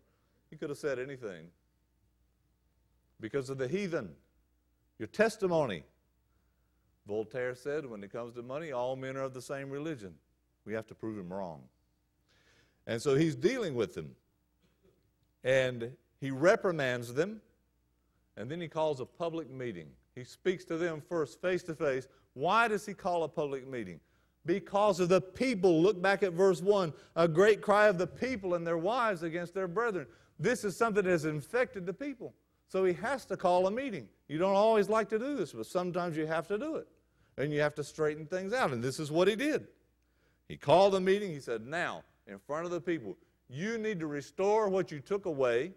He 0.51 0.57
could 0.57 0.69
have 0.69 0.79
said 0.79 0.99
anything. 0.99 1.47
Because 3.21 3.51
of 3.51 3.59
the 3.59 3.69
heathen, 3.69 4.11
your 4.99 5.07
testimony. 5.07 5.85
Voltaire 7.07 7.55
said, 7.55 7.87
when 7.87 8.03
it 8.03 8.11
comes 8.11 8.35
to 8.35 8.43
money, 8.43 8.73
all 8.73 8.97
men 8.97 9.17
are 9.17 9.23
of 9.23 9.35
the 9.35 9.43
same 9.43 9.71
religion. 9.71 10.15
We 10.65 10.73
have 10.73 10.87
to 10.89 10.95
prove 10.95 11.17
him 11.17 11.33
wrong. 11.33 11.61
And 12.87 13.01
so 13.01 13.15
he's 13.15 13.37
dealing 13.37 13.75
with 13.75 13.95
them. 13.95 14.11
And 15.45 15.93
he 16.21 16.31
reprimands 16.33 17.15
them, 17.15 17.41
and 18.37 18.51
then 18.51 18.61
he 18.61 18.67
calls 18.67 18.99
a 18.99 19.05
public 19.05 19.51
meeting. 19.51 19.87
He 20.17 20.25
speaks 20.25 20.65
to 20.65 20.77
them 20.77 21.01
first, 21.09 21.41
face 21.41 21.63
to 21.65 21.75
face. 21.75 22.09
Why 22.35 22.69
does 22.69 22.85
he 22.85 22.95
call 22.95 23.23
a 23.25 23.29
public 23.29 23.67
meeting? 23.67 24.01
Because 24.47 25.01
of 25.01 25.09
the 25.09 25.21
people. 25.21 25.81
Look 25.81 26.03
back 26.03 26.23
at 26.23 26.33
verse 26.33 26.61
1 26.61 26.93
a 27.17 27.27
great 27.27 27.63
cry 27.63 27.87
of 27.87 27.99
the 27.99 28.07
people 28.07 28.55
and 28.55 28.67
their 28.67 28.79
wives 28.79 29.23
against 29.23 29.55
their 29.55 29.69
brethren. 29.69 30.07
This 30.39 30.65
is 30.65 30.77
something 30.77 31.05
that 31.05 31.11
has 31.11 31.25
infected 31.25 31.87
the 31.87 31.95
people. 31.95 32.35
So 32.69 32.85
he 32.85 32.93
has 32.95 33.25
to 33.27 33.37
call 33.37 33.67
a 33.67 33.71
meeting. 33.71 34.09
You 34.29 34.39
don't 34.39 34.57
always 34.57 34.89
like 34.89 35.09
to 35.11 35.19
do 35.19 35.37
this, 35.37 35.53
but 35.53 35.67
sometimes 35.67 36.17
you 36.17 36.27
have 36.27 36.47
to 36.49 36.59
do 36.59 36.77
it. 36.77 36.89
And 37.37 37.53
you 37.53 37.61
have 37.61 37.75
to 37.77 37.85
straighten 37.85 38.27
things 38.27 38.53
out. 38.53 38.73
And 38.73 38.83
this 38.83 38.99
is 38.99 39.11
what 39.11 39.29
he 39.29 39.37
did. 39.37 39.69
He 40.49 40.57
called 40.57 40.95
a 40.95 41.01
meeting. 41.01 41.31
He 41.31 41.41
said, 41.41 41.67
Now, 41.67 42.05
in 42.27 42.39
front 42.39 42.65
of 42.65 42.71
the 42.71 42.81
people. 42.81 43.17
You 43.49 43.79
need 43.79 44.01
to 44.01 44.07
restore 44.07 44.69
what 44.69 44.91
you 44.91 45.01
took 45.01 45.27
away. 45.27 45.73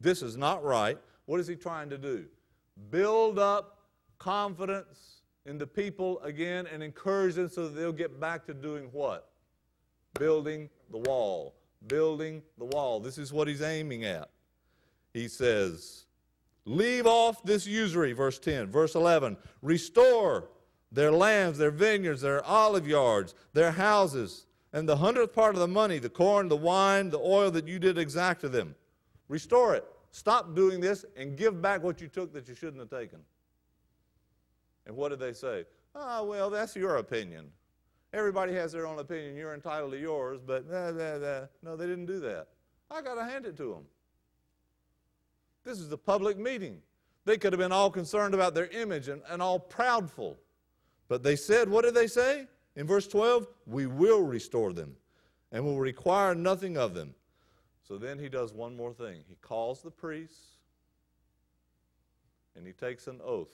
This 0.00 0.22
is 0.22 0.36
not 0.36 0.64
right. 0.64 0.98
What 1.26 1.40
is 1.40 1.46
he 1.46 1.56
trying 1.56 1.90
to 1.90 1.98
do? 1.98 2.26
Build 2.90 3.38
up 3.38 3.79
confidence 4.20 5.22
in 5.46 5.58
the 5.58 5.66
people 5.66 6.20
again 6.20 6.68
and 6.72 6.80
encourage 6.80 7.34
them 7.34 7.48
so 7.48 7.64
that 7.64 7.74
they'll 7.74 7.90
get 7.90 8.20
back 8.20 8.46
to 8.46 8.54
doing 8.54 8.84
what? 8.92 9.30
Building 10.18 10.70
the 10.92 10.98
wall. 10.98 11.56
Building 11.88 12.42
the 12.58 12.66
wall. 12.66 13.00
This 13.00 13.18
is 13.18 13.32
what 13.32 13.48
he's 13.48 13.62
aiming 13.62 14.04
at. 14.04 14.30
He 15.12 15.26
says, 15.26 16.04
Leave 16.66 17.06
off 17.06 17.42
this 17.42 17.66
usury, 17.66 18.12
verse 18.12 18.38
10. 18.38 18.70
Verse 18.70 18.94
11, 18.94 19.36
restore 19.62 20.50
their 20.92 21.10
lands, 21.10 21.58
their 21.58 21.70
vineyards, 21.70 22.20
their 22.20 22.44
olive 22.44 22.86
yards, 22.86 23.34
their 23.54 23.72
houses, 23.72 24.46
and 24.72 24.88
the 24.88 24.96
hundredth 24.96 25.32
part 25.32 25.54
of 25.54 25.60
the 25.60 25.68
money, 25.68 25.98
the 25.98 26.10
corn, 26.10 26.48
the 26.48 26.56
wine, 26.56 27.10
the 27.10 27.18
oil 27.18 27.50
that 27.50 27.66
you 27.66 27.78
did 27.78 27.98
exact 27.98 28.42
to 28.42 28.48
them. 28.48 28.74
Restore 29.28 29.74
it. 29.74 29.84
Stop 30.12 30.54
doing 30.54 30.80
this 30.80 31.04
and 31.16 31.36
give 31.36 31.62
back 31.62 31.82
what 31.82 32.00
you 32.00 32.08
took 32.08 32.32
that 32.34 32.46
you 32.46 32.54
shouldn't 32.54 32.78
have 32.78 32.90
taken. 32.90 33.20
And 34.86 34.96
what 34.96 35.10
did 35.10 35.20
they 35.20 35.32
say? 35.32 35.64
Ah, 35.94 36.18
oh, 36.20 36.24
well, 36.24 36.50
that's 36.50 36.76
your 36.76 36.96
opinion. 36.96 37.50
Everybody 38.12 38.54
has 38.54 38.72
their 38.72 38.86
own 38.86 38.98
opinion. 38.98 39.36
You're 39.36 39.54
entitled 39.54 39.92
to 39.92 39.98
yours, 39.98 40.40
but 40.44 40.68
blah, 40.68 40.92
blah, 40.92 41.18
blah. 41.18 41.40
no, 41.62 41.76
they 41.76 41.86
didn't 41.86 42.06
do 42.06 42.20
that. 42.20 42.48
I 42.90 43.02
got 43.02 43.14
to 43.14 43.24
hand 43.24 43.46
it 43.46 43.56
to 43.58 43.70
them. 43.70 43.84
This 45.64 45.78
is 45.78 45.92
a 45.92 45.98
public 45.98 46.38
meeting. 46.38 46.80
They 47.24 47.36
could 47.36 47.52
have 47.52 47.60
been 47.60 47.72
all 47.72 47.90
concerned 47.90 48.34
about 48.34 48.54
their 48.54 48.66
image 48.68 49.08
and, 49.08 49.22
and 49.28 49.40
all 49.40 49.60
proudful. 49.60 50.36
But 51.08 51.22
they 51.22 51.36
said, 51.36 51.68
what 51.68 51.84
did 51.84 51.94
they 51.94 52.06
say? 52.06 52.46
In 52.76 52.86
verse 52.86 53.06
12, 53.06 53.46
we 53.66 53.86
will 53.86 54.22
restore 54.22 54.72
them 54.72 54.96
and 55.52 55.64
will 55.64 55.78
require 55.78 56.34
nothing 56.34 56.76
of 56.76 56.94
them. 56.94 57.14
So 57.86 57.98
then 57.98 58.18
he 58.18 58.28
does 58.28 58.52
one 58.52 58.76
more 58.76 58.92
thing. 58.92 59.22
He 59.28 59.36
calls 59.42 59.82
the 59.82 59.90
priests 59.90 60.58
and 62.56 62.66
he 62.66 62.72
takes 62.72 63.06
an 63.06 63.20
oath. 63.24 63.50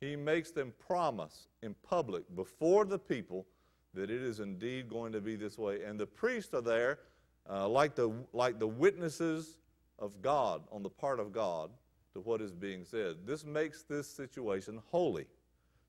He 0.00 0.16
makes 0.16 0.50
them 0.50 0.72
promise 0.78 1.48
in 1.62 1.74
public 1.82 2.24
before 2.34 2.84
the 2.84 2.98
people 2.98 3.46
that 3.92 4.10
it 4.10 4.22
is 4.22 4.40
indeed 4.40 4.88
going 4.88 5.12
to 5.12 5.20
be 5.20 5.36
this 5.36 5.58
way. 5.58 5.82
And 5.84 5.98
the 5.98 6.06
priests 6.06 6.54
are 6.54 6.62
there 6.62 7.00
uh, 7.48 7.68
like, 7.68 7.94
the, 7.94 8.12
like 8.32 8.58
the 8.58 8.66
witnesses 8.66 9.56
of 9.98 10.22
God 10.22 10.62
on 10.72 10.82
the 10.82 10.88
part 10.88 11.20
of 11.20 11.32
God 11.32 11.70
to 12.14 12.20
what 12.20 12.40
is 12.40 12.52
being 12.52 12.84
said. 12.84 13.16
This 13.26 13.44
makes 13.44 13.82
this 13.82 14.08
situation 14.08 14.80
holy. 14.90 15.26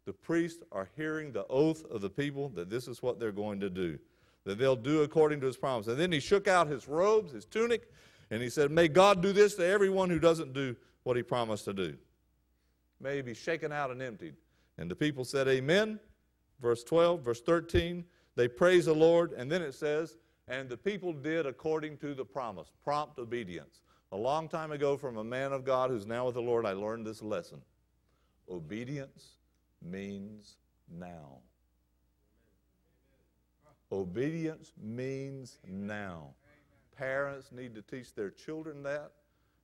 The 0.05 0.14
priests 0.14 0.64
are 0.72 0.89
hearing 0.97 1.32
the 1.32 1.45
oath 1.47 1.86
of 1.86 2.01
the 2.01 2.09
people 2.09 2.49
that 2.49 2.70
this 2.70 2.88
is 2.88 3.01
what 3.01 3.20
they're 3.20 3.32
going 3.32 3.59
to 3.59 3.70
do, 3.70 3.97
that 4.45 4.57
they'll 4.57 4.76
do 4.76 5.03
according 5.03 5.39
to 5.41 5.45
his 5.45 5.57
promise. 5.57 5.88
And 5.88 5.97
then 5.97 6.12
he 6.12 6.20
shook 6.20 6.47
out 6.47 6.68
his 6.68 6.88
robes, 6.88 7.32
his 7.32 7.45
tunic, 7.45 7.89
and 8.32 8.41
he 8.41 8.49
said, 8.49 8.72
May 8.72 8.88
God 8.88 9.22
do 9.22 9.32
this 9.32 9.55
to 9.55 9.66
everyone 9.66 10.09
who 10.09 10.20
doesn't 10.20 10.53
do 10.53 10.76
what 11.03 11.18
he 11.18 11.24
promised 11.24 11.66
to 11.66 11.74
do. 11.74 11.95
May 13.02 13.22
be 13.22 13.34
shaken 13.34 13.72
out 13.72 13.91
and 13.91 14.02
emptied. 14.02 14.36
And 14.78 14.89
the 14.89 14.95
people 14.95 15.26
said, 15.26 15.47
Amen. 15.47 15.99
Verse 16.62 16.84
12, 16.84 17.22
verse 17.22 17.41
13, 17.41 18.06
they 18.36 18.47
praise 18.47 18.86
the 18.86 18.93
Lord, 18.93 19.34
and 19.34 19.52
then 19.52 19.64
it 19.64 19.74
says, 19.74 20.18
And 20.47 20.70
the 20.70 20.78
people 20.78 21.12
did 21.12 21.47
according 21.47 21.97
to 21.97 22.14
the 22.14 22.24
promise, 22.24 22.72
prompt 22.84 23.18
obedience. 23.18 23.82
A 24.12 24.18
long 24.18 24.47
time 24.47 24.72
ago, 24.72 24.97
from 24.97 25.18
a 25.18 25.24
man 25.24 25.54
of 25.54 25.64
God 25.64 25.89
who's 25.89 26.06
now 26.06 26.26
with 26.26 26.36
the 26.36 26.41
Lord, 26.41 26.66
I 26.66 26.74
learned 26.74 27.08
this 27.08 27.22
lesson. 27.22 27.62
Obedience 28.49 29.38
means 29.82 30.58
now. 30.89 31.39
Obedience 33.91 34.72
means 34.82 35.60
now. 35.68 36.34
Parents 36.95 37.52
need 37.52 37.74
to 37.76 37.82
teach 37.82 38.14
their 38.14 38.30
children 38.30 38.84
that, 38.84 39.12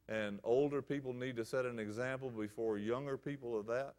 and 0.10 0.40
older 0.44 0.82
people 0.82 1.14
need 1.14 1.36
to 1.36 1.46
set 1.46 1.66
an 1.66 1.80
example 1.80 2.30
before 2.30 2.78
younger 2.78 3.18
people 3.18 3.60
of 3.60 3.66
that. 3.68 3.94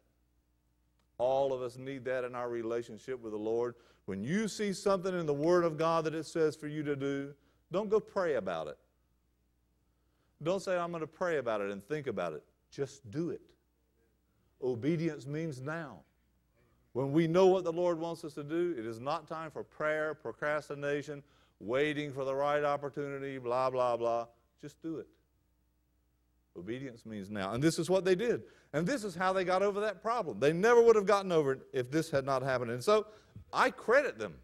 All 1.17 1.53
of 1.53 1.61
us 1.61 1.77
need 1.77 2.05
that 2.05 2.23
in 2.23 2.33
our 2.33 2.49
relationship 2.49 3.21
with 3.21 3.33
the 3.33 3.39
Lord. 3.39 3.75
When 4.05 4.23
you 4.23 4.47
see 4.47 4.73
something 4.73 5.17
in 5.17 5.25
the 5.25 5.33
Word 5.33 5.63
of 5.65 5.77
God 5.77 6.05
that 6.05 6.15
it 6.15 6.25
says 6.25 6.55
for 6.55 6.67
you 6.67 6.81
to 6.83 6.95
do, 6.95 7.33
don't 7.71 7.89
go 7.89 7.99
pray 7.99 8.35
about 8.35 8.67
it. 8.67 8.77
Don't 10.41 10.61
say, 10.61 10.77
I'm 10.77 10.91
going 10.91 11.01
to 11.01 11.07
pray 11.07 11.37
about 11.37 11.61
it 11.61 11.69
and 11.69 11.83
think 11.83 12.07
about 12.07 12.33
it. 12.33 12.43
Just 12.71 13.09
do 13.11 13.29
it. 13.29 13.41
Obedience 14.63 15.27
means 15.27 15.61
now. 15.61 15.99
When 16.93 17.11
we 17.11 17.27
know 17.27 17.47
what 17.47 17.65
the 17.65 17.71
Lord 17.71 17.99
wants 17.99 18.23
us 18.23 18.33
to 18.33 18.43
do, 18.43 18.73
it 18.77 18.85
is 18.85 18.99
not 18.99 19.27
time 19.27 19.51
for 19.51 19.63
prayer, 19.63 20.13
procrastination, 20.13 21.21
waiting 21.59 22.11
for 22.11 22.25
the 22.25 22.33
right 22.33 22.63
opportunity, 22.63 23.37
blah, 23.37 23.69
blah, 23.69 23.95
blah. 23.95 24.25
Just 24.61 24.81
do 24.81 24.97
it. 24.97 25.07
Obedience 26.59 27.05
means 27.05 27.29
now. 27.29 27.53
And 27.53 27.63
this 27.63 27.79
is 27.79 27.89
what 27.89 28.05
they 28.05 28.15
did. 28.15 28.43
And 28.73 28.85
this 28.85 29.03
is 29.03 29.15
how 29.15 29.33
they 29.33 29.43
got 29.43 29.63
over 29.63 29.79
that 29.79 30.03
problem. 30.03 30.39
They 30.39 30.53
never 30.53 30.81
would 30.81 30.95
have 30.95 31.05
gotten 31.05 31.31
over 31.31 31.53
it 31.53 31.61
if 31.73 31.89
this 31.89 32.11
had 32.11 32.25
not 32.25 32.43
happened. 32.43 32.71
And 32.71 32.83
so 32.83 33.07
I 33.51 33.71
credit 33.71 34.19
them, 34.19 34.35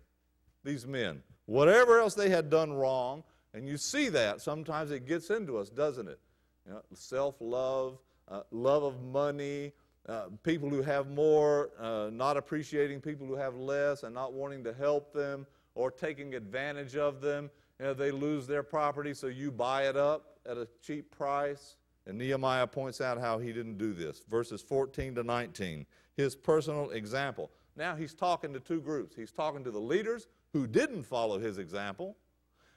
these 0.64 0.88
men. 0.88 1.22
Whatever 1.46 2.00
else 2.00 2.16
they 2.16 2.30
had 2.30 2.50
done 2.50 2.74
wrong, 2.74 3.24
and 3.54 3.68
you 3.68 3.78
see 3.78 4.10
that. 4.10 4.42
Sometimes 4.42 4.92
it 4.92 5.08
gets 5.08 5.30
into 5.30 5.58
us, 5.58 5.70
doesn't 5.70 6.08
it? 6.08 6.20
You 6.66 6.74
know, 6.74 6.82
self 6.94 7.36
love, 7.40 8.00
uh, 8.28 8.42
love 8.52 8.84
of 8.84 9.04
money, 9.04 9.74
uh, 10.10 10.26
people 10.44 10.70
who 10.70 10.82
have 10.82 11.10
more, 11.10 11.70
uh, 11.80 12.10
not 12.12 12.38
appreciating 12.38 13.02
people 13.02 13.28
who 13.28 13.36
have 13.36 13.56
less 13.56 14.04
and 14.04 14.14
not 14.14 14.34
wanting 14.34 14.64
to 14.64 14.74
help 14.74 15.14
them 15.14 15.46
or 15.76 15.92
taking 15.92 16.36
advantage 16.36 16.96
of 16.96 17.22
them. 17.22 17.50
You 17.80 17.88
know, 17.88 17.94
they 17.94 18.12
lose 18.12 18.48
their 18.48 18.64
property, 18.64 19.14
so 19.14 19.28
you 19.28 19.52
buy 19.52 19.88
it 19.88 19.98
up 19.98 20.40
at 20.46 20.58
a 20.58 20.68
cheap 20.82 21.16
price. 21.16 21.76
And 22.08 22.18
Nehemiah 22.18 22.68
points 22.68 23.02
out 23.02 23.20
how 23.20 23.40
he 23.40 23.52
didn't 23.52 23.78
do 23.78 23.94
this. 23.94 24.24
Verses 24.30 24.62
14 24.62 25.16
to 25.16 25.24
19, 25.24 25.86
his 26.16 26.36
personal 26.36 26.92
example. 26.92 27.52
Now 27.76 27.96
he's 27.96 28.14
talking 28.14 28.54
to 28.54 28.60
two 28.60 28.80
groups. 28.80 29.16
He's 29.16 29.32
talking 29.32 29.64
to 29.64 29.72
the 29.72 29.80
leaders 29.80 30.28
who 30.54 30.68
didn't 30.68 31.04
follow 31.04 31.40
his 31.40 31.58
example, 31.58 32.16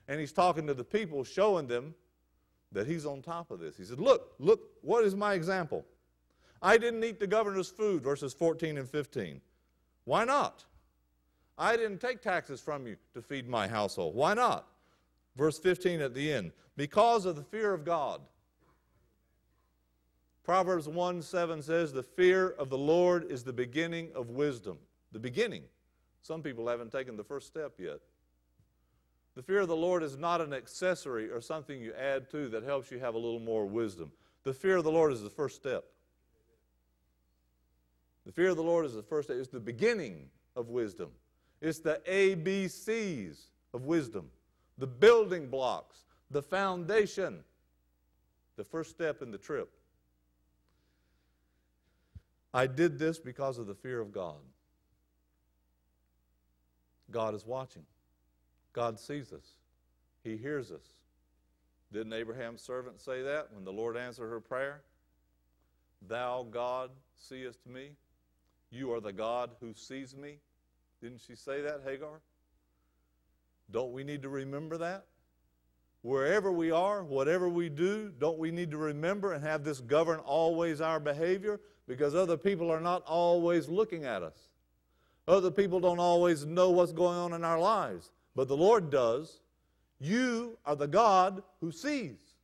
and 0.08 0.18
he's 0.18 0.32
talking 0.32 0.66
to 0.66 0.74
the 0.74 0.84
people, 0.84 1.22
showing 1.24 1.66
them 1.66 1.94
that 2.72 2.86
he's 2.86 3.06
on 3.06 3.22
top 3.22 3.50
of 3.50 3.60
this. 3.60 3.76
He 3.76 3.84
said, 3.84 4.00
Look, 4.00 4.34
look, 4.38 4.60
what 4.82 5.04
is 5.04 5.14
my 5.14 5.34
example? 5.34 5.84
I 6.60 6.76
didn't 6.76 7.04
eat 7.04 7.20
the 7.20 7.26
governor's 7.26 7.68
food, 7.68 8.02
verses 8.02 8.34
14 8.34 8.78
and 8.78 8.88
15. 8.88 9.40
Why 10.04 10.24
not? 10.24 10.64
I 11.56 11.76
didn't 11.76 12.00
take 12.00 12.20
taxes 12.20 12.60
from 12.60 12.86
you 12.86 12.96
to 13.14 13.22
feed 13.22 13.48
my 13.48 13.68
household. 13.68 14.14
Why 14.14 14.34
not? 14.34 14.66
Verse 15.36 15.58
15 15.58 16.00
at 16.00 16.14
the 16.14 16.32
end. 16.32 16.52
Because 16.76 17.26
of 17.26 17.36
the 17.36 17.42
fear 17.42 17.74
of 17.74 17.84
God. 17.84 18.20
Proverbs 20.48 20.88
1 20.88 21.20
7 21.20 21.60
says, 21.60 21.92
The 21.92 22.02
fear 22.02 22.54
of 22.58 22.70
the 22.70 22.78
Lord 22.78 23.30
is 23.30 23.44
the 23.44 23.52
beginning 23.52 24.08
of 24.14 24.30
wisdom. 24.30 24.78
The 25.12 25.18
beginning. 25.18 25.64
Some 26.22 26.42
people 26.42 26.66
haven't 26.66 26.90
taken 26.90 27.18
the 27.18 27.22
first 27.22 27.46
step 27.46 27.74
yet. 27.78 27.98
The 29.34 29.42
fear 29.42 29.60
of 29.60 29.68
the 29.68 29.76
Lord 29.76 30.02
is 30.02 30.16
not 30.16 30.40
an 30.40 30.54
accessory 30.54 31.30
or 31.30 31.42
something 31.42 31.82
you 31.82 31.92
add 31.92 32.30
to 32.30 32.48
that 32.48 32.62
helps 32.62 32.90
you 32.90 32.98
have 32.98 33.14
a 33.14 33.18
little 33.18 33.40
more 33.40 33.66
wisdom. 33.66 34.10
The 34.44 34.54
fear 34.54 34.78
of 34.78 34.84
the 34.84 34.90
Lord 34.90 35.12
is 35.12 35.20
the 35.20 35.28
first 35.28 35.54
step. 35.54 35.84
The 38.24 38.32
fear 38.32 38.48
of 38.48 38.56
the 38.56 38.62
Lord 38.62 38.86
is 38.86 38.94
the 38.94 39.02
first 39.02 39.28
step. 39.28 39.36
It's 39.36 39.48
the 39.48 39.60
beginning 39.60 40.30
of 40.56 40.70
wisdom. 40.70 41.10
It's 41.60 41.80
the 41.80 42.00
ABCs 42.08 43.36
of 43.74 43.84
wisdom, 43.84 44.30
the 44.78 44.86
building 44.86 45.48
blocks, 45.48 46.04
the 46.30 46.40
foundation, 46.40 47.40
the 48.56 48.64
first 48.64 48.88
step 48.88 49.20
in 49.20 49.30
the 49.30 49.36
trip. 49.36 49.74
I 52.52 52.66
did 52.66 52.98
this 52.98 53.18
because 53.18 53.58
of 53.58 53.66
the 53.66 53.74
fear 53.74 54.00
of 54.00 54.12
God. 54.12 54.36
God 57.10 57.34
is 57.34 57.46
watching. 57.46 57.84
God 58.72 58.98
sees 58.98 59.32
us, 59.32 59.54
He 60.22 60.36
hears 60.36 60.70
us. 60.70 60.84
Didn't 61.92 62.12
Abraham's 62.12 62.62
servant 62.62 63.00
say 63.00 63.22
that 63.22 63.48
when 63.52 63.64
the 63.64 63.72
Lord 63.72 63.96
answered 63.96 64.28
her 64.28 64.40
prayer? 64.40 64.82
Thou, 66.06 66.46
God, 66.50 66.90
seest 67.16 67.66
me. 67.66 67.90
You 68.70 68.92
are 68.92 69.00
the 69.00 69.12
God 69.12 69.50
who 69.60 69.72
sees 69.72 70.14
me. 70.14 70.36
Didn't 71.00 71.20
she 71.26 71.34
say 71.34 71.62
that, 71.62 71.82
Hagar? 71.84 72.20
Don't 73.70 73.92
we 73.92 74.04
need 74.04 74.22
to 74.22 74.28
remember 74.28 74.76
that? 74.78 75.06
Wherever 76.02 76.52
we 76.52 76.70
are, 76.70 77.02
whatever 77.02 77.48
we 77.48 77.68
do, 77.68 78.12
don't 78.18 78.38
we 78.38 78.50
need 78.50 78.70
to 78.70 78.78
remember 78.78 79.32
and 79.32 79.42
have 79.42 79.64
this 79.64 79.80
govern 79.80 80.20
always 80.20 80.80
our 80.80 81.00
behavior? 81.00 81.60
Because 81.88 82.14
other 82.14 82.36
people 82.36 82.70
are 82.70 82.80
not 82.80 83.02
always 83.04 83.68
looking 83.68 84.04
at 84.04 84.22
us. 84.22 84.36
Other 85.26 85.50
people 85.50 85.80
don't 85.80 85.98
always 85.98 86.46
know 86.46 86.70
what's 86.70 86.92
going 86.92 87.18
on 87.18 87.32
in 87.32 87.42
our 87.42 87.58
lives 87.58 88.10
but 88.38 88.46
the 88.46 88.56
Lord 88.56 88.88
does. 88.88 89.40
You 89.98 90.58
are 90.64 90.76
the 90.76 90.86
God 90.86 91.42
who 91.60 91.72
sees. 91.72 92.36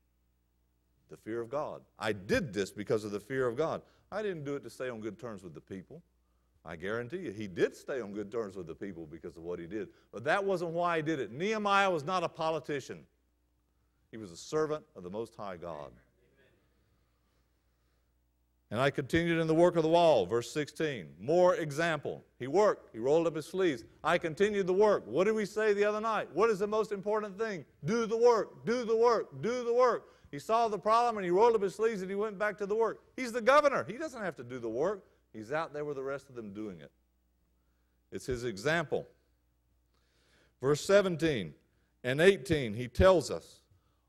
The 1.09 1.17
fear 1.17 1.41
of 1.41 1.49
God. 1.49 1.83
I 2.01 2.13
did 2.13 2.53
this 2.53 2.73
because 2.73 3.05
of 3.05 3.13
the 3.13 3.21
fear 3.21 3.47
of 3.47 3.57
God. 3.57 3.81
I 4.11 4.21
didn't 4.21 4.45
do 4.45 4.57
it 4.57 4.65
to 4.65 4.71
stay 4.71 4.89
on 4.89 4.99
good 4.99 5.21
terms 5.21 5.45
with 5.45 5.55
the 5.55 5.61
people. 5.61 6.03
I 6.65 6.75
guarantee 6.75 7.19
you, 7.19 7.31
he 7.31 7.47
did 7.47 7.77
stay 7.77 8.01
on 8.01 8.13
good 8.13 8.33
terms 8.33 8.57
with 8.57 8.67
the 8.67 8.75
people 8.75 9.07
because 9.09 9.37
of 9.37 9.45
what 9.45 9.61
he 9.61 9.69
did. 9.69 9.87
But 10.13 10.25
that 10.25 10.43
wasn't 10.43 10.73
why 10.73 10.97
he 10.97 11.03
did 11.05 11.21
it. 11.21 11.31
Nehemiah 11.31 11.93
was 11.93 12.03
not 12.03 12.25
a 12.25 12.29
politician, 12.29 12.99
he 14.11 14.17
was 14.17 14.33
a 14.33 14.37
servant 14.37 14.85
of 14.97 15.05
the 15.05 15.11
Most 15.11 15.37
High 15.37 15.59
God. 15.59 15.93
And 18.75 18.83
I 18.83 18.91
continued 18.91 19.39
in 19.39 19.47
the 19.47 19.55
work 19.55 19.77
of 19.77 19.85
the 19.85 19.89
wall, 19.89 20.27
verse 20.27 20.51
16. 20.51 21.07
More 21.21 21.55
example. 21.55 22.25
He 22.41 22.49
worked, 22.49 22.93
he 22.93 22.99
rolled 22.99 23.29
up 23.29 23.37
his 23.37 23.47
sleeves. 23.47 23.85
I 24.03 24.19
continued 24.19 24.67
the 24.67 24.73
work. 24.73 25.07
What 25.07 25.27
did 25.27 25.37
we 25.37 25.47
say 25.47 25.73
the 25.75 25.85
other 25.85 26.01
night? 26.01 26.27
What 26.35 26.51
is 26.51 26.59
the 26.59 26.67
most 26.67 26.91
important 26.91 27.39
thing? 27.39 27.65
Do 27.85 28.05
the 28.05 28.17
work, 28.17 28.67
do 28.67 28.85
the 28.85 28.97
work, 28.97 29.41
do 29.43 29.63
the 29.63 29.73
work. 29.73 30.09
He 30.33 30.41
saw 30.41 30.67
the 30.67 30.77
problem 30.77 31.19
and 31.19 31.25
he 31.25 31.31
rolled 31.31 31.55
up 31.55 31.63
his 31.63 31.77
sleeves 31.77 32.03
and 32.03 32.11
he 32.11 32.17
went 32.17 32.37
back 32.37 32.59
to 32.59 32.67
the 32.67 32.75
work. 32.75 32.99
He's 33.15 33.31
the 33.31 33.41
governor. 33.41 33.85
He 33.89 33.97
doesn't 33.97 34.21
have 34.21 34.35
to 34.39 34.43
do 34.43 34.59
the 34.59 34.69
work, 34.69 35.05
he's 35.33 35.53
out 35.53 35.73
there 35.73 35.85
with 35.85 35.95
the 35.95 36.03
rest 36.03 36.29
of 36.29 36.35
them 36.35 36.53
doing 36.53 36.81
it. 36.81 36.91
It's 38.11 38.27
his 38.27 38.43
example. 38.43 39.07
Verse 40.61 40.81
17 40.81 41.55
and 42.03 42.21
18, 42.21 42.75
he 42.75 42.89
tells 42.89 43.31
us 43.31 43.61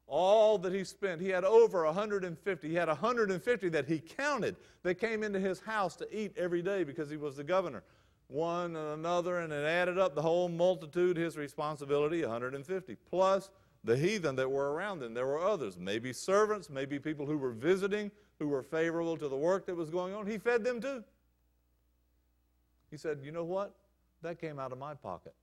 all 0.08 0.58
that 0.60 0.74
he 0.74 0.84
spent. 0.84 1.22
He 1.22 1.30
had 1.30 1.44
over 1.44 1.86
150. 1.86 2.68
He 2.68 2.76
had 2.76 2.88
150 2.88 3.70
that 3.70 3.88
he 3.88 4.00
counted 4.00 4.56
that 4.84 4.96
came 4.96 5.24
into 5.24 5.40
his 5.40 5.60
house 5.60 5.96
to 5.98 6.18
eat 6.18 6.34
every 6.38 6.62
day 6.62 6.84
because 6.84 7.10
he 7.10 7.18
was 7.18 7.36
the 7.36 7.44
governor. 7.44 7.84
One 8.28 8.76
and 8.76 8.94
another, 8.94 9.40
and 9.40 9.54
it 9.54 9.66
added 9.66 9.98
up 9.98 10.16
the 10.16 10.22
whole 10.22 10.50
multitude, 10.50 11.18
his 11.18 11.38
responsibility, 11.38 12.22
150. 12.22 12.96
Plus 13.10 13.50
the 13.84 13.96
heathen 13.96 14.36
that 14.36 14.50
were 14.50 14.74
around 14.74 15.00
them. 15.00 15.14
There 15.14 15.28
were 15.28 15.40
others, 15.40 15.78
maybe 15.78 16.12
servants, 16.12 16.70
maybe 16.70 16.98
people 16.98 17.26
who 17.26 17.38
were 17.38 17.52
visiting, 17.52 18.12
who 18.40 18.48
were 18.48 18.64
favorable 18.64 19.16
to 19.18 19.28
the 19.28 19.38
work 19.38 19.68
that 19.68 19.76
was 19.76 19.90
going 19.90 20.14
on. 20.14 20.26
He 20.26 20.38
fed 20.38 20.64
them 20.64 20.82
too. 20.82 21.04
He 22.90 22.98
said, 22.98 23.20
You 23.24 23.32
know 23.32 23.44
what? 23.44 23.74
That 24.24 24.42
came 24.42 24.60
out 24.60 24.72
of 24.72 24.80
my 24.80 24.96
pocket. 24.96 25.34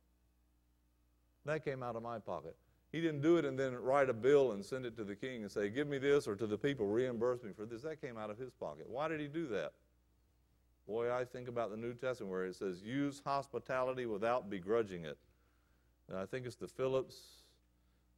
That 1.45 1.65
came 1.65 1.83
out 1.83 1.95
of 1.95 2.03
my 2.03 2.19
pocket. 2.19 2.57
He 2.93 3.01
didn't 3.01 3.23
do 3.23 3.39
it 3.39 3.47
and 3.47 3.59
then 3.59 3.75
write 3.75 4.11
a 4.11 4.13
bill 4.13 4.53
and 4.53 4.65
send 4.65 4.85
it 4.85 4.97
to 4.99 5.05
the 5.05 5.17
king 5.17 5.43
and 5.43 5.51
say, 5.51 5.71
Give 5.71 5.89
me 5.89 5.97
this, 5.97 6.29
or 6.29 6.37
to 6.37 6.47
the 6.47 6.59
people, 6.59 6.87
reimburse 6.87 7.43
me 7.43 7.51
for 7.57 7.65
this. 7.65 7.81
That 7.83 8.03
came 8.03 8.19
out 8.19 8.29
of 8.29 8.37
his 8.37 8.51
pocket. 8.53 8.87
Why 8.89 9.09
did 9.09 9.19
he 9.19 9.29
do 9.29 9.47
that? 9.49 9.73
Boy, 10.87 11.11
I 11.13 11.25
think 11.25 11.49
about 11.49 11.71
the 11.71 11.77
New 11.77 11.95
Testament 11.95 12.31
where 12.31 12.45
it 12.45 12.55
says, 12.55 12.83
Use 12.83 13.23
hospitality 13.25 14.05
without 14.05 14.51
begrudging 14.51 15.07
it. 15.07 15.17
And 16.09 16.19
I 16.19 16.27
think 16.27 16.45
it's 16.45 16.57
the 16.57 16.69
Phillips 16.69 17.17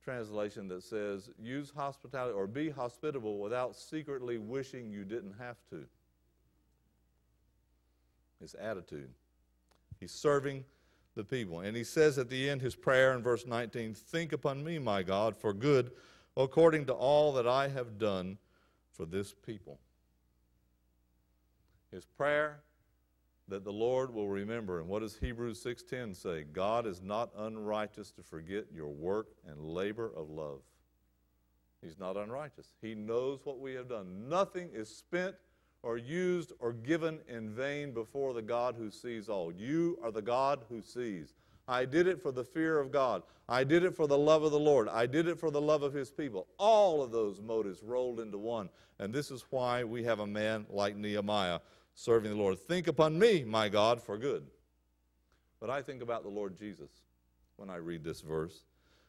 translation 0.03 0.67
that 0.69 0.83
says, 0.83 1.31
Use 1.41 1.73
hospitality 1.77 2.35
or 2.35 2.49
be 2.49 2.69
hospitable 2.69 3.39
without 3.39 3.77
secretly 3.77 4.39
wishing 4.39 4.91
you 4.91 5.05
didn't 5.05 5.35
have 5.39 5.57
to. 5.71 5.85
His 8.41 8.55
attitude. 8.55 9.11
He's 10.01 10.11
serving 10.11 10.65
the 11.15 11.25
people. 11.25 11.61
And 11.61 11.77
he 11.77 11.85
says 11.85 12.19
at 12.19 12.29
the 12.29 12.49
end 12.49 12.61
his 12.61 12.75
prayer 12.75 13.15
in 13.15 13.23
verse 13.23 13.47
19 13.47 13.95
Think 13.95 14.33
upon 14.33 14.65
me, 14.65 14.79
my 14.79 15.03
God, 15.03 15.37
for 15.37 15.53
good, 15.53 15.93
according 16.37 16.87
to 16.87 16.93
all 16.93 17.33
that 17.35 17.47
I 17.47 17.69
have 17.69 17.99
done 17.99 18.39
for 18.93 19.07
this 19.07 19.35
people. 19.35 19.79
His 21.91 22.05
prayer 22.05 22.63
that 23.49 23.65
the 23.65 23.73
Lord 23.73 24.13
will 24.13 24.29
remember. 24.29 24.81
And 24.81 24.89
what 24.89 25.01
does 25.01 25.17
Hebrews 25.17 25.61
6:10 25.63 26.15
say? 26.15 26.45
God 26.45 26.87
is 26.87 27.03
not 27.03 27.31
unrighteous 27.37 28.11
to 28.13 28.23
forget 28.23 28.67
your 28.73 28.89
work 28.89 29.35
and 29.47 29.61
labor 29.61 30.11
of 30.17 30.31
love. 30.31 30.63
He's 31.83 31.99
not 31.99 32.17
unrighteous. 32.17 32.73
He 32.81 32.95
knows 32.95 33.45
what 33.45 33.61
we 33.61 33.75
have 33.75 33.89
done. 33.89 34.29
Nothing 34.29 34.71
is 34.73 34.89
spent 34.89 35.37
or 35.85 35.99
used 35.99 36.53
or 36.61 36.73
given 36.73 37.19
in 37.29 37.51
vain 37.51 37.93
before 37.93 38.33
the 38.33 38.43
God 38.43 38.75
who 38.77 38.91
sees 38.91 39.29
all. 39.29 39.53
You 39.53 39.99
are 40.03 40.11
the 40.11 40.23
God 40.23 40.61
who 40.71 40.81
sees. 40.81 41.35
I 41.69 41.85
did 41.85 42.07
it 42.07 42.21
for 42.21 42.33
the 42.33 42.43
fear 42.43 42.79
of 42.81 42.91
God. 42.91 43.23
I 43.49 43.65
did 43.65 43.85
it 43.85 43.95
for 43.95 44.07
the 44.07 44.17
love 44.17 44.43
of 44.43 44.51
the 44.51 44.59
Lord. 44.59 44.89
I 44.89 45.05
did 45.05 45.29
it 45.29 45.39
for 45.39 45.51
the 45.51 45.61
love 45.61 45.83
of 45.83 45.93
His 45.93 46.11
people. 46.11 46.47
All 46.59 47.03
of 47.03 47.13
those 47.13 47.41
motives 47.43 47.83
rolled 47.83 48.19
into 48.19 48.39
one. 48.39 48.71
And 48.99 49.13
this 49.13 49.31
is 49.31 49.45
why 49.51 49.85
we 49.85 50.03
have 50.05 50.21
a 50.21 50.27
man 50.27 50.65
like 50.71 50.97
Nehemiah 50.97 51.61
serving 51.95 52.31
the 52.31 52.37
Lord. 52.37 52.59
Think 52.59 52.87
upon 52.87 53.19
me, 53.19 53.45
my 53.45 53.69
God, 53.69 54.01
for 54.01 54.17
good. 54.17 54.47
But 55.61 55.69
I 55.69 55.83
think 55.83 56.03
about 56.03 56.23
the 56.23 56.31
Lord 56.31 56.59
Jesus 56.59 56.91
when 57.57 57.69
I 57.69 57.77
read 57.77 58.03
this 58.03 58.23
verse. 58.23 58.65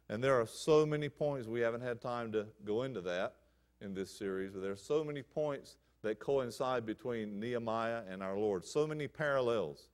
And 0.09 0.21
there 0.21 0.39
are 0.39 0.45
so 0.45 0.85
many 0.85 1.07
points, 1.07 1.47
we 1.47 1.61
haven't 1.61 1.81
had 1.81 2.01
time 2.01 2.33
to 2.33 2.47
go 2.65 2.83
into 2.83 3.01
that 3.01 3.35
in 3.81 3.93
this 3.93 4.11
series, 4.11 4.51
but 4.51 4.61
there 4.61 4.71
are 4.71 4.77
so 4.77 5.03
many 5.03 5.21
points 5.21 5.77
that 6.05 6.19
coincide 6.19 6.85
between 6.85 7.39
Nehemiah 7.39 8.01
and 8.09 8.23
our 8.23 8.37
Lord. 8.37 8.65
So 8.65 8.87
many 8.87 9.07
parallels. 9.07 9.89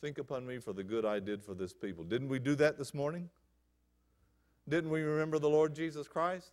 Think 0.00 0.18
upon 0.18 0.46
me 0.46 0.58
for 0.58 0.72
the 0.72 0.84
good 0.84 1.04
I 1.04 1.18
did 1.18 1.42
for 1.42 1.54
this 1.54 1.72
people. 1.72 2.04
Didn't 2.04 2.28
we 2.28 2.38
do 2.38 2.54
that 2.56 2.78
this 2.78 2.94
morning? 2.94 3.28
Didn't 4.68 4.90
we 4.90 5.02
remember 5.02 5.38
the 5.38 5.48
Lord 5.48 5.74
Jesus 5.74 6.08
Christ 6.08 6.52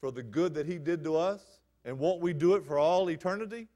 for 0.00 0.10
the 0.10 0.22
good 0.22 0.54
that 0.54 0.66
He 0.66 0.78
did 0.78 1.02
to 1.04 1.16
us? 1.16 1.60
And 1.84 1.98
won't 1.98 2.20
we 2.20 2.32
do 2.32 2.54
it 2.54 2.64
for 2.64 2.78
all 2.78 3.08
eternity? 3.10 3.68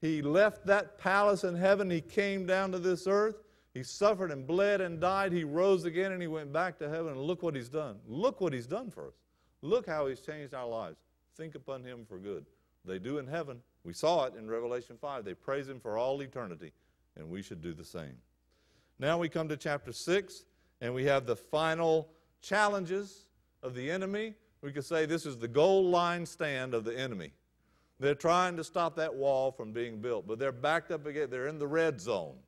He 0.00 0.22
left 0.22 0.66
that 0.66 0.98
palace 0.98 1.44
in 1.44 1.54
heaven. 1.54 1.90
He 1.90 2.00
came 2.00 2.46
down 2.46 2.72
to 2.72 2.78
this 2.78 3.06
earth. 3.06 3.36
He 3.74 3.82
suffered 3.82 4.30
and 4.30 4.46
bled 4.46 4.80
and 4.80 5.00
died. 5.00 5.32
He 5.32 5.44
rose 5.44 5.84
again 5.84 6.12
and 6.12 6.20
he 6.20 6.28
went 6.28 6.52
back 6.52 6.78
to 6.80 6.88
heaven. 6.88 7.12
And 7.12 7.20
look 7.20 7.42
what 7.42 7.54
He's 7.54 7.68
done. 7.68 7.96
Look 8.06 8.40
what 8.40 8.52
He's 8.52 8.66
done 8.66 8.90
for 8.90 9.08
us. 9.08 9.14
Look 9.62 9.86
how 9.86 10.08
He's 10.08 10.20
changed 10.20 10.52
our 10.52 10.66
lives. 10.66 10.98
Think 11.36 11.54
upon 11.54 11.84
Him 11.84 12.04
for 12.06 12.18
good. 12.18 12.44
They 12.84 12.98
do 12.98 13.18
in 13.18 13.26
heaven. 13.26 13.60
We 13.84 13.92
saw 13.92 14.24
it 14.24 14.34
in 14.36 14.48
Revelation 14.48 14.96
5. 15.00 15.24
They 15.24 15.34
praise 15.34 15.68
Him 15.68 15.80
for 15.80 15.98
all 15.98 16.20
eternity, 16.22 16.72
and 17.16 17.28
we 17.28 17.42
should 17.42 17.60
do 17.60 17.72
the 17.72 17.84
same. 17.84 18.16
Now 18.98 19.18
we 19.18 19.28
come 19.28 19.48
to 19.48 19.56
chapter 19.56 19.92
6, 19.92 20.44
and 20.80 20.94
we 20.94 21.04
have 21.04 21.26
the 21.26 21.36
final 21.36 22.08
challenges 22.40 23.26
of 23.62 23.74
the 23.74 23.90
enemy. 23.90 24.34
We 24.60 24.72
could 24.72 24.84
say 24.84 25.06
this 25.06 25.26
is 25.26 25.38
the 25.38 25.48
goal 25.48 25.88
line 25.88 26.26
stand 26.26 26.74
of 26.74 26.84
the 26.84 26.96
enemy. 26.96 27.32
They're 27.98 28.14
trying 28.14 28.56
to 28.56 28.64
stop 28.64 28.96
that 28.96 29.14
wall 29.14 29.52
from 29.52 29.72
being 29.72 30.00
built, 30.00 30.26
but 30.26 30.38
they're 30.38 30.52
backed 30.52 30.90
up 30.90 31.06
again. 31.06 31.28
They're 31.30 31.46
in 31.46 31.58
the 31.58 31.66
red 31.66 32.00
zone. 32.00 32.34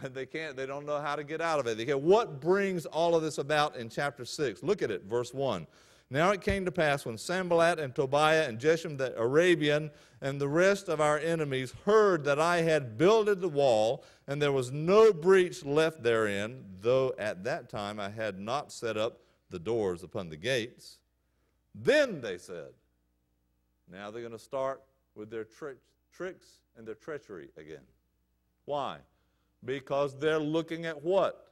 And 0.00 0.14
they 0.14 0.26
can't, 0.26 0.56
they 0.56 0.64
don't 0.64 0.86
know 0.86 1.00
how 1.00 1.16
to 1.16 1.24
get 1.24 1.40
out 1.40 1.58
of 1.58 1.66
it. 1.66 1.76
They 1.76 1.84
can't. 1.84 1.98
What 1.98 2.40
brings 2.40 2.86
all 2.86 3.16
of 3.16 3.22
this 3.24 3.38
about 3.38 3.74
in 3.74 3.88
chapter 3.88 4.24
6? 4.24 4.62
Look 4.62 4.80
at 4.80 4.92
it, 4.92 5.02
verse 5.06 5.34
1. 5.34 5.66
Now 6.10 6.30
it 6.30 6.40
came 6.40 6.64
to 6.64 6.72
pass 6.72 7.04
when 7.04 7.18
Sanballat 7.18 7.78
and 7.78 7.94
Tobiah 7.94 8.48
and 8.48 8.58
Geshem 8.58 8.96
the 8.96 9.18
Arabian 9.18 9.90
and 10.22 10.40
the 10.40 10.48
rest 10.48 10.88
of 10.88 11.00
our 11.00 11.18
enemies 11.18 11.74
heard 11.84 12.24
that 12.24 12.40
I 12.40 12.62
had 12.62 12.96
builded 12.96 13.40
the 13.40 13.48
wall, 13.48 14.04
and 14.26 14.40
there 14.40 14.52
was 14.52 14.72
no 14.72 15.12
breach 15.12 15.64
left 15.64 16.02
therein, 16.02 16.64
though 16.80 17.14
at 17.18 17.44
that 17.44 17.68
time 17.68 18.00
I 18.00 18.08
had 18.08 18.38
not 18.38 18.72
set 18.72 18.96
up 18.96 19.20
the 19.50 19.58
doors 19.58 20.02
upon 20.02 20.30
the 20.30 20.36
gates. 20.36 20.98
Then 21.74 22.22
they 22.22 22.38
said, 22.38 22.70
Now 23.90 24.10
they're 24.10 24.22
going 24.22 24.32
to 24.32 24.38
start 24.38 24.82
with 25.14 25.30
their 25.30 25.44
tri- 25.44 25.74
tricks 26.12 26.58
and 26.76 26.86
their 26.86 26.94
treachery 26.94 27.50
again. 27.58 27.84
Why? 28.64 28.98
Because 29.64 30.18
they're 30.18 30.38
looking 30.38 30.86
at 30.86 31.02
what? 31.02 31.47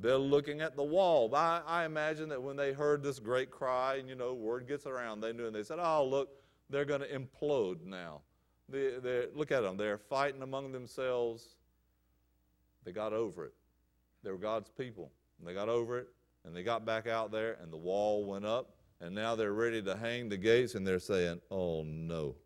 They're 0.00 0.16
looking 0.16 0.60
at 0.60 0.76
the 0.76 0.82
wall. 0.84 1.34
I, 1.34 1.60
I, 1.66 1.84
imagine 1.84 2.28
that 2.28 2.40
when 2.40 2.56
they 2.56 2.72
heard 2.72 3.02
this 3.02 3.18
great 3.18 3.50
cry, 3.50 3.96
and 3.96 4.08
you 4.08 4.14
know, 4.14 4.32
word 4.32 4.68
gets 4.68 4.86
around, 4.86 5.20
they 5.20 5.32
knew, 5.32 5.46
and 5.46 5.54
they 5.54 5.64
said, 5.64 5.78
"Oh, 5.80 6.06
look, 6.06 6.30
they're 6.70 6.84
going 6.84 7.00
to 7.00 7.08
implode 7.08 7.84
now." 7.84 8.20
They, 8.68 9.26
look 9.34 9.50
at 9.50 9.62
them; 9.62 9.76
they're 9.76 9.98
fighting 9.98 10.42
among 10.42 10.70
themselves. 10.70 11.56
They 12.84 12.92
got 12.92 13.12
over 13.12 13.46
it. 13.46 13.54
They 14.22 14.30
were 14.30 14.38
God's 14.38 14.70
people, 14.70 15.10
and 15.38 15.48
they 15.48 15.52
got 15.52 15.68
over 15.68 15.98
it, 15.98 16.08
and 16.44 16.54
they 16.54 16.62
got 16.62 16.86
back 16.86 17.08
out 17.08 17.32
there, 17.32 17.58
and 17.60 17.72
the 17.72 17.76
wall 17.76 18.24
went 18.24 18.46
up, 18.46 18.76
and 19.00 19.12
now 19.12 19.34
they're 19.34 19.52
ready 19.52 19.82
to 19.82 19.96
hang 19.96 20.28
the 20.28 20.36
gates, 20.36 20.76
and 20.76 20.86
they're 20.86 21.00
saying, 21.00 21.40
"Oh 21.50 21.82
no, 21.82 22.36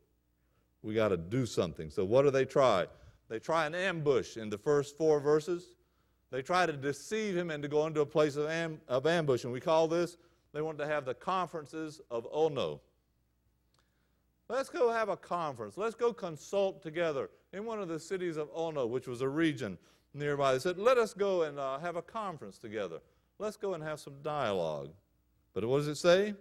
we 0.81 0.95
got 0.95 1.09
to 1.09 1.19
do 1.19 1.45
something." 1.45 1.91
So 1.91 2.03
what 2.03 2.23
do 2.23 2.31
they 2.31 2.47
try? 2.47 2.87
They 3.29 3.39
try 3.39 3.67
an 3.67 3.75
ambush 3.75 4.39
in 4.39 4.49
the 4.49 4.59
first 4.59 4.97
four 4.97 5.21
verses. 5.21 5.75
They 6.33 6.41
try 6.41 6.64
to 6.64 6.72
deceive 6.72 7.37
him 7.37 7.51
and 7.51 7.62
to 7.62 7.68
go 7.68 7.87
into 7.87 8.01
a 8.01 8.07
place 8.07 8.37
of, 8.37 8.49
am, 8.49 8.80
of 8.89 9.07
ambush. 9.07 9.45
And 9.45 9.53
we 9.53 9.61
call 9.61 9.87
this, 9.87 10.16
they 10.55 10.62
want 10.62 10.78
to 10.78 10.87
have 10.87 11.05
the 11.05 11.12
conferences 11.12 12.01
of 12.11 12.26
Ono. 12.33 12.80
Let's 14.49 14.70
go 14.70 14.91
have 14.91 15.11
a 15.11 15.16
conference. 15.16 15.76
Let's 15.76 15.95
go 15.95 16.11
consult 16.12 16.83
together 16.83 17.28
in 17.53 17.66
one 17.66 17.83
of 17.83 17.89
the 17.89 18.01
cities 18.01 18.39
of 18.39 18.49
Ono, 18.55 18.87
which 18.87 19.07
was 19.07 19.20
a 19.20 19.28
region 19.28 19.76
nearby. 20.14 20.55
They 20.55 20.59
said, 20.59 20.78
let 20.78 20.97
us 20.97 21.12
go 21.12 21.43
and 21.43 21.59
uh, 21.59 21.78
have 21.78 21.97
a 21.97 22.03
conference 22.03 22.57
together. 22.57 23.01
Let's 23.39 23.59
go 23.59 23.74
and 23.74 23.85
have 23.85 24.01
some 24.01 24.14
dialogue. 24.22 24.91
But 25.53 25.66
what 25.66 25.78
does 25.78 25.89
it 25.89 25.97
say? 25.97 26.35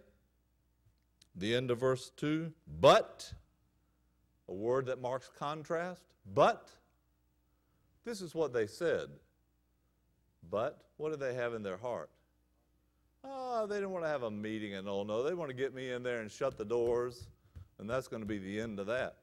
The 1.35 1.53
end 1.53 1.69
of 1.69 1.79
verse 1.79 2.11
2 2.15 2.49
But, 2.79 3.33
a 4.47 4.53
word 4.53 4.85
that 4.85 5.01
marks 5.01 5.29
contrast, 5.37 6.03
but, 6.33 6.69
this 8.05 8.21
is 8.21 8.33
what 8.33 8.53
they 8.53 8.67
said. 8.67 9.09
But 10.49 10.81
what 10.97 11.11
do 11.11 11.17
they 11.17 11.33
have 11.33 11.53
in 11.53 11.63
their 11.63 11.77
heart? 11.77 12.09
Oh, 13.23 13.67
they 13.67 13.79
don't 13.79 13.91
want 13.91 14.03
to 14.05 14.09
have 14.09 14.23
a 14.23 14.31
meeting 14.31 14.73
and 14.73 14.87
oh 14.87 15.03
no, 15.03 15.23
they 15.23 15.33
want 15.33 15.49
to 15.49 15.55
get 15.55 15.73
me 15.73 15.91
in 15.91 16.03
there 16.03 16.21
and 16.21 16.31
shut 16.31 16.57
the 16.57 16.65
doors, 16.65 17.27
and 17.79 17.89
that's 17.89 18.07
going 18.07 18.21
to 18.21 18.27
be 18.27 18.39
the 18.39 18.59
end 18.59 18.79
of 18.79 18.87
that. 18.87 19.17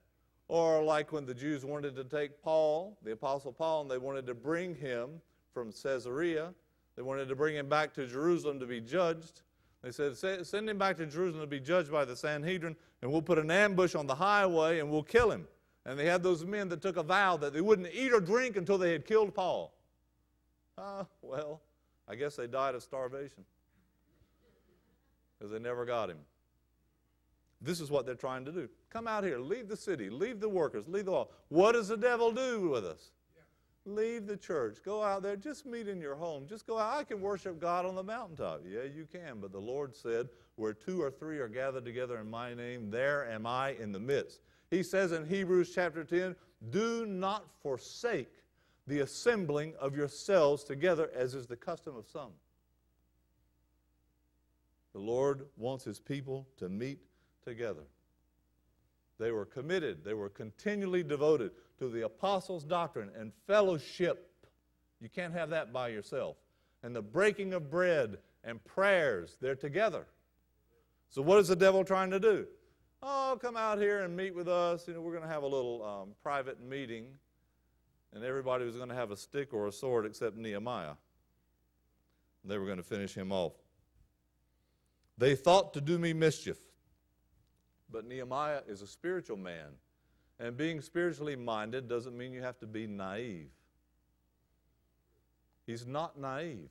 Or 0.46 0.82
like 0.82 1.12
when 1.12 1.26
the 1.26 1.34
Jews 1.34 1.64
wanted 1.64 1.94
to 1.96 2.04
take 2.04 2.42
Paul, 2.42 2.96
the 3.02 3.12
Apostle 3.12 3.52
Paul, 3.52 3.82
and 3.82 3.90
they 3.90 3.98
wanted 3.98 4.26
to 4.26 4.34
bring 4.34 4.74
him 4.74 5.20
from 5.52 5.72
Caesarea. 5.72 6.54
They 6.96 7.02
wanted 7.02 7.28
to 7.28 7.36
bring 7.36 7.54
him 7.54 7.68
back 7.68 7.92
to 7.94 8.06
Jerusalem 8.06 8.58
to 8.60 8.66
be 8.66 8.80
judged. 8.80 9.42
They 9.82 9.92
said, 9.92 10.16
send 10.46 10.68
him 10.68 10.78
back 10.78 10.96
to 10.96 11.06
Jerusalem 11.06 11.42
to 11.42 11.46
be 11.46 11.60
judged 11.60 11.92
by 11.92 12.04
the 12.04 12.16
Sanhedrin, 12.16 12.74
and 13.02 13.12
we'll 13.12 13.22
put 13.22 13.38
an 13.38 13.50
ambush 13.50 13.94
on 13.94 14.06
the 14.06 14.14
highway 14.14 14.80
and 14.80 14.90
we'll 14.90 15.02
kill 15.02 15.30
him. 15.30 15.46
And 15.86 15.98
they 15.98 16.06
had 16.06 16.22
those 16.22 16.44
men 16.44 16.68
that 16.70 16.82
took 16.82 16.96
a 16.96 17.02
vow 17.02 17.36
that 17.36 17.52
they 17.52 17.60
wouldn't 17.60 17.88
eat 17.92 18.12
or 18.12 18.20
drink 18.20 18.56
until 18.56 18.78
they 18.78 18.92
had 18.92 19.06
killed 19.06 19.34
Paul. 19.34 19.72
Ah, 20.78 21.06
well, 21.22 21.60
I 22.06 22.14
guess 22.14 22.36
they 22.36 22.46
died 22.46 22.74
of 22.74 22.82
starvation 22.82 23.44
because 25.38 25.50
they 25.50 25.58
never 25.58 25.84
got 25.84 26.08
him. 26.10 26.18
This 27.60 27.80
is 27.80 27.90
what 27.90 28.06
they're 28.06 28.14
trying 28.14 28.44
to 28.44 28.52
do. 28.52 28.68
Come 28.90 29.08
out 29.08 29.24
here, 29.24 29.38
leave 29.38 29.68
the 29.68 29.76
city, 29.76 30.08
leave 30.08 30.40
the 30.40 30.48
workers, 30.48 30.86
leave 30.86 31.06
the 31.06 31.10
law. 31.10 31.28
What 31.48 31.72
does 31.72 31.88
the 31.88 31.96
devil 31.96 32.30
do 32.32 32.68
with 32.70 32.84
us? 32.84 33.10
Leave 33.84 34.26
the 34.26 34.36
church. 34.36 34.78
Go 34.84 35.02
out 35.02 35.22
there. 35.22 35.34
Just 35.34 35.64
meet 35.64 35.88
in 35.88 36.00
your 36.00 36.14
home. 36.14 36.46
Just 36.46 36.66
go 36.66 36.78
out. 36.78 36.98
I 36.98 37.04
can 37.04 37.20
worship 37.20 37.58
God 37.58 37.86
on 37.86 37.94
the 37.94 38.02
mountaintop. 38.02 38.62
Yeah, 38.68 38.82
you 38.82 39.08
can. 39.10 39.40
But 39.40 39.50
the 39.50 39.58
Lord 39.58 39.96
said, 39.96 40.28
Where 40.56 40.74
two 40.74 41.00
or 41.02 41.10
three 41.10 41.38
are 41.38 41.48
gathered 41.48 41.86
together 41.86 42.18
in 42.18 42.28
my 42.28 42.52
name, 42.52 42.90
there 42.90 43.28
am 43.30 43.46
I 43.46 43.70
in 43.80 43.92
the 43.92 43.98
midst. 43.98 44.40
He 44.70 44.82
says 44.82 45.12
in 45.12 45.26
Hebrews 45.26 45.72
chapter 45.74 46.04
10, 46.04 46.36
Do 46.70 47.06
not 47.06 47.46
forsake 47.62 48.28
the 48.89 49.01
assembling 49.01 49.74
of 49.78 49.95
yourselves 49.95 50.64
together, 50.64 51.11
as 51.14 51.34
is 51.34 51.47
the 51.47 51.57
custom 51.57 51.95
of 51.97 52.07
some. 52.09 52.30
The 54.95 54.99
Lord 54.99 55.47
wants 55.57 55.84
His 55.84 56.01
people 56.01 56.49
to 56.57 56.68
meet 56.68 56.99
together. 57.45 57.84
They 59.18 59.30
were 59.30 59.45
committed, 59.45 60.05
they 60.05 60.14
were 60.14 60.28
continually 60.28 61.03
devoted 61.03 61.51
to 61.78 61.89
the 61.89 62.05
apostles' 62.07 62.64
doctrine 62.64 63.11
and 63.16 63.32
fellowship. 63.47 64.30
You 65.01 65.09
can't 65.09 65.32
have 65.32 65.51
that 65.51 65.72
by 65.72 65.89
yourself. 65.89 66.36
And 66.82 66.95
the 66.95 67.03
breaking 67.03 67.53
of 67.53 67.70
bread 67.70 68.18
and 68.45 68.64
prayers, 68.64 69.36
they're 69.41 69.57
together. 69.57 70.07
So, 71.11 71.22
what 71.22 71.39
is 71.39 71.49
the 71.49 71.57
devil 71.57 71.84
trying 71.84 72.11
to 72.11 72.20
do? 72.20 72.47
Oh, 73.03 73.39
come 73.41 73.57
out 73.57 73.78
here 73.78 74.01
and 74.01 74.16
meet 74.16 74.34
with 74.34 74.49
us. 74.49 74.86
You 74.89 74.95
know, 74.95 75.01
we're 75.01 75.12
going 75.12 75.22
to 75.22 75.28
have 75.28 75.43
a 75.43 75.49
little 75.49 75.84
um, 75.84 76.11
private 76.22 76.61
meeting, 76.61 77.07
and 78.14 78.24
everybody 78.24 78.64
was 78.64 78.76
going 78.76 78.88
to 78.88 78.94
have 78.94 79.11
a 79.11 79.16
stick 79.16 79.52
or 79.52 79.66
a 79.66 79.72
sword 79.72 80.06
except 80.06 80.36
Nehemiah. 80.36 80.94
They 82.44 82.59
were 82.59 82.66
going 82.66 82.78
to 82.78 82.82
finish 82.82 83.14
him 83.14 83.32
off. 83.32 83.52
They 85.18 85.34
thought 85.34 85.74
to 85.74 85.80
do 85.80 85.98
me 85.98 86.12
mischief. 86.12 86.59
But 87.90 88.06
Nehemiah 88.06 88.61
is 88.68 88.82
a 88.82 88.86
spiritual 88.86 89.36
man. 89.36 89.76
And 90.38 90.56
being 90.56 90.80
spiritually 90.80 91.36
minded 91.36 91.88
doesn't 91.88 92.16
mean 92.16 92.32
you 92.32 92.42
have 92.42 92.59
to 92.61 92.66
be 92.66 92.86
naive. 92.86 93.50
He's 95.66 95.86
not 95.86 96.18
naive. 96.18 96.70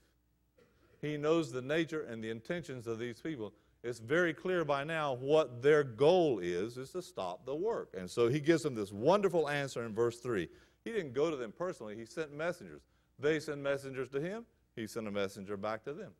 He 1.01 1.17
knows 1.17 1.51
the 1.51 1.61
nature 1.61 2.01
and 2.03 2.23
the 2.23 2.29
intentions 2.29 2.87
of 2.87 2.97
these 2.97 3.21
people. 3.21 3.53
It's 3.83 3.99
very 3.99 4.33
clear 4.33 4.65
by 4.65 4.83
now 4.83 5.13
what 5.13 5.61
their 5.61 5.83
goal 5.83 6.39
is, 6.39 6.77
is 6.77 6.91
to 6.91 7.01
stop 7.01 7.45
the 7.45 7.55
work. 7.55 7.93
And 7.95 8.09
so 8.09 8.27
he 8.27 8.39
gives 8.39 8.63
them 8.63 8.73
this 8.73 8.91
wonderful 8.91 9.47
answer 9.49 9.85
in 9.85 9.93
verse 9.93 10.19
3. 10.19 10.49
He 10.87 10.93
didn't 10.93 11.13
go 11.13 11.29
to 11.29 11.35
them 11.35 11.51
personally, 11.51 11.97
he 11.97 12.05
sent 12.05 12.33
messengers. 12.33 12.79
They 13.19 13.41
sent 13.41 13.59
messengers 13.59 14.07
to 14.11 14.21
him, 14.21 14.45
he 14.73 14.87
sent 14.87 15.05
a 15.05 15.11
messenger 15.11 15.57
back 15.57 15.83
to 15.83 15.91
them. 15.91 16.13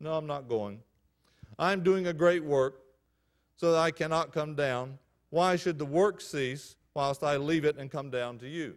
No, 0.00 0.14
I'm 0.14 0.26
not 0.26 0.48
going. 0.48 0.80
I'm 1.56 1.84
doing 1.84 2.08
a 2.08 2.12
great 2.12 2.42
work 2.42 2.80
so 3.56 3.70
that 3.70 3.78
I 3.78 3.92
cannot 3.92 4.32
come 4.32 4.56
down. 4.56 4.98
Why 5.30 5.54
should 5.54 5.78
the 5.78 5.84
work 5.84 6.20
cease 6.20 6.74
whilst 6.94 7.22
I 7.22 7.36
leave 7.36 7.64
it 7.64 7.76
and 7.76 7.88
come 7.88 8.10
down 8.10 8.38
to 8.38 8.48
you? 8.48 8.76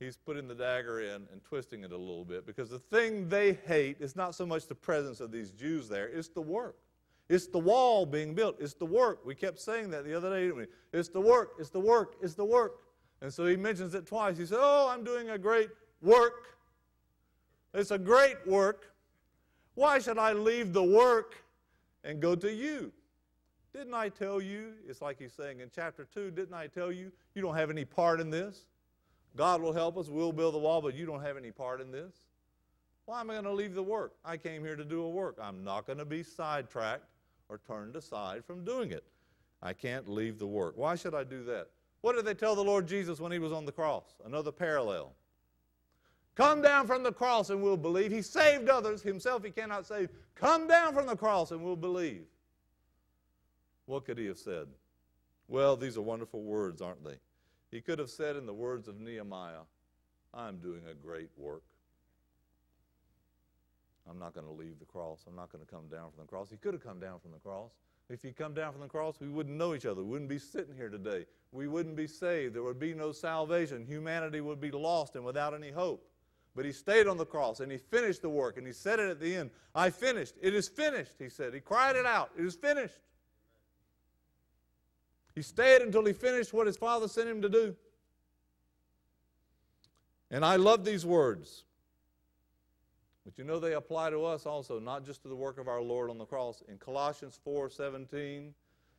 He's 0.00 0.16
putting 0.16 0.48
the 0.48 0.56
dagger 0.56 1.00
in 1.00 1.28
and 1.30 1.44
twisting 1.44 1.84
it 1.84 1.92
a 1.92 1.96
little 1.96 2.24
bit 2.24 2.46
because 2.46 2.70
the 2.70 2.80
thing 2.80 3.28
they 3.28 3.52
hate 3.52 3.98
is 4.00 4.16
not 4.16 4.34
so 4.34 4.44
much 4.44 4.66
the 4.66 4.74
presence 4.74 5.20
of 5.20 5.30
these 5.30 5.52
Jews 5.52 5.88
there, 5.88 6.08
it's 6.08 6.28
the 6.28 6.40
work. 6.40 6.78
It's 7.28 7.46
the 7.46 7.60
wall 7.60 8.06
being 8.06 8.34
built. 8.34 8.56
It's 8.58 8.74
the 8.74 8.86
work. 8.86 9.24
We 9.24 9.36
kept 9.36 9.60
saying 9.60 9.90
that 9.90 10.04
the 10.04 10.14
other 10.14 10.30
day? 10.30 10.66
It's 10.92 11.08
the 11.08 11.20
work. 11.20 11.52
It's 11.60 11.70
the 11.70 11.80
work. 11.80 12.16
It's 12.20 12.34
the 12.34 12.44
work. 12.44 12.80
And 13.24 13.32
so 13.32 13.46
he 13.46 13.56
mentions 13.56 13.94
it 13.94 14.04
twice. 14.04 14.36
He 14.36 14.44
said, 14.44 14.58
Oh, 14.60 14.86
I'm 14.90 15.02
doing 15.02 15.30
a 15.30 15.38
great 15.38 15.70
work. 16.02 16.58
It's 17.72 17.90
a 17.90 17.98
great 17.98 18.46
work. 18.46 18.92
Why 19.76 19.98
should 19.98 20.18
I 20.18 20.34
leave 20.34 20.74
the 20.74 20.82
work 20.82 21.42
and 22.04 22.20
go 22.20 22.34
to 22.34 22.52
you? 22.52 22.92
Didn't 23.72 23.94
I 23.94 24.10
tell 24.10 24.42
you? 24.42 24.74
It's 24.86 25.00
like 25.00 25.18
he's 25.18 25.32
saying 25.32 25.60
in 25.60 25.70
chapter 25.74 26.06
2, 26.12 26.32
didn't 26.32 26.52
I 26.52 26.66
tell 26.66 26.92
you 26.92 27.10
you 27.34 27.40
don't 27.40 27.56
have 27.56 27.70
any 27.70 27.86
part 27.86 28.20
in 28.20 28.28
this? 28.28 28.66
God 29.34 29.62
will 29.62 29.72
help 29.72 29.96
us, 29.96 30.10
we'll 30.10 30.30
build 30.30 30.52
the 30.52 30.58
wall, 30.58 30.82
but 30.82 30.94
you 30.94 31.06
don't 31.06 31.22
have 31.22 31.38
any 31.38 31.50
part 31.50 31.80
in 31.80 31.90
this. 31.90 32.12
Why 33.06 33.22
am 33.22 33.30
I 33.30 33.32
going 33.32 33.44
to 33.46 33.52
leave 33.52 33.72
the 33.72 33.82
work? 33.82 34.12
I 34.22 34.36
came 34.36 34.62
here 34.62 34.76
to 34.76 34.84
do 34.84 35.00
a 35.00 35.08
work. 35.08 35.38
I'm 35.40 35.64
not 35.64 35.86
going 35.86 35.98
to 35.98 36.04
be 36.04 36.22
sidetracked 36.22 37.06
or 37.48 37.58
turned 37.66 37.96
aside 37.96 38.44
from 38.44 38.66
doing 38.66 38.92
it. 38.92 39.04
I 39.62 39.72
can't 39.72 40.10
leave 40.10 40.38
the 40.38 40.46
work. 40.46 40.74
Why 40.76 40.94
should 40.94 41.14
I 41.14 41.24
do 41.24 41.42
that? 41.44 41.68
What 42.04 42.16
did 42.16 42.26
they 42.26 42.34
tell 42.34 42.54
the 42.54 42.62
Lord 42.62 42.86
Jesus 42.86 43.18
when 43.18 43.32
he 43.32 43.38
was 43.38 43.50
on 43.50 43.64
the 43.64 43.72
cross? 43.72 44.04
Another 44.26 44.52
parallel. 44.52 45.14
Come 46.34 46.60
down 46.60 46.86
from 46.86 47.02
the 47.02 47.10
cross 47.10 47.48
and 47.48 47.62
we'll 47.62 47.78
believe. 47.78 48.12
He 48.12 48.20
saved 48.20 48.68
others. 48.68 49.00
Himself 49.00 49.42
he 49.42 49.50
cannot 49.50 49.86
save. 49.86 50.10
Come 50.34 50.68
down 50.68 50.92
from 50.92 51.06
the 51.06 51.16
cross 51.16 51.50
and 51.50 51.64
we'll 51.64 51.76
believe. 51.76 52.26
What 53.86 54.04
could 54.04 54.18
he 54.18 54.26
have 54.26 54.36
said? 54.36 54.66
Well, 55.48 55.78
these 55.78 55.96
are 55.96 56.02
wonderful 56.02 56.42
words, 56.42 56.82
aren't 56.82 57.02
they? 57.02 57.16
He 57.70 57.80
could 57.80 57.98
have 57.98 58.10
said 58.10 58.36
in 58.36 58.44
the 58.44 58.52
words 58.52 58.86
of 58.86 59.00
Nehemiah, 59.00 59.64
I'm 60.34 60.58
doing 60.58 60.82
a 60.90 60.92
great 60.92 61.30
work. 61.38 61.62
I'm 64.10 64.18
not 64.18 64.34
going 64.34 64.46
to 64.46 64.52
leave 64.52 64.78
the 64.78 64.84
cross. 64.84 65.24
I'm 65.26 65.36
not 65.36 65.50
going 65.50 65.64
to 65.64 65.70
come 65.70 65.88
down 65.90 66.10
from 66.14 66.24
the 66.24 66.28
cross. 66.28 66.50
He 66.50 66.58
could 66.58 66.74
have 66.74 66.84
come 66.84 67.00
down 67.00 67.18
from 67.20 67.30
the 67.30 67.38
cross. 67.38 67.70
If 68.10 68.22
he 68.22 68.32
come 68.32 68.52
down 68.52 68.72
from 68.72 68.82
the 68.82 68.88
cross, 68.88 69.16
we 69.18 69.28
wouldn't 69.28 69.56
know 69.56 69.74
each 69.74 69.86
other. 69.86 70.02
We 70.02 70.10
wouldn't 70.10 70.28
be 70.28 70.38
sitting 70.38 70.74
here 70.76 70.90
today. 70.90 71.24
We 71.52 71.68
wouldn't 71.68 71.96
be 71.96 72.06
saved. 72.06 72.54
There 72.54 72.62
would 72.62 72.78
be 72.78 72.94
no 72.94 73.12
salvation. 73.12 73.86
Humanity 73.86 74.40
would 74.40 74.60
be 74.60 74.70
lost 74.70 75.16
and 75.16 75.24
without 75.24 75.54
any 75.54 75.70
hope. 75.70 76.06
But 76.54 76.64
he 76.64 76.72
stayed 76.72 77.06
on 77.06 77.16
the 77.16 77.26
cross 77.26 77.60
and 77.60 77.72
he 77.72 77.78
finished 77.78 78.22
the 78.22 78.28
work 78.28 78.58
and 78.58 78.66
he 78.66 78.72
said 78.72 79.00
it 79.00 79.10
at 79.10 79.20
the 79.20 79.34
end 79.34 79.50
I 79.74 79.90
finished. 79.90 80.34
It 80.40 80.54
is 80.54 80.68
finished, 80.68 81.12
he 81.18 81.28
said. 81.28 81.54
He 81.54 81.60
cried 81.60 81.96
it 81.96 82.06
out. 82.06 82.30
It 82.38 82.44
is 82.44 82.54
finished. 82.54 82.98
He 85.34 85.42
stayed 85.42 85.82
until 85.82 86.04
he 86.04 86.12
finished 86.12 86.52
what 86.52 86.66
his 86.66 86.76
father 86.76 87.08
sent 87.08 87.28
him 87.28 87.42
to 87.42 87.48
do. 87.48 87.74
And 90.30 90.44
I 90.44 90.56
love 90.56 90.84
these 90.84 91.04
words. 91.04 91.64
But 93.24 93.38
you 93.38 93.44
know 93.44 93.58
they 93.58 93.72
apply 93.72 94.10
to 94.10 94.24
us 94.24 94.44
also, 94.44 94.78
not 94.78 95.04
just 95.04 95.22
to 95.22 95.28
the 95.28 95.36
work 95.36 95.58
of 95.58 95.66
our 95.66 95.80
Lord 95.80 96.10
on 96.10 96.18
the 96.18 96.26
cross. 96.26 96.62
In 96.68 96.76
Colossians 96.76 97.38
4 97.42 97.70
17, 97.70 98.52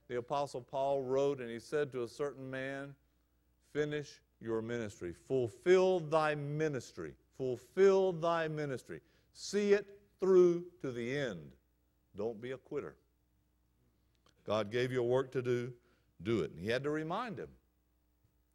the 0.08 0.18
Apostle 0.18 0.62
Paul 0.62 1.04
wrote, 1.04 1.40
and 1.40 1.50
he 1.50 1.60
said 1.60 1.92
to 1.92 2.04
a 2.04 2.08
certain 2.08 2.50
man, 2.50 2.96
Finish 3.72 4.22
your 4.42 4.62
ministry, 4.62 5.14
fulfill 5.28 6.00
thy 6.00 6.36
ministry, 6.36 7.14
fulfill 7.38 8.14
thy 8.14 8.48
ministry. 8.48 9.02
See 9.34 9.74
it 9.74 10.00
through 10.20 10.66
to 10.82 10.92
the 10.92 11.18
end. 11.18 11.52
Don't 12.18 12.42
be 12.42 12.52
a 12.52 12.58
quitter. 12.58 12.96
God 14.46 14.72
gave 14.72 14.92
you 14.92 15.02
a 15.02 15.06
work 15.06 15.32
to 15.34 15.42
do, 15.42 15.74
do 16.24 16.42
it. 16.42 16.52
And 16.52 16.60
he 16.60 16.70
had 16.70 16.84
to 16.84 16.90
remind 16.90 17.38
him. 17.38 17.50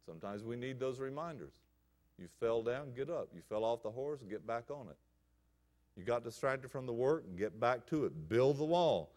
Sometimes 0.05 0.43
we 0.43 0.55
need 0.55 0.79
those 0.79 0.99
reminders. 0.99 1.53
You 2.17 2.27
fell 2.39 2.61
down, 2.61 2.93
get 2.95 3.09
up. 3.09 3.29
You 3.33 3.41
fell 3.47 3.63
off 3.63 3.83
the 3.83 3.91
horse, 3.91 4.21
get 4.29 4.45
back 4.45 4.65
on 4.69 4.87
it. 4.89 4.97
You 5.95 6.03
got 6.03 6.23
distracted 6.23 6.71
from 6.71 6.85
the 6.85 6.93
work, 6.93 7.25
and 7.27 7.37
get 7.37 7.59
back 7.59 7.85
to 7.87 8.05
it. 8.05 8.29
Build 8.29 8.57
the 8.57 8.65
wall. 8.65 9.11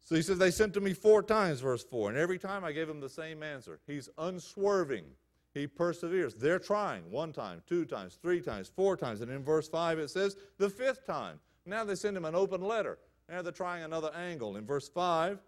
So 0.00 0.14
he 0.14 0.22
says, 0.22 0.38
They 0.38 0.50
sent 0.50 0.74
to 0.74 0.80
me 0.80 0.94
four 0.94 1.22
times, 1.22 1.60
verse 1.60 1.84
4, 1.84 2.10
and 2.10 2.18
every 2.18 2.38
time 2.38 2.64
I 2.64 2.72
gave 2.72 2.88
him 2.88 3.00
the 3.00 3.08
same 3.08 3.42
answer. 3.42 3.80
He's 3.86 4.08
unswerving. 4.18 5.04
He 5.52 5.66
perseveres. 5.66 6.34
They're 6.34 6.58
trying 6.58 7.10
one 7.10 7.32
time, 7.32 7.62
two 7.66 7.86
times, 7.86 8.18
three 8.20 8.42
times, 8.42 8.70
four 8.76 8.94
times. 8.94 9.22
And 9.22 9.30
in 9.30 9.42
verse 9.42 9.68
5 9.68 9.98
it 9.98 10.10
says, 10.10 10.36
the 10.58 10.68
fifth 10.68 11.06
time. 11.06 11.40
Now 11.64 11.82
they 11.82 11.94
send 11.94 12.14
him 12.14 12.26
an 12.26 12.34
open 12.34 12.60
letter. 12.60 12.98
Now 13.28 13.40
they're 13.40 13.52
trying 13.52 13.82
another 13.82 14.12
angle. 14.14 14.56
In 14.56 14.66
verse 14.66 14.86
5, 14.88 15.38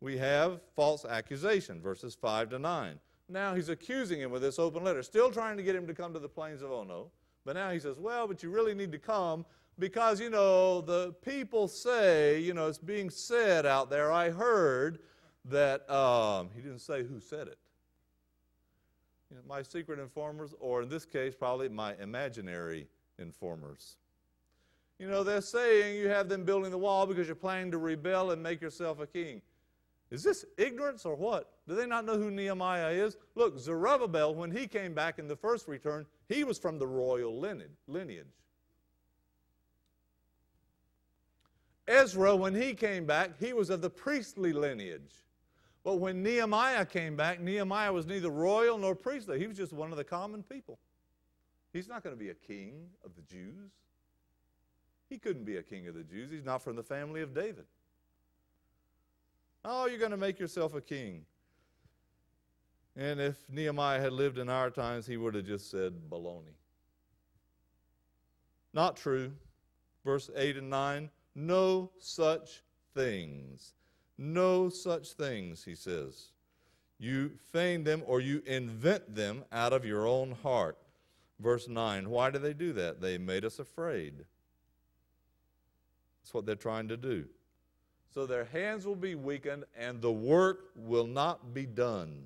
we 0.00 0.16
have 0.16 0.60
false 0.76 1.04
accusation, 1.04 1.80
verses 1.80 2.14
5 2.14 2.50
to 2.50 2.58
9. 2.60 3.00
Now 3.28 3.54
he's 3.54 3.68
accusing 3.68 4.20
him 4.20 4.30
with 4.30 4.42
this 4.42 4.60
open 4.60 4.84
letter, 4.84 5.02
still 5.02 5.30
trying 5.30 5.56
to 5.56 5.62
get 5.64 5.74
him 5.74 5.88
to 5.88 5.94
come 5.94 6.12
to 6.12 6.20
the 6.20 6.28
plains 6.28 6.62
of 6.62 6.70
Ono. 6.70 7.10
But 7.44 7.56
now 7.56 7.70
he 7.70 7.80
says, 7.80 7.98
Well, 7.98 8.28
but 8.28 8.42
you 8.44 8.50
really 8.50 8.74
need 8.74 8.92
to 8.92 8.98
come 8.98 9.44
because, 9.78 10.20
you 10.20 10.30
know, 10.30 10.80
the 10.80 11.12
people 11.22 11.68
say, 11.68 12.40
you 12.40 12.54
know, 12.54 12.66
it's 12.66 12.78
being 12.78 13.10
said 13.10 13.64
out 13.64 13.90
there. 13.90 14.10
I 14.10 14.30
heard 14.30 14.98
that, 15.46 15.88
um, 15.90 16.50
he 16.54 16.62
didn't 16.62 16.80
say 16.80 17.04
who 17.04 17.20
said 17.20 17.48
it. 17.48 17.58
You 19.30 19.36
know, 19.36 19.42
my 19.46 19.62
secret 19.62 19.98
informers, 19.98 20.54
or 20.58 20.82
in 20.82 20.88
this 20.88 21.04
case, 21.04 21.34
probably 21.34 21.68
my 21.68 21.94
imaginary 22.00 22.88
informers. 23.18 23.96
You 24.98 25.08
know, 25.08 25.22
they're 25.22 25.40
saying 25.40 25.96
you 25.96 26.08
have 26.08 26.28
them 26.28 26.44
building 26.44 26.70
the 26.70 26.78
wall 26.78 27.06
because 27.06 27.26
you're 27.26 27.36
planning 27.36 27.70
to 27.70 27.78
rebel 27.78 28.32
and 28.32 28.42
make 28.42 28.60
yourself 28.60 29.00
a 29.00 29.06
king. 29.06 29.42
Is 30.10 30.22
this 30.22 30.44
ignorance 30.56 31.04
or 31.04 31.14
what? 31.14 31.52
Do 31.68 31.74
they 31.74 31.86
not 31.86 32.04
know 32.06 32.16
who 32.16 32.30
Nehemiah 32.30 32.90
is? 32.90 33.16
Look, 33.34 33.58
Zerubbabel, 33.58 34.34
when 34.34 34.50
he 34.50 34.66
came 34.66 34.94
back 34.94 35.18
in 35.18 35.28
the 35.28 35.36
first 35.36 35.68
return, 35.68 36.06
he 36.28 36.44
was 36.44 36.58
from 36.58 36.78
the 36.78 36.86
royal 36.86 37.38
lineage. 37.38 38.26
Ezra, 41.88 42.36
when 42.36 42.54
he 42.54 42.74
came 42.74 43.06
back, 43.06 43.40
he 43.40 43.54
was 43.54 43.70
of 43.70 43.80
the 43.80 43.90
priestly 43.90 44.52
lineage. 44.52 45.24
But 45.82 45.96
when 45.96 46.22
Nehemiah 46.22 46.84
came 46.84 47.16
back, 47.16 47.40
Nehemiah 47.40 47.92
was 47.92 48.06
neither 48.06 48.28
royal 48.28 48.76
nor 48.76 48.94
priestly. 48.94 49.38
He 49.38 49.46
was 49.46 49.56
just 49.56 49.72
one 49.72 49.90
of 49.90 49.96
the 49.96 50.04
common 50.04 50.42
people. 50.42 50.78
He's 51.72 51.88
not 51.88 52.02
going 52.02 52.14
to 52.14 52.18
be 52.18 52.28
a 52.28 52.34
king 52.34 52.90
of 53.04 53.12
the 53.16 53.22
Jews. 53.22 53.70
He 55.08 55.18
couldn't 55.18 55.44
be 55.44 55.56
a 55.56 55.62
king 55.62 55.88
of 55.88 55.94
the 55.94 56.02
Jews. 56.02 56.30
He's 56.30 56.44
not 56.44 56.62
from 56.62 56.76
the 56.76 56.82
family 56.82 57.22
of 57.22 57.34
David. 57.34 57.64
Oh, 59.64 59.86
you're 59.86 59.98
going 59.98 60.10
to 60.10 60.18
make 60.18 60.38
yourself 60.38 60.74
a 60.74 60.80
king. 60.82 61.24
And 62.94 63.20
if 63.20 63.36
Nehemiah 63.48 64.00
had 64.00 64.12
lived 64.12 64.38
in 64.38 64.50
our 64.50 64.70
times, 64.70 65.06
he 65.06 65.16
would 65.16 65.34
have 65.34 65.46
just 65.46 65.70
said 65.70 65.94
baloney. 66.10 66.56
Not 68.74 68.96
true. 68.96 69.32
Verse 70.04 70.30
8 70.36 70.58
and 70.58 70.68
9 70.68 71.10
no 71.38 71.90
such 71.98 72.62
things. 72.94 73.72
No 74.18 74.68
such 74.68 75.12
things, 75.12 75.64
he 75.64 75.74
says. 75.76 76.32
You 76.98 77.30
feign 77.52 77.84
them 77.84 78.02
or 78.06 78.20
you 78.20 78.42
invent 78.44 79.14
them 79.14 79.44
out 79.52 79.72
of 79.72 79.84
your 79.84 80.06
own 80.06 80.32
heart. 80.42 80.76
Verse 81.38 81.68
9 81.68 82.10
Why 82.10 82.30
do 82.30 82.38
they 82.38 82.52
do 82.52 82.72
that? 82.72 83.00
They 83.00 83.18
made 83.18 83.44
us 83.44 83.60
afraid. 83.60 84.24
That's 86.20 86.34
what 86.34 86.44
they're 86.44 86.56
trying 86.56 86.88
to 86.88 86.96
do. 86.96 87.26
So 88.12 88.26
their 88.26 88.46
hands 88.46 88.84
will 88.84 88.96
be 88.96 89.14
weakened 89.14 89.64
and 89.78 90.02
the 90.02 90.10
work 90.10 90.70
will 90.74 91.06
not 91.06 91.54
be 91.54 91.66
done. 91.66 92.24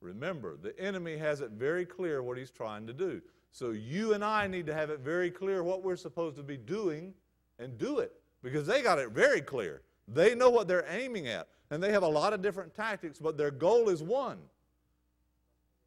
Remember, 0.00 0.56
the 0.56 0.78
enemy 0.80 1.18
has 1.18 1.42
it 1.42 1.50
very 1.50 1.84
clear 1.84 2.22
what 2.22 2.38
he's 2.38 2.50
trying 2.50 2.86
to 2.86 2.92
do. 2.94 3.20
So 3.52 3.70
you 3.72 4.14
and 4.14 4.24
I 4.24 4.46
need 4.46 4.66
to 4.66 4.74
have 4.74 4.88
it 4.88 5.00
very 5.00 5.30
clear 5.30 5.62
what 5.62 5.82
we're 5.82 5.96
supposed 5.96 6.36
to 6.36 6.42
be 6.42 6.56
doing 6.56 7.12
and 7.58 7.78
do 7.78 7.98
it 7.98 8.12
because 8.42 8.66
they 8.66 8.82
got 8.82 8.98
it 8.98 9.10
very 9.10 9.40
clear. 9.40 9.82
They 10.08 10.34
know 10.34 10.50
what 10.50 10.68
they're 10.68 10.86
aiming 10.88 11.26
at, 11.26 11.48
and 11.70 11.82
they 11.82 11.92
have 11.92 12.02
a 12.02 12.08
lot 12.08 12.32
of 12.32 12.42
different 12.42 12.74
tactics, 12.74 13.18
but 13.18 13.36
their 13.36 13.50
goal 13.50 13.88
is 13.88 14.02
one. 14.02 14.38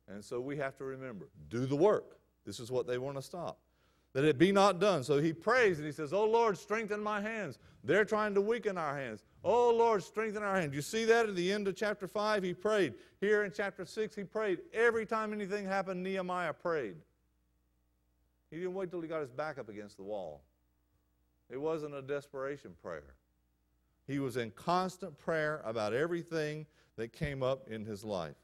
And 0.09 0.23
so 0.23 0.41
we 0.41 0.57
have 0.57 0.75
to 0.77 0.83
remember 0.83 1.29
do 1.49 1.65
the 1.65 1.75
work. 1.75 2.17
This 2.45 2.59
is 2.59 2.71
what 2.71 2.87
they 2.87 2.97
want 2.97 3.15
to 3.17 3.21
stop. 3.21 3.59
That 4.13 4.25
it 4.25 4.39
be 4.39 4.51
not 4.51 4.79
done. 4.79 5.03
So 5.03 5.19
he 5.19 5.33
prays 5.33 5.77
and 5.77 5.85
he 5.85 5.91
says, 5.91 6.13
Oh 6.13 6.25
Lord, 6.25 6.57
strengthen 6.57 7.01
my 7.01 7.21
hands. 7.21 7.59
They're 7.83 8.05
trying 8.05 8.33
to 8.33 8.41
weaken 8.41 8.75
our 8.75 8.97
hands. 8.97 9.23
Oh 9.43 9.69
Lord, 9.69 10.03
strengthen 10.03 10.41
our 10.41 10.59
hands. 10.59 10.73
You 10.73 10.81
see 10.81 11.05
that 11.05 11.29
at 11.29 11.35
the 11.35 11.51
end 11.51 11.67
of 11.67 11.75
chapter 11.75 12.07
5? 12.07 12.41
He 12.41 12.53
prayed. 12.55 12.95
Here 13.21 13.43
in 13.43 13.51
chapter 13.55 13.85
6, 13.85 14.15
he 14.15 14.23
prayed. 14.23 14.59
Every 14.73 15.05
time 15.05 15.31
anything 15.31 15.65
happened, 15.65 16.01
Nehemiah 16.01 16.53
prayed. 16.53 16.95
He 18.49 18.57
didn't 18.57 18.73
wait 18.73 18.89
till 18.89 19.01
he 19.01 19.07
got 19.07 19.21
his 19.21 19.29
back 19.29 19.59
up 19.59 19.69
against 19.69 19.97
the 19.97 20.03
wall. 20.03 20.41
It 21.49 21.59
wasn't 21.59 21.95
a 21.95 22.01
desperation 22.01 22.75
prayer. 22.81 23.15
He 24.07 24.19
was 24.19 24.37
in 24.37 24.51
constant 24.51 25.17
prayer 25.17 25.61
about 25.65 25.93
everything 25.93 26.65
that 26.97 27.13
came 27.13 27.43
up 27.43 27.67
in 27.67 27.85
his 27.85 28.03
life. 28.03 28.35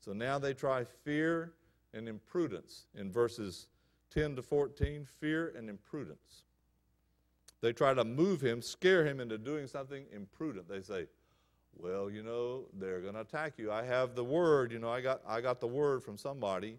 So 0.00 0.12
now 0.12 0.38
they 0.38 0.54
try 0.54 0.84
fear 0.84 1.52
and 1.94 2.08
imprudence 2.08 2.86
in 2.94 3.12
verses 3.12 3.68
10 4.10 4.36
to 4.36 4.42
14 4.42 5.06
fear 5.20 5.52
and 5.56 5.68
imprudence. 5.68 6.44
They 7.60 7.72
try 7.72 7.94
to 7.94 8.04
move 8.04 8.40
him, 8.40 8.60
scare 8.60 9.06
him 9.06 9.20
into 9.20 9.38
doing 9.38 9.66
something 9.66 10.04
imprudent. 10.12 10.68
They 10.68 10.82
say, 10.82 11.06
Well, 11.76 12.10
you 12.10 12.22
know, 12.22 12.64
they're 12.74 13.00
going 13.00 13.14
to 13.14 13.20
attack 13.20 13.54
you. 13.56 13.70
I 13.70 13.84
have 13.84 14.14
the 14.14 14.24
word. 14.24 14.72
You 14.72 14.80
know, 14.80 14.90
I 14.90 15.00
got, 15.00 15.20
I 15.26 15.40
got 15.40 15.60
the 15.60 15.68
word 15.68 16.02
from 16.02 16.18
somebody. 16.18 16.78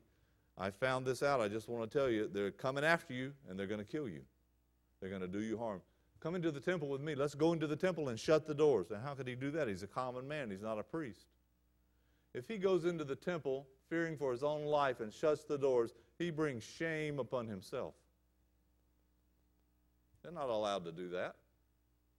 I 0.57 0.69
found 0.69 1.05
this 1.05 1.23
out. 1.23 1.39
I 1.39 1.47
just 1.47 1.69
want 1.69 1.89
to 1.89 1.97
tell 1.97 2.09
you, 2.09 2.29
they're 2.31 2.51
coming 2.51 2.83
after 2.83 3.13
you 3.13 3.33
and 3.49 3.57
they're 3.57 3.67
going 3.67 3.79
to 3.79 3.85
kill 3.85 4.09
you. 4.09 4.21
They're 5.03 5.09
going 5.09 5.21
to 5.21 5.27
do 5.27 5.43
you 5.43 5.57
harm. 5.57 5.81
Come 6.21 6.33
into 6.33 6.49
the 6.49 6.61
temple 6.61 6.87
with 6.87 7.01
me. 7.01 7.13
Let's 7.13 7.35
go 7.35 7.51
into 7.51 7.67
the 7.67 7.75
temple 7.75 8.07
and 8.07 8.17
shut 8.17 8.47
the 8.47 8.53
doors. 8.53 8.91
And 8.91 9.03
how 9.03 9.15
could 9.15 9.27
he 9.27 9.35
do 9.35 9.51
that? 9.51 9.67
He's 9.67 9.83
a 9.83 9.87
common 9.87 10.25
man, 10.25 10.49
he's 10.49 10.61
not 10.61 10.79
a 10.79 10.83
priest. 10.83 11.25
If 12.33 12.47
he 12.47 12.57
goes 12.57 12.85
into 12.85 13.03
the 13.03 13.17
temple 13.17 13.67
fearing 13.89 14.15
for 14.15 14.31
his 14.31 14.43
own 14.43 14.63
life 14.63 15.01
and 15.01 15.11
shuts 15.11 15.43
the 15.43 15.57
doors, 15.57 15.91
he 16.17 16.31
brings 16.31 16.63
shame 16.63 17.19
upon 17.19 17.47
himself. 17.47 17.95
They're 20.23 20.31
not 20.31 20.47
allowed 20.47 20.85
to 20.85 20.93
do 20.93 21.09
that. 21.09 21.35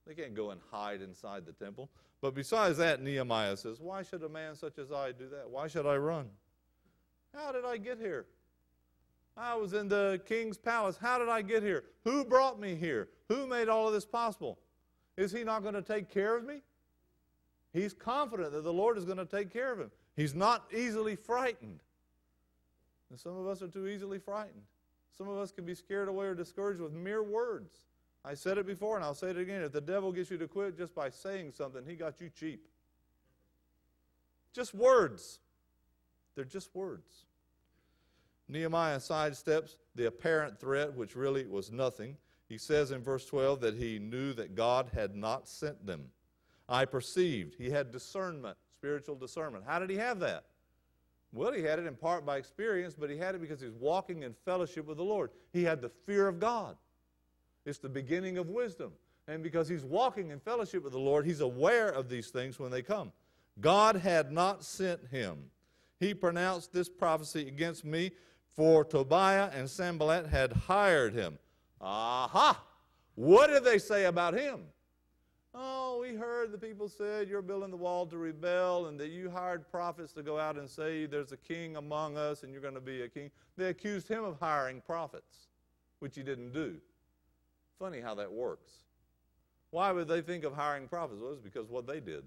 They 0.05 0.13
can't 0.13 0.35
go 0.35 0.51
and 0.51 0.61
hide 0.69 1.01
inside 1.01 1.43
the 1.47 1.53
temple. 1.53 1.89
But 2.21 2.35
besides 2.35 2.77
that, 2.77 3.01
Nehemiah 3.01 3.57
says, 3.57 3.79
Why 3.79 4.03
should 4.03 4.21
a 4.21 4.29
man 4.29 4.55
such 4.55 4.77
as 4.77 4.91
I 4.91 5.11
do 5.11 5.27
that? 5.29 5.49
Why 5.49 5.65
should 5.67 5.87
I 5.87 5.97
run? 5.97 6.27
How 7.33 7.51
did 7.51 7.65
I 7.65 7.77
get 7.77 7.97
here? 7.97 8.27
I 9.37 9.55
was 9.55 9.73
in 9.73 9.89
the 9.89 10.21
king's 10.25 10.57
palace. 10.57 10.97
How 10.99 11.17
did 11.17 11.29
I 11.29 11.41
get 11.41 11.61
here? 11.61 11.83
Who 12.03 12.23
brought 12.23 12.59
me 12.59 12.75
here? 12.75 13.09
Who 13.27 13.45
made 13.47 13.67
all 13.67 13.87
of 13.87 13.93
this 13.93 14.05
possible? 14.05 14.59
Is 15.17 15.31
he 15.31 15.43
not 15.43 15.61
going 15.61 15.73
to 15.73 15.81
take 15.81 16.09
care 16.09 16.35
of 16.35 16.45
me? 16.45 16.61
He's 17.73 17.93
confident 17.93 18.53
that 18.53 18.63
the 18.63 18.73
Lord 18.73 18.97
is 18.97 19.03
going 19.03 19.17
to 19.17 19.25
take 19.25 19.51
care 19.51 19.73
of 19.73 19.79
him. 19.79 19.91
He's 20.15 20.33
not 20.33 20.65
easily 20.73 21.15
frightened. 21.15 21.81
And 23.09 23.19
some 23.19 23.37
of 23.37 23.47
us 23.47 23.61
are 23.61 23.67
too 23.67 23.87
easily 23.87 24.19
frightened. 24.19 24.63
Some 25.17 25.27
of 25.27 25.37
us 25.37 25.51
can 25.51 25.65
be 25.65 25.75
scared 25.75 26.07
away 26.07 26.27
or 26.27 26.35
discouraged 26.35 26.79
with 26.79 26.93
mere 26.93 27.23
words. 27.23 27.81
I 28.23 28.33
said 28.33 28.57
it 28.57 28.65
before 28.65 28.95
and 28.95 29.05
I'll 29.05 29.13
say 29.13 29.29
it 29.29 29.37
again. 29.37 29.61
If 29.61 29.71
the 29.71 29.81
devil 29.81 30.11
gets 30.11 30.31
you 30.31 30.37
to 30.37 30.47
quit 30.47 30.77
just 30.77 30.95
by 30.95 31.09
saying 31.09 31.51
something, 31.55 31.83
he 31.85 31.95
got 31.95 32.19
you 32.19 32.29
cheap. 32.37 32.65
Just 34.53 34.73
words. 34.73 35.39
They're 36.35 36.45
just 36.45 36.73
words. 36.73 37.25
Nehemiah 38.47 38.97
sidesteps 38.97 39.77
the 39.95 40.07
apparent 40.07 40.59
threat, 40.59 40.93
which 40.93 41.15
really 41.15 41.45
was 41.45 41.71
nothing. 41.71 42.17
He 42.47 42.57
says 42.57 42.91
in 42.91 43.01
verse 43.01 43.25
12 43.25 43.61
that 43.61 43.75
he 43.75 43.97
knew 43.97 44.33
that 44.33 44.55
God 44.55 44.89
had 44.93 45.15
not 45.15 45.47
sent 45.47 45.85
them. 45.85 46.09
I 46.69 46.85
perceived. 46.85 47.55
He 47.57 47.69
had 47.69 47.91
discernment, 47.91 48.57
spiritual 48.77 49.15
discernment. 49.15 49.63
How 49.65 49.79
did 49.79 49.89
he 49.89 49.97
have 49.97 50.19
that? 50.19 50.45
Well, 51.31 51.51
he 51.51 51.63
had 51.63 51.79
it 51.79 51.85
in 51.85 51.95
part 51.95 52.25
by 52.25 52.37
experience, 52.37 52.95
but 52.97 53.09
he 53.09 53.17
had 53.17 53.35
it 53.35 53.41
because 53.41 53.59
he 53.59 53.65
was 53.65 53.75
walking 53.75 54.23
in 54.23 54.33
fellowship 54.45 54.85
with 54.85 54.97
the 54.97 55.03
Lord. 55.03 55.31
He 55.51 55.63
had 55.63 55.81
the 55.81 55.89
fear 55.89 56.27
of 56.27 56.39
God. 56.39 56.77
It's 57.65 57.79
the 57.79 57.89
beginning 57.89 58.37
of 58.37 58.49
wisdom. 58.49 58.93
And 59.27 59.41
because 59.41 59.67
he's 59.67 59.83
walking 59.83 60.29
in 60.29 60.39
fellowship 60.39 60.83
with 60.83 60.93
the 60.93 60.99
Lord, 60.99 61.25
he's 61.25 61.41
aware 61.41 61.89
of 61.89 62.09
these 62.09 62.29
things 62.29 62.59
when 62.59 62.71
they 62.71 62.83
come. 62.83 63.11
God 63.59 63.95
had 63.95 64.31
not 64.31 64.63
sent 64.63 65.07
him. 65.07 65.37
He 65.99 66.13
pronounced 66.13 66.71
this 66.71 66.89
prophecy 66.89 67.47
against 67.47 67.85
me 67.85 68.11
for 68.55 68.85
Tobiah 68.85 69.49
and 69.53 69.69
Sanballat 69.69 70.27
had 70.27 70.53
hired 70.53 71.13
him. 71.13 71.37
Aha! 71.81 72.63
What 73.15 73.47
did 73.47 73.63
they 73.63 73.77
say 73.77 74.05
about 74.05 74.33
him? 74.33 74.61
Oh, 75.53 75.99
we 76.01 76.15
heard 76.15 76.51
the 76.51 76.57
people 76.57 76.89
said 76.89 77.29
you're 77.29 77.41
building 77.41 77.71
the 77.71 77.77
wall 77.77 78.05
to 78.07 78.17
rebel 78.17 78.87
and 78.87 78.99
that 78.99 79.09
you 79.09 79.29
hired 79.29 79.69
prophets 79.69 80.11
to 80.13 80.23
go 80.23 80.37
out 80.37 80.57
and 80.57 80.69
say 80.69 81.05
there's 81.05 81.31
a 81.31 81.37
king 81.37 81.77
among 81.77 82.17
us 82.17 82.43
and 82.43 82.51
you're 82.51 82.61
going 82.61 82.73
to 82.73 82.81
be 82.81 83.03
a 83.03 83.07
king. 83.07 83.31
They 83.55 83.69
accused 83.69 84.07
him 84.07 84.25
of 84.25 84.37
hiring 84.39 84.81
prophets, 84.81 85.47
which 85.99 86.15
he 86.15 86.23
didn't 86.23 86.51
do. 86.51 86.75
Funny 87.79 88.01
how 88.01 88.15
that 88.15 88.31
works. 88.31 88.71
Why 89.71 89.91
would 89.91 90.07
they 90.07 90.21
think 90.21 90.43
of 90.43 90.53
hiring 90.53 90.87
prophets? 90.87 91.19
Well, 91.21 91.31
it 91.31 91.35
was 91.35 91.41
because 91.41 91.69
what 91.69 91.87
they 91.87 91.99
did. 92.01 92.23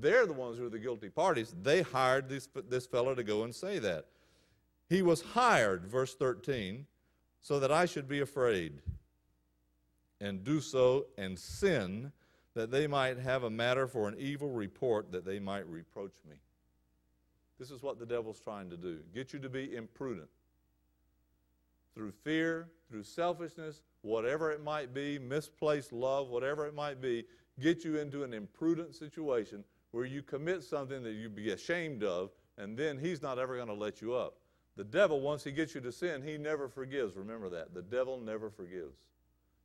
They're 0.00 0.26
the 0.26 0.32
ones 0.32 0.58
who 0.58 0.66
are 0.66 0.70
the 0.70 0.78
guilty 0.78 1.08
parties. 1.08 1.54
They 1.62 1.82
hired 1.82 2.28
this, 2.28 2.48
this 2.68 2.86
fellow 2.86 3.14
to 3.14 3.22
go 3.22 3.44
and 3.44 3.54
say 3.54 3.78
that. 3.78 4.06
He 4.88 5.02
was 5.02 5.22
hired, 5.22 5.86
verse 5.86 6.14
13, 6.14 6.86
so 7.40 7.60
that 7.60 7.70
I 7.70 7.86
should 7.86 8.08
be 8.08 8.20
afraid 8.20 8.80
and 10.20 10.44
do 10.44 10.60
so 10.60 11.06
and 11.18 11.38
sin, 11.38 12.12
that 12.54 12.70
they 12.70 12.86
might 12.86 13.18
have 13.18 13.42
a 13.42 13.50
matter 13.50 13.86
for 13.86 14.08
an 14.08 14.16
evil 14.18 14.50
report, 14.50 15.12
that 15.12 15.24
they 15.24 15.38
might 15.38 15.66
reproach 15.68 16.14
me. 16.28 16.36
This 17.58 17.70
is 17.70 17.82
what 17.82 17.98
the 17.98 18.06
devil's 18.06 18.40
trying 18.40 18.70
to 18.70 18.76
do 18.76 18.98
get 19.14 19.32
you 19.32 19.38
to 19.38 19.48
be 19.48 19.74
imprudent. 19.74 20.28
Through 21.94 22.12
fear, 22.24 22.68
through 22.90 23.04
selfishness, 23.04 23.82
whatever 24.02 24.50
it 24.50 24.62
might 24.62 24.92
be, 24.92 25.18
misplaced 25.18 25.92
love, 25.92 26.28
whatever 26.28 26.66
it 26.66 26.74
might 26.74 27.00
be, 27.00 27.24
get 27.60 27.84
you 27.84 27.98
into 27.98 28.24
an 28.24 28.34
imprudent 28.34 28.96
situation 28.96 29.62
where 29.94 30.04
you 30.04 30.22
commit 30.22 30.64
something 30.64 31.04
that 31.04 31.12
you'd 31.12 31.36
be 31.36 31.52
ashamed 31.52 32.02
of, 32.02 32.30
and 32.58 32.76
then 32.76 32.98
he's 32.98 33.22
not 33.22 33.38
ever 33.38 33.54
going 33.54 33.68
to 33.68 33.74
let 33.74 34.02
you 34.02 34.12
up. 34.12 34.38
The 34.76 34.82
devil, 34.82 35.20
once 35.20 35.44
he 35.44 35.52
gets 35.52 35.72
you 35.72 35.80
to 35.82 35.92
sin, 35.92 36.20
he 36.20 36.36
never 36.36 36.68
forgives. 36.68 37.14
Remember 37.14 37.48
that. 37.50 37.72
The 37.74 37.82
devil 37.82 38.18
never 38.18 38.50
forgives. 38.50 38.96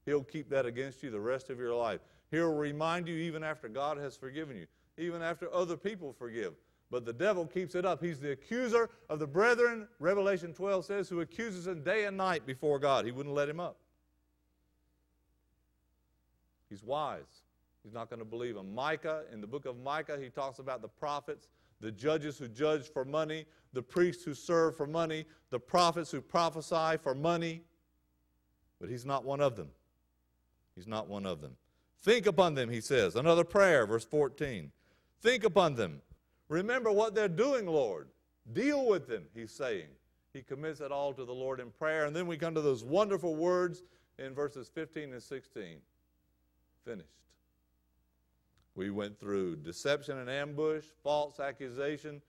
He'll 0.05 0.23
keep 0.23 0.47
that 0.51 0.67
against 0.67 1.01
you 1.01 1.09
the 1.09 1.19
rest 1.19 1.49
of 1.49 1.57
your 1.57 1.73
life. 1.73 2.01
He'll 2.29 2.53
remind 2.53 3.07
you 3.07 3.15
even 3.15 3.43
after 3.43 3.67
God 3.67 3.97
has 3.97 4.15
forgiven 4.15 4.55
you, 4.55 4.67
even 4.99 5.23
after 5.23 5.51
other 5.51 5.75
people 5.75 6.13
forgive. 6.13 6.53
But 6.91 7.05
the 7.05 7.13
devil 7.13 7.47
keeps 7.47 7.73
it 7.73 7.83
up. 7.83 8.03
He's 8.03 8.19
the 8.19 8.33
accuser 8.33 8.91
of 9.09 9.17
the 9.17 9.25
brethren, 9.25 9.87
Revelation 9.97 10.53
12 10.53 10.85
says, 10.85 11.09
who 11.09 11.21
accuses 11.21 11.65
him 11.65 11.81
day 11.81 12.05
and 12.05 12.15
night 12.15 12.45
before 12.45 12.77
God. 12.77 13.03
He 13.03 13.11
wouldn't 13.11 13.33
let 13.33 13.49
him 13.49 13.59
up. 13.59 13.77
He's 16.69 16.83
wise. 16.83 17.23
He's 17.83 17.93
not 17.93 18.09
going 18.09 18.19
to 18.19 18.25
believe 18.25 18.55
him. 18.55 18.73
Micah, 18.73 19.23
in 19.31 19.41
the 19.41 19.47
book 19.47 19.65
of 19.65 19.77
Micah, 19.77 20.17
he 20.21 20.29
talks 20.29 20.59
about 20.59 20.81
the 20.81 20.87
prophets, 20.87 21.47
the 21.79 21.91
judges 21.91 22.37
who 22.37 22.47
judge 22.47 22.91
for 22.91 23.05
money, 23.05 23.45
the 23.73 23.81
priests 23.81 24.23
who 24.23 24.33
serve 24.33 24.75
for 24.75 24.85
money, 24.85 25.25
the 25.49 25.59
prophets 25.59 26.11
who 26.11 26.21
prophesy 26.21 26.97
for 27.01 27.15
money. 27.15 27.61
But 28.81 28.89
he's 28.89 29.05
not 29.05 29.23
one 29.23 29.39
of 29.39 29.55
them. 29.55 29.69
He's 30.75 30.87
not 30.87 31.07
one 31.07 31.25
of 31.25 31.41
them. 31.41 31.55
Think 32.01 32.27
upon 32.27 32.53
them, 32.53 32.69
he 32.69 32.81
says. 32.81 33.15
Another 33.15 33.43
prayer, 33.43 33.85
verse 33.85 34.05
14. 34.05 34.71
Think 35.21 35.43
upon 35.43 35.75
them. 35.75 36.01
Remember 36.47 36.91
what 36.91 37.13
they're 37.13 37.27
doing, 37.27 37.65
Lord. 37.65 38.07
Deal 38.53 38.87
with 38.87 39.07
them, 39.07 39.23
he's 39.35 39.51
saying. 39.51 39.87
He 40.33 40.41
commits 40.41 40.79
it 40.79 40.91
all 40.91 41.13
to 41.13 41.25
the 41.25 41.33
Lord 41.33 41.59
in 41.59 41.71
prayer. 41.71 42.05
And 42.05 42.15
then 42.15 42.27
we 42.27 42.37
come 42.37 42.55
to 42.55 42.61
those 42.61 42.83
wonderful 42.83 43.35
words 43.35 43.83
in 44.17 44.33
verses 44.33 44.69
15 44.73 45.13
and 45.13 45.21
16. 45.21 45.77
Finished. 46.85 47.09
We 48.79 48.91
went 48.91 49.19
through 49.19 49.57
deception 49.57 50.19
and 50.19 50.29
ambush, 50.29 50.85
false 51.03 51.41
accusation, 51.41 52.21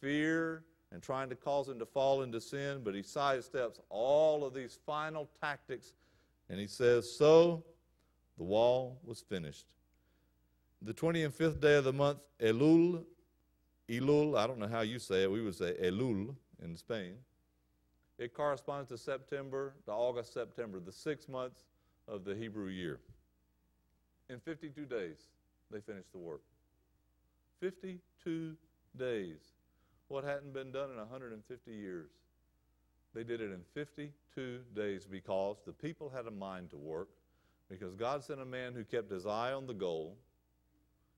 fear 0.00 0.62
and 0.92 1.02
trying 1.02 1.28
to 1.30 1.34
cause 1.34 1.68
him 1.68 1.80
to 1.80 1.84
fall 1.84 2.22
into 2.22 2.40
sin, 2.40 2.82
but 2.84 2.94
he 2.94 3.00
sidesteps 3.00 3.80
all 3.88 4.44
of 4.44 4.54
these 4.54 4.78
final 4.86 5.28
tactics 5.40 5.94
and 6.48 6.60
he 6.60 6.68
says, 6.68 7.10
So 7.10 7.64
the 8.38 8.44
wall 8.44 9.00
was 9.02 9.20
finished. 9.20 9.66
The 10.80 10.94
25th 10.94 11.60
day 11.60 11.74
of 11.74 11.82
the 11.82 11.92
month, 11.92 12.18
Elul, 12.40 13.02
Elul, 13.88 14.38
I 14.38 14.46
don't 14.46 14.60
know 14.60 14.68
how 14.68 14.82
you 14.82 15.00
say 15.00 15.24
it, 15.24 15.30
we 15.32 15.42
would 15.42 15.56
say 15.56 15.74
Elul 15.82 16.36
in 16.62 16.76
Spain. 16.76 17.14
It 18.16 18.32
corresponds 18.32 18.90
to 18.90 18.96
September, 18.96 19.74
to 19.86 19.90
August, 19.90 20.34
September, 20.34 20.78
the 20.78 20.92
six 20.92 21.28
months 21.28 21.64
of 22.06 22.24
the 22.24 22.36
Hebrew 22.36 22.68
year. 22.68 23.00
In 24.30 24.38
52 24.38 24.84
days, 24.84 25.26
they 25.70 25.80
finished 25.80 26.12
the 26.12 26.18
work. 26.18 26.42
52 27.60 28.56
days. 28.98 29.40
What 30.08 30.24
hadn't 30.24 30.52
been 30.52 30.70
done 30.70 30.90
in 30.90 30.96
150 30.96 31.72
years. 31.72 32.10
They 33.14 33.24
did 33.24 33.40
it 33.40 33.50
in 33.50 33.62
52 33.74 34.60
days 34.74 35.06
because 35.10 35.56
the 35.64 35.72
people 35.72 36.10
had 36.14 36.26
a 36.26 36.30
mind 36.30 36.70
to 36.70 36.76
work, 36.76 37.08
because 37.70 37.94
God 37.94 38.22
sent 38.22 38.40
a 38.40 38.44
man 38.44 38.74
who 38.74 38.84
kept 38.84 39.10
his 39.10 39.26
eye 39.26 39.52
on 39.52 39.66
the 39.66 39.74
goal. 39.74 40.16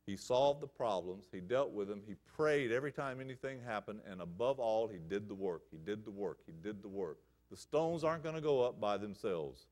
He 0.06 0.16
solved 0.16 0.62
the 0.62 0.68
problems, 0.68 1.26
he 1.30 1.40
dealt 1.40 1.72
with 1.72 1.88
them, 1.88 2.00
he 2.06 2.14
prayed 2.36 2.72
every 2.72 2.92
time 2.92 3.20
anything 3.20 3.60
happened, 3.60 4.00
and 4.10 4.22
above 4.22 4.58
all, 4.58 4.88
he 4.88 4.98
did 5.08 5.28
the 5.28 5.34
work. 5.34 5.62
He 5.70 5.76
did 5.76 6.04
the 6.04 6.10
work. 6.10 6.38
He 6.46 6.52
did 6.62 6.82
the 6.82 6.88
work. 6.88 7.18
The 7.50 7.56
stones 7.56 8.04
aren't 8.04 8.22
going 8.22 8.34
to 8.34 8.40
go 8.40 8.62
up 8.62 8.80
by 8.80 8.96
themselves. 8.96 9.66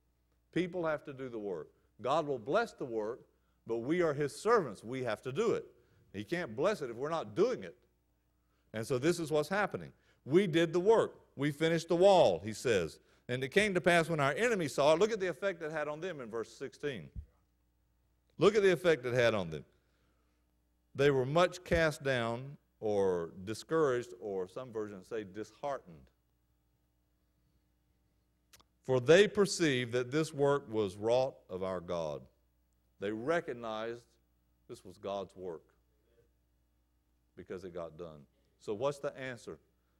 People 0.52 0.84
have 0.84 1.04
to 1.04 1.12
do 1.12 1.28
the 1.28 1.38
work. 1.38 1.68
God 2.02 2.26
will 2.26 2.38
bless 2.38 2.72
the 2.72 2.84
work, 2.84 3.20
but 3.66 3.78
we 3.78 4.02
are 4.02 4.14
his 4.14 4.34
servants. 4.34 4.84
We 4.84 5.02
have 5.04 5.22
to 5.22 5.32
do 5.32 5.52
it. 5.52 5.66
He 6.12 6.24
can't 6.24 6.56
bless 6.56 6.82
it 6.82 6.90
if 6.90 6.96
we're 6.96 7.10
not 7.10 7.34
doing 7.34 7.62
it. 7.62 7.76
And 8.72 8.86
so 8.86 8.98
this 8.98 9.18
is 9.18 9.30
what's 9.30 9.48
happening. 9.48 9.92
We 10.24 10.46
did 10.46 10.72
the 10.72 10.80
work. 10.80 11.14
We 11.36 11.50
finished 11.50 11.88
the 11.88 11.96
wall, 11.96 12.40
he 12.44 12.52
says. 12.52 12.98
And 13.28 13.42
it 13.42 13.48
came 13.48 13.74
to 13.74 13.80
pass 13.80 14.08
when 14.08 14.20
our 14.20 14.32
enemies 14.32 14.74
saw 14.74 14.92
it. 14.92 14.98
Look 14.98 15.12
at 15.12 15.20
the 15.20 15.28
effect 15.28 15.62
it 15.62 15.72
had 15.72 15.88
on 15.88 16.00
them 16.00 16.20
in 16.20 16.30
verse 16.30 16.52
16. 16.56 17.08
Look 18.38 18.54
at 18.54 18.62
the 18.62 18.72
effect 18.72 19.04
it 19.04 19.14
had 19.14 19.34
on 19.34 19.50
them. 19.50 19.64
They 20.94 21.10
were 21.10 21.26
much 21.26 21.64
cast 21.64 22.02
down 22.02 22.56
or 22.80 23.30
discouraged, 23.44 24.12
or 24.20 24.46
some 24.48 24.72
versions 24.72 25.06
say 25.08 25.24
disheartened. 25.24 25.96
For 28.84 29.00
they 29.00 29.26
perceived 29.26 29.92
that 29.92 30.10
this 30.10 30.32
work 30.32 30.70
was 30.70 30.96
wrought 30.96 31.34
of 31.50 31.62
our 31.62 31.80
God. 31.80 32.22
They 33.01 33.11
recognized 33.11 34.05
this 34.68 34.84
was 34.84 34.99
God's 34.99 35.34
work 35.36 35.62
because 37.36 37.64
it 37.64 37.74
got 37.74 37.99
done. 37.99 38.24
So, 38.61 38.74
what's 38.74 38.99
the 38.99 39.16
answer 39.18 39.59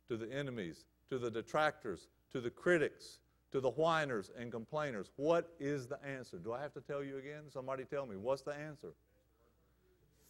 to 0.09 0.16
the 0.16 0.32
enemies, 0.32 0.86
to 1.11 1.18
the 1.18 1.30
detractors, 1.30 2.09
to 2.32 2.40
the 2.40 2.51
critics, 2.51 3.20
to 3.53 3.61
the 3.61 3.70
whiners 3.70 4.30
and 4.38 4.51
complainers? 4.51 5.11
What 5.16 5.53
is 5.61 5.86
the 5.86 6.03
answer? 6.05 6.38
Do 6.38 6.53
I 6.53 6.61
have 6.61 6.72
to 6.74 6.80
tell 6.80 7.05
you 7.05 7.18
again? 7.18 7.44
Somebody 7.53 7.84
tell 7.84 8.07
me. 8.07 8.16
What's 8.16 8.42
the 8.42 8.55
answer? 8.55 8.94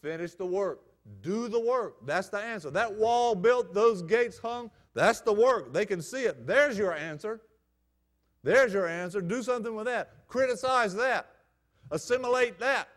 Finish 0.03 0.35
the 0.35 0.47
work. 0.47 0.81
Do 1.23 1.49
the 1.49 1.61
work. 1.61 2.05
That's 2.05 2.29
the 2.29 2.39
answer. 2.39 2.71
That 2.71 2.95
wall 2.95 3.35
built, 3.35 3.73
those 3.73 4.03
gates 4.03 4.39
hung, 4.39 4.71
that's 4.95 5.21
the 5.21 5.33
work. 5.33 5.73
They 5.73 5.87
can 5.87 6.03
see 6.03 6.25
it. 6.25 6.47
There's 6.47 6.77
your 6.77 6.95
answer. 6.95 7.41
There's 8.43 8.73
your 8.73 8.89
answer. 8.89 9.21
Do 9.21 9.43
something 9.43 9.75
with 9.75 9.87
that. 9.87 10.27
Criticize 10.29 10.95
that. 10.95 11.29
Assimilate 11.91 12.59
that. 12.59 12.89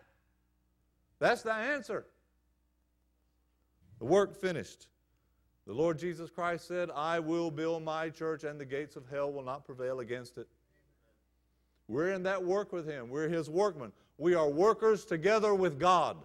That's 1.19 1.41
the 1.41 1.53
answer. 1.53 2.05
The 3.99 4.05
work 4.05 4.35
finished. 4.39 4.87
The 5.67 5.73
Lord 5.73 5.99
Jesus 5.99 6.29
Christ 6.29 6.67
said, 6.67 6.89
I 6.95 7.19
will 7.19 7.51
build 7.51 7.83
my 7.83 8.09
church, 8.09 8.43
and 8.43 8.59
the 8.59 8.65
gates 8.65 8.95
of 8.95 9.03
hell 9.09 9.31
will 9.31 9.43
not 9.43 9.65
prevail 9.65 9.99
against 9.99 10.37
it. 10.37 10.47
We're 11.87 12.11
in 12.11 12.23
that 12.23 12.43
work 12.43 12.71
with 12.71 12.87
Him. 12.87 13.09
We're 13.09 13.29
His 13.29 13.49
workmen. 13.49 13.91
We 14.17 14.33
are 14.33 14.49
workers 14.49 15.05
together 15.05 15.53
with 15.53 15.79
God. 15.79 16.17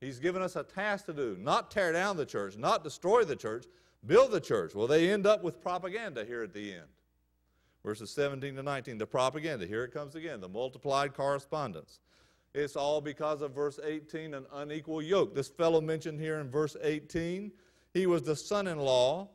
He's 0.00 0.18
given 0.18 0.42
us 0.42 0.54
a 0.56 0.62
task 0.62 1.06
to 1.06 1.12
do 1.12 1.36
not 1.40 1.70
tear 1.70 1.92
down 1.92 2.16
the 2.16 2.26
church, 2.26 2.56
not 2.56 2.84
destroy 2.84 3.24
the 3.24 3.36
church, 3.36 3.66
build 4.06 4.30
the 4.30 4.40
church. 4.40 4.74
Well, 4.74 4.86
they 4.86 5.10
end 5.10 5.26
up 5.26 5.42
with 5.42 5.60
propaganda 5.60 6.24
here 6.24 6.42
at 6.42 6.52
the 6.52 6.74
end. 6.74 6.86
Verses 7.84 8.10
17 8.10 8.56
to 8.56 8.62
19, 8.62 8.98
the 8.98 9.06
propaganda. 9.06 9.66
Here 9.66 9.84
it 9.84 9.92
comes 9.92 10.14
again, 10.14 10.40
the 10.40 10.48
multiplied 10.48 11.14
correspondence. 11.14 12.00
It's 12.54 12.76
all 12.76 13.00
because 13.00 13.40
of 13.40 13.54
verse 13.54 13.78
18, 13.82 14.34
an 14.34 14.46
unequal 14.52 15.02
yoke. 15.02 15.34
This 15.34 15.48
fellow 15.48 15.80
mentioned 15.80 16.20
here 16.20 16.40
in 16.40 16.50
verse 16.50 16.76
18, 16.82 17.52
he 17.94 18.06
was 18.06 18.22
the 18.22 18.36
son 18.36 18.66
in 18.66 18.78
law 18.78 19.28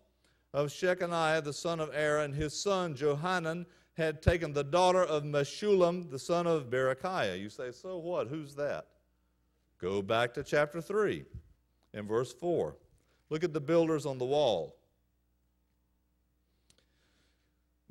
of 0.54 0.68
Shechaniah, 0.68 1.44
the 1.44 1.54
son 1.54 1.80
of 1.80 1.92
Arah. 1.92 2.34
His 2.34 2.62
son 2.62 2.96
Johanan 2.96 3.66
had 3.96 4.22
taken 4.22 4.54
the 4.54 4.64
daughter 4.64 5.04
of 5.04 5.24
Meshullam, 5.24 6.10
the 6.10 6.20
son 6.20 6.48
of 6.48 6.70
Berechiah. 6.70 7.40
You 7.40 7.50
say, 7.50 7.72
so 7.72 7.98
what? 7.98 8.28
Who's 8.28 8.56
that? 8.56 8.88
Go 9.80 10.02
back 10.02 10.34
to 10.34 10.44
chapter 10.44 10.82
3 10.82 11.26
and 11.94 12.08
verse 12.08 12.34
4. 12.34 12.76
Look 13.30 13.44
at 13.44 13.54
the 13.54 13.62
builders 13.62 14.06
on 14.06 14.18
the 14.18 14.26
wall. 14.26 14.76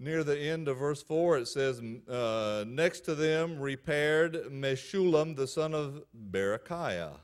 Near 0.02 0.24
the 0.24 0.38
end 0.38 0.68
of 0.68 0.78
verse 0.78 1.02
4, 1.02 1.38
it 1.38 1.48
says, 1.48 1.80
uh, 2.08 2.64
Next 2.66 3.00
to 3.00 3.14
them 3.14 3.58
repaired 3.58 4.34
Meshullam, 4.50 5.36
the 5.36 5.46
son 5.46 5.74
of 5.74 6.02
Berechiah. 6.30 7.18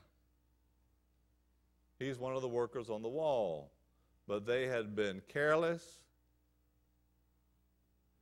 He's 1.98 2.18
one 2.18 2.36
of 2.36 2.42
the 2.42 2.48
workers 2.48 2.88
on 2.88 3.02
the 3.02 3.08
wall. 3.08 3.70
But 4.28 4.44
they 4.44 4.66
had 4.66 4.94
been 4.94 5.22
careless 5.26 6.00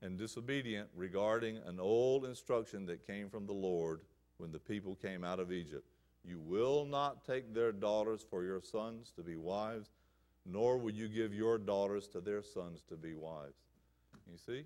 and 0.00 0.16
disobedient 0.16 0.88
regarding 0.94 1.59
an 1.66 1.80
old 1.80 2.24
instruction 2.24 2.86
that 2.86 3.07
came 3.07 3.28
from 3.28 3.44
the 3.44 3.52
Lord 3.52 4.00
when 4.38 4.52
the 4.52 4.59
people 4.59 4.94
came 4.94 5.24
out 5.24 5.40
of 5.40 5.50
Egypt. 5.50 5.84
You 6.24 6.38
will 6.38 6.84
not 6.84 7.24
take 7.24 7.52
their 7.52 7.72
daughters 7.72 8.24
for 8.28 8.44
your 8.44 8.62
sons 8.62 9.12
to 9.16 9.22
be 9.22 9.36
wives, 9.36 9.90
nor 10.44 10.78
will 10.78 10.92
you 10.92 11.09
give 11.09 11.34
your 11.34 11.59
daughters 11.59 12.07
to 12.09 12.20
their 12.20 12.42
sons 12.42 12.82
to 12.88 12.96
be 12.96 13.14
wives. 13.14 13.65
You 14.31 14.39
see? 14.39 14.64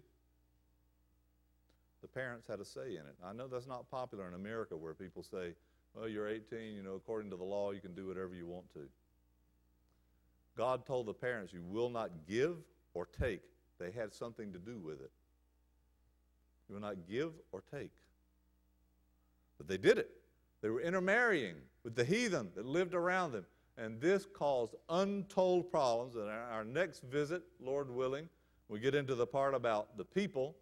The 2.02 2.08
parents 2.08 2.46
had 2.46 2.60
a 2.60 2.64
say 2.64 2.92
in 2.92 3.06
it. 3.06 3.16
I 3.24 3.32
know 3.32 3.46
that's 3.46 3.66
not 3.66 3.90
popular 3.90 4.26
in 4.26 4.34
America 4.34 4.76
where 4.76 4.94
people 4.94 5.22
say, 5.22 5.54
well, 5.94 6.08
you're 6.08 6.28
18, 6.28 6.74
you 6.74 6.82
know, 6.82 6.94
according 6.94 7.30
to 7.30 7.36
the 7.36 7.44
law, 7.44 7.72
you 7.72 7.80
can 7.80 7.94
do 7.94 8.06
whatever 8.06 8.34
you 8.34 8.46
want 8.46 8.72
to. 8.74 8.88
God 10.56 10.86
told 10.86 11.06
the 11.06 11.14
parents, 11.14 11.52
you 11.52 11.62
will 11.62 11.90
not 11.90 12.10
give 12.28 12.56
or 12.94 13.06
take. 13.06 13.42
They 13.78 13.90
had 13.90 14.12
something 14.12 14.52
to 14.52 14.58
do 14.58 14.78
with 14.78 15.00
it. 15.00 15.10
You 16.68 16.74
will 16.74 16.82
not 16.82 16.96
give 17.08 17.32
or 17.52 17.62
take. 17.70 17.90
But 19.58 19.68
they 19.68 19.76
did 19.76 19.98
it. 19.98 20.10
They 20.62 20.70
were 20.70 20.80
intermarrying 20.80 21.56
with 21.84 21.96
the 21.96 22.04
heathen 22.04 22.50
that 22.54 22.66
lived 22.66 22.94
around 22.94 23.32
them. 23.32 23.46
And 23.76 24.00
this 24.00 24.26
caused 24.26 24.74
untold 24.88 25.70
problems. 25.70 26.16
And 26.16 26.28
our 26.28 26.64
next 26.64 27.02
visit, 27.02 27.42
Lord 27.60 27.90
willing, 27.90 28.28
we 28.70 28.78
get 28.78 28.94
into 28.94 29.14
the 29.14 29.26
part 29.26 29.54
about 29.54 29.96
the 29.96 30.04
people 30.04 30.56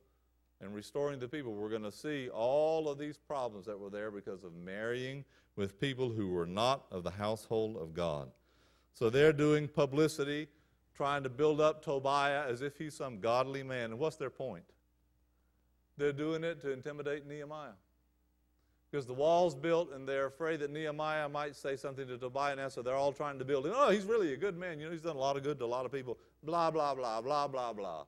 and 0.60 0.74
restoring 0.74 1.20
the 1.20 1.28
people, 1.28 1.52
we're 1.52 1.68
going 1.68 1.82
to 1.82 1.92
see 1.92 2.28
all 2.30 2.88
of 2.88 2.98
these 2.98 3.16
problems 3.16 3.66
that 3.66 3.78
were 3.78 3.90
there 3.90 4.10
because 4.10 4.42
of 4.42 4.54
marrying 4.56 5.24
with 5.56 5.78
people 5.78 6.10
who 6.10 6.28
were 6.28 6.46
not 6.46 6.86
of 6.90 7.04
the 7.04 7.10
household 7.10 7.76
of 7.76 7.94
God. 7.94 8.30
So 8.94 9.10
they're 9.10 9.32
doing 9.32 9.68
publicity, 9.68 10.48
trying 10.96 11.22
to 11.22 11.28
build 11.28 11.60
up 11.60 11.84
Tobiah 11.84 12.48
as 12.48 12.62
if 12.62 12.76
he's 12.76 12.94
some 12.94 13.20
godly 13.20 13.62
man. 13.62 13.90
And 13.90 13.98
what's 13.98 14.16
their 14.16 14.30
point? 14.30 14.64
They're 15.96 16.12
doing 16.12 16.42
it 16.44 16.60
to 16.62 16.72
intimidate 16.72 17.26
Nehemiah. 17.26 17.72
Because 18.90 19.06
the 19.06 19.14
wall's 19.14 19.54
built 19.54 19.92
and 19.92 20.08
they're 20.08 20.26
afraid 20.26 20.60
that 20.60 20.70
Nehemiah 20.70 21.28
might 21.28 21.54
say 21.54 21.76
something 21.76 22.06
to 22.06 22.16
Tobiah 22.16 22.56
and 22.56 22.72
so 22.72 22.80
they're 22.80 22.94
all 22.94 23.12
trying 23.12 23.38
to 23.38 23.44
build 23.44 23.66
him. 23.66 23.72
Oh, 23.76 23.90
he's 23.90 24.04
really 24.04 24.32
a 24.32 24.36
good 24.36 24.56
man. 24.56 24.80
You 24.80 24.86
know, 24.86 24.92
he's 24.92 25.02
done 25.02 25.16
a 25.16 25.18
lot 25.18 25.36
of 25.36 25.42
good 25.42 25.58
to 25.58 25.64
a 25.64 25.66
lot 25.66 25.84
of 25.84 25.92
people. 25.92 26.16
Blah, 26.42 26.70
blah, 26.70 26.94
blah, 26.94 27.20
blah, 27.20 27.46
blah, 27.48 27.72
blah. 27.74 28.04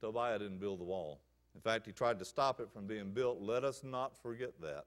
Tobiah 0.00 0.38
didn't 0.38 0.58
build 0.58 0.78
the 0.78 0.84
wall. 0.84 1.18
In 1.54 1.60
fact, 1.60 1.86
he 1.86 1.92
tried 1.92 2.20
to 2.20 2.24
stop 2.24 2.60
it 2.60 2.68
from 2.72 2.86
being 2.86 3.10
built. 3.10 3.40
Let 3.40 3.64
us 3.64 3.82
not 3.82 4.16
forget 4.22 4.52
that. 4.62 4.84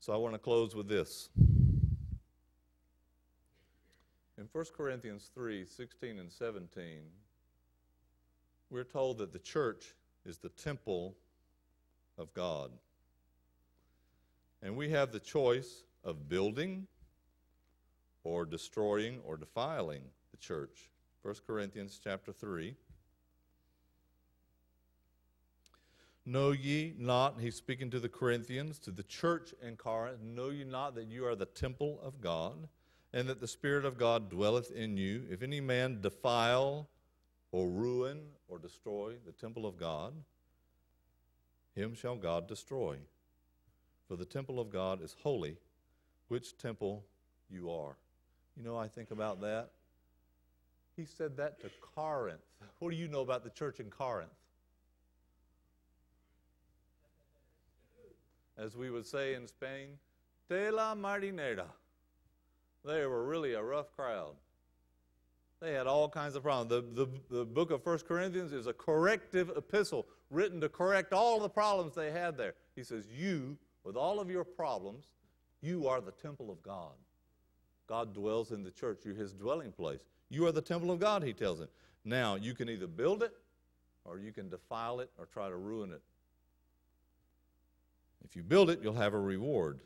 So 0.00 0.14
I 0.14 0.16
want 0.16 0.34
to 0.34 0.38
close 0.38 0.74
with 0.74 0.88
this. 0.88 1.28
In 4.38 4.48
1 4.50 4.64
Corinthians 4.74 5.30
3 5.34 5.66
16 5.66 6.18
and 6.18 6.32
17, 6.32 6.84
we're 8.70 8.84
told 8.84 9.18
that 9.18 9.34
the 9.34 9.38
church 9.38 9.92
is 10.24 10.38
the 10.38 10.48
temple 10.50 11.14
of 12.18 12.32
God. 12.34 12.70
And 14.62 14.76
we 14.76 14.90
have 14.90 15.12
the 15.12 15.20
choice 15.20 15.84
of 16.04 16.28
building 16.28 16.86
or 18.24 18.44
destroying 18.44 19.20
or 19.24 19.36
defiling 19.36 20.02
the 20.30 20.36
church. 20.36 20.90
1 21.22 21.34
Corinthians 21.46 21.98
chapter 22.02 22.32
3. 22.32 22.74
Know 26.26 26.50
ye 26.52 26.94
not, 26.98 27.40
he's 27.40 27.56
speaking 27.56 27.90
to 27.90 27.98
the 27.98 28.08
Corinthians, 28.08 28.78
to 28.80 28.90
the 28.90 29.02
church 29.02 29.54
in 29.62 29.76
Corinth, 29.76 30.20
know 30.22 30.50
ye 30.50 30.64
not 30.64 30.94
that 30.94 31.08
you 31.08 31.26
are 31.26 31.34
the 31.34 31.46
temple 31.46 31.98
of 32.02 32.20
God, 32.20 32.68
and 33.12 33.26
that 33.28 33.40
the 33.40 33.48
Spirit 33.48 33.84
of 33.84 33.98
God 33.98 34.28
dwelleth 34.28 34.70
in 34.70 34.96
you? 34.96 35.24
If 35.30 35.42
any 35.42 35.60
man 35.60 36.00
defile 36.00 36.88
or 37.52 37.68
ruin 37.68 38.20
or 38.48 38.58
destroy 38.58 39.14
the 39.26 39.32
temple 39.32 39.66
of 39.66 39.76
God, 39.76 40.12
him 41.74 41.94
shall 41.94 42.16
God 42.16 42.46
destroy. 42.46 42.96
For 44.08 44.16
the 44.16 44.24
temple 44.24 44.58
of 44.58 44.70
God 44.70 45.02
is 45.02 45.14
holy, 45.22 45.56
which 46.28 46.58
temple 46.58 47.04
you 47.48 47.70
are. 47.70 47.96
You 48.56 48.64
know, 48.64 48.76
I 48.76 48.88
think 48.88 49.10
about 49.10 49.40
that. 49.42 49.70
He 50.96 51.04
said 51.04 51.36
that 51.36 51.60
to 51.60 51.70
Corinth. 51.94 52.40
What 52.78 52.90
do 52.90 52.96
you 52.96 53.08
know 53.08 53.20
about 53.20 53.44
the 53.44 53.50
church 53.50 53.80
in 53.80 53.90
Corinth? 53.90 54.30
As 58.58 58.76
we 58.76 58.90
would 58.90 59.06
say 59.06 59.34
in 59.34 59.46
Spain, 59.46 59.98
de 60.48 60.70
la 60.70 60.94
marinera. 60.94 61.68
They 62.84 63.06
were 63.06 63.24
really 63.24 63.54
a 63.54 63.62
rough 63.62 63.94
crowd. 63.94 64.34
They 65.60 65.72
had 65.74 65.86
all 65.86 66.08
kinds 66.08 66.36
of 66.36 66.42
problems. 66.42 66.70
The, 66.70 67.04
the, 67.04 67.36
the 67.38 67.44
book 67.44 67.70
of 67.70 67.84
1 67.84 67.98
Corinthians 68.00 68.52
is 68.52 68.66
a 68.66 68.72
corrective 68.72 69.50
epistle 69.56 70.06
written 70.30 70.60
to 70.62 70.68
correct 70.68 71.12
all 71.12 71.38
the 71.38 71.50
problems 71.50 71.94
they 71.94 72.10
had 72.10 72.38
there. 72.38 72.54
He 72.74 72.82
says, 72.82 73.06
You, 73.14 73.58
with 73.84 73.96
all 73.96 74.20
of 74.20 74.30
your 74.30 74.44
problems, 74.44 75.04
you 75.60 75.86
are 75.86 76.00
the 76.00 76.12
temple 76.12 76.50
of 76.50 76.62
God. 76.62 76.92
God 77.86 78.14
dwells 78.14 78.52
in 78.52 78.62
the 78.62 78.70
church. 78.70 79.00
You're 79.04 79.14
his 79.14 79.32
dwelling 79.32 79.72
place. 79.72 80.00
You 80.30 80.46
are 80.46 80.52
the 80.52 80.62
temple 80.62 80.90
of 80.90 80.98
God, 80.98 81.22
he 81.22 81.32
tells 81.32 81.60
him. 81.60 81.68
Now, 82.04 82.36
you 82.36 82.54
can 82.54 82.70
either 82.70 82.86
build 82.86 83.22
it 83.22 83.32
or 84.04 84.18
you 84.18 84.32
can 84.32 84.48
defile 84.48 85.00
it 85.00 85.10
or 85.18 85.26
try 85.26 85.48
to 85.48 85.56
ruin 85.56 85.92
it. 85.92 86.00
If 88.24 88.36
you 88.36 88.42
build 88.42 88.70
it, 88.70 88.80
you'll 88.82 88.94
have 88.94 89.12
a 89.12 89.20
reward. 89.20 89.80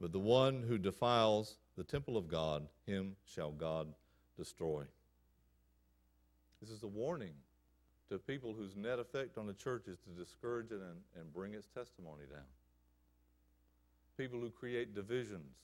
But 0.00 0.12
the 0.12 0.18
one 0.18 0.64
who 0.66 0.78
defiles 0.78 1.58
the 1.76 1.84
temple 1.84 2.16
of 2.16 2.28
God, 2.28 2.66
him 2.86 3.16
shall 3.26 3.50
God 3.50 3.88
destroy. 4.38 4.84
This 6.62 6.70
is 6.70 6.82
a 6.82 6.88
warning 6.88 7.34
to 8.08 8.18
people 8.18 8.54
whose 8.54 8.74
net 8.74 8.98
effect 8.98 9.36
on 9.36 9.46
the 9.46 9.52
church 9.52 9.86
is 9.86 9.98
to 9.98 10.10
discourage 10.10 10.70
it 10.70 10.80
and, 10.80 11.00
and 11.20 11.32
bring 11.34 11.52
its 11.52 11.66
testimony 11.66 12.24
down. 12.30 12.40
People 14.16 14.40
who 14.40 14.50
create 14.50 14.94
divisions, 14.94 15.54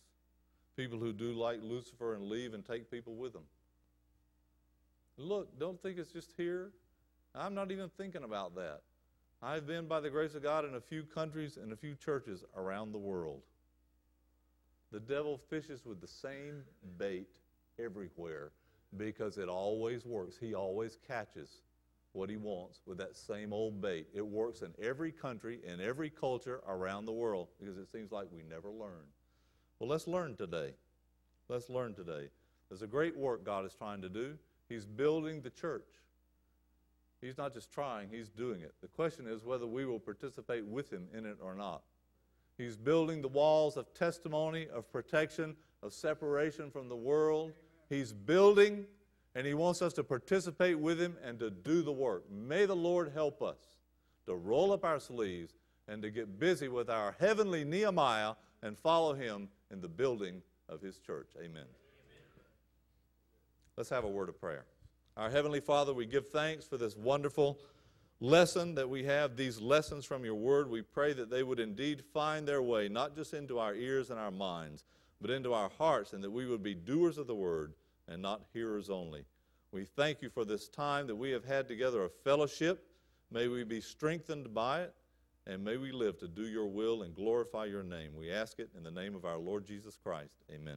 people 0.76 0.98
who 0.98 1.12
do 1.12 1.32
like 1.32 1.60
Lucifer 1.62 2.14
and 2.14 2.24
leave 2.24 2.54
and 2.54 2.64
take 2.64 2.90
people 2.90 3.14
with 3.14 3.32
them. 3.32 3.44
Look, 5.16 5.58
don't 5.58 5.80
think 5.82 5.98
it's 5.98 6.12
just 6.12 6.32
here. 6.36 6.70
I'm 7.34 7.54
not 7.54 7.70
even 7.70 7.88
thinking 7.96 8.24
about 8.24 8.54
that. 8.56 8.80
I've 9.42 9.66
been, 9.66 9.86
by 9.86 10.00
the 10.00 10.10
grace 10.10 10.34
of 10.34 10.42
God, 10.42 10.64
in 10.64 10.74
a 10.74 10.80
few 10.80 11.02
countries 11.02 11.58
and 11.60 11.72
a 11.72 11.76
few 11.76 11.94
churches 11.94 12.44
around 12.56 12.92
the 12.92 12.98
world. 12.98 13.42
The 14.92 15.00
devil 15.00 15.40
fishes 15.50 15.84
with 15.84 16.00
the 16.00 16.06
same 16.06 16.62
bait 16.98 17.28
everywhere 17.78 18.52
because 18.97 19.38
it 19.38 19.49
always 19.49 20.05
works. 20.05 20.36
He 20.38 20.55
always 20.55 20.97
catches 21.07 21.61
what 22.12 22.30
he 22.30 22.36
wants 22.36 22.80
with 22.86 22.99
that 22.99 23.16
same 23.16 23.53
old 23.53 23.80
bait. 23.80 24.06
It 24.14 24.27
works 24.27 24.62
in 24.62 24.73
every 24.81 25.10
country, 25.10 25.60
in 25.64 25.81
every 25.81 26.10
culture 26.10 26.60
around 26.68 27.06
the 27.06 27.12
world 27.12 27.48
because 27.59 27.77
it 27.77 27.90
seems 27.90 28.12
like 28.12 28.28
we 28.32 28.43
never 28.48 28.70
learn. 28.70 29.05
Well, 29.78 29.89
let's 29.89 30.06
learn 30.06 30.36
today. 30.36 30.74
Let's 31.48 31.68
learn 31.68 31.94
today. 31.94 32.28
There's 32.68 32.82
a 32.82 32.86
great 32.86 33.16
work 33.16 33.44
God 33.44 33.66
is 33.66 33.74
trying 33.74 34.01
to 34.02 34.09
do. 34.09 34.39
He's 34.68 34.86
building 34.86 35.43
the 35.43 35.51
church. 35.51 35.89
He's 37.20 37.39
not 37.39 37.52
just 37.55 37.73
trying, 37.73 38.09
he's 38.10 38.28
doing 38.28 38.60
it. 38.60 38.74
The 38.82 38.89
question 38.89 39.27
is 39.27 39.44
whether 39.44 39.66
we 39.66 39.86
will 39.86 39.98
participate 39.98 40.64
with 40.64 40.93
him 40.93 41.09
in 41.16 41.24
it 41.24 41.39
or 41.43 41.55
not. 41.55 41.82
He's 42.59 42.77
building 42.77 43.23
the 43.23 43.28
walls 43.28 43.77
of 43.77 43.93
testimony, 43.94 44.68
of 44.73 44.90
protection, 44.93 45.56
of 45.82 45.93
separation 45.93 46.70
from 46.70 46.89
the 46.89 46.97
world. 46.97 47.52
He's 47.89 48.12
building, 48.12 48.86
and 49.35 49.47
He 49.47 49.55
wants 49.55 49.82
us 49.82 49.93
to 49.94 50.05
participate 50.05 50.78
with 50.78 51.01
Him 51.01 51.16
and 51.24 51.39
to 51.39 51.51
do 51.51 51.82
the 51.82 51.93
work. 51.93 52.24
May 52.31 52.66
the 52.66 52.77
Lord 52.77 53.12
help 53.12 53.43
us 53.43 53.59
to 54.27 54.35
roll 54.35 54.73
up 54.73 54.85
our 54.85 55.01
sleeves 55.01 55.55
and 55.89 56.01
to 56.02 56.11
get 56.11 56.39
busy 56.39 56.69
with 56.69 56.89
our 56.89 57.15
heavenly 57.20 57.65
Nehemiah 57.65 58.35
and 58.62 58.78
follow 58.78 59.12
Him 59.15 59.48
in 59.70 59.81
the 59.81 59.89
building 59.89 60.43
of 60.69 60.81
His 60.81 60.98
church. 60.98 61.28
Amen. 61.39 61.66
Let's 63.77 63.90
have 63.90 64.05
a 64.05 64.09
word 64.09 64.28
of 64.28 64.40
prayer. 64.40 64.65
Our 65.16 65.31
Heavenly 65.31 65.61
Father, 65.61 65.93
we 65.93 66.06
give 66.06 66.28
thanks 66.28 66.65
for 66.65 66.77
this 66.77 66.97
wonderful 66.97 67.59
lesson 68.20 68.74
that 68.77 68.89
we 68.89 69.05
have, 69.05 69.36
these 69.36 69.61
lessons 69.61 70.05
from 70.05 70.24
your 70.24 70.35
word. 70.35 70.70
We 70.70 70.82
pray 70.82 71.12
that 71.12 71.31
they 71.31 71.43
would 71.43 71.61
indeed 71.61 72.02
find 72.12 72.47
their 72.47 72.62
way, 72.62 72.89
not 72.89 73.15
just 73.15 73.35
into 73.35 73.59
our 73.59 73.74
ears 73.74 74.11
and 74.11 74.19
our 74.19 74.31
minds, 74.31 74.85
but 75.24 75.30
into 75.30 75.55
our 75.55 75.70
hearts, 75.78 76.12
and 76.12 76.22
that 76.22 76.30
we 76.30 76.44
would 76.44 76.62
be 76.62 76.74
doers 76.74 77.16
of 77.16 77.26
the 77.26 77.34
word 77.34 77.72
and 78.09 78.20
not 78.20 78.42
hearers 78.52 78.90
only. 78.90 79.24
We 79.72 79.86
thank 79.86 80.20
you 80.20 80.28
for 80.28 80.44
this 80.44 80.68
time 80.68 81.06
that 81.06 81.16
we 81.16 81.30
have 81.30 81.46
had 81.46 81.66
together 81.66 82.02
of 82.02 82.12
fellowship. 82.24 82.86
May 83.30 83.48
we 83.48 83.64
be 83.64 83.80
strengthened 83.80 84.52
by 84.52 84.82
it, 84.82 84.94
and 85.46 85.64
may 85.64 85.78
we 85.78 85.92
live 85.92 86.18
to 86.18 86.28
do 86.28 86.42
your 86.42 86.66
will 86.66 87.05
and 87.05 87.14
glorify 87.14 87.64
your 87.64 87.82
name. 87.82 88.10
We 88.14 88.30
ask 88.30 88.59
it 88.59 88.68
in 88.76 88.82
the 88.82 88.90
name 88.90 89.14
of 89.14 89.24
our 89.24 89.38
Lord 89.38 89.64
Jesus 89.64 89.96
Christ. 89.96 90.34
Amen. 90.52 90.76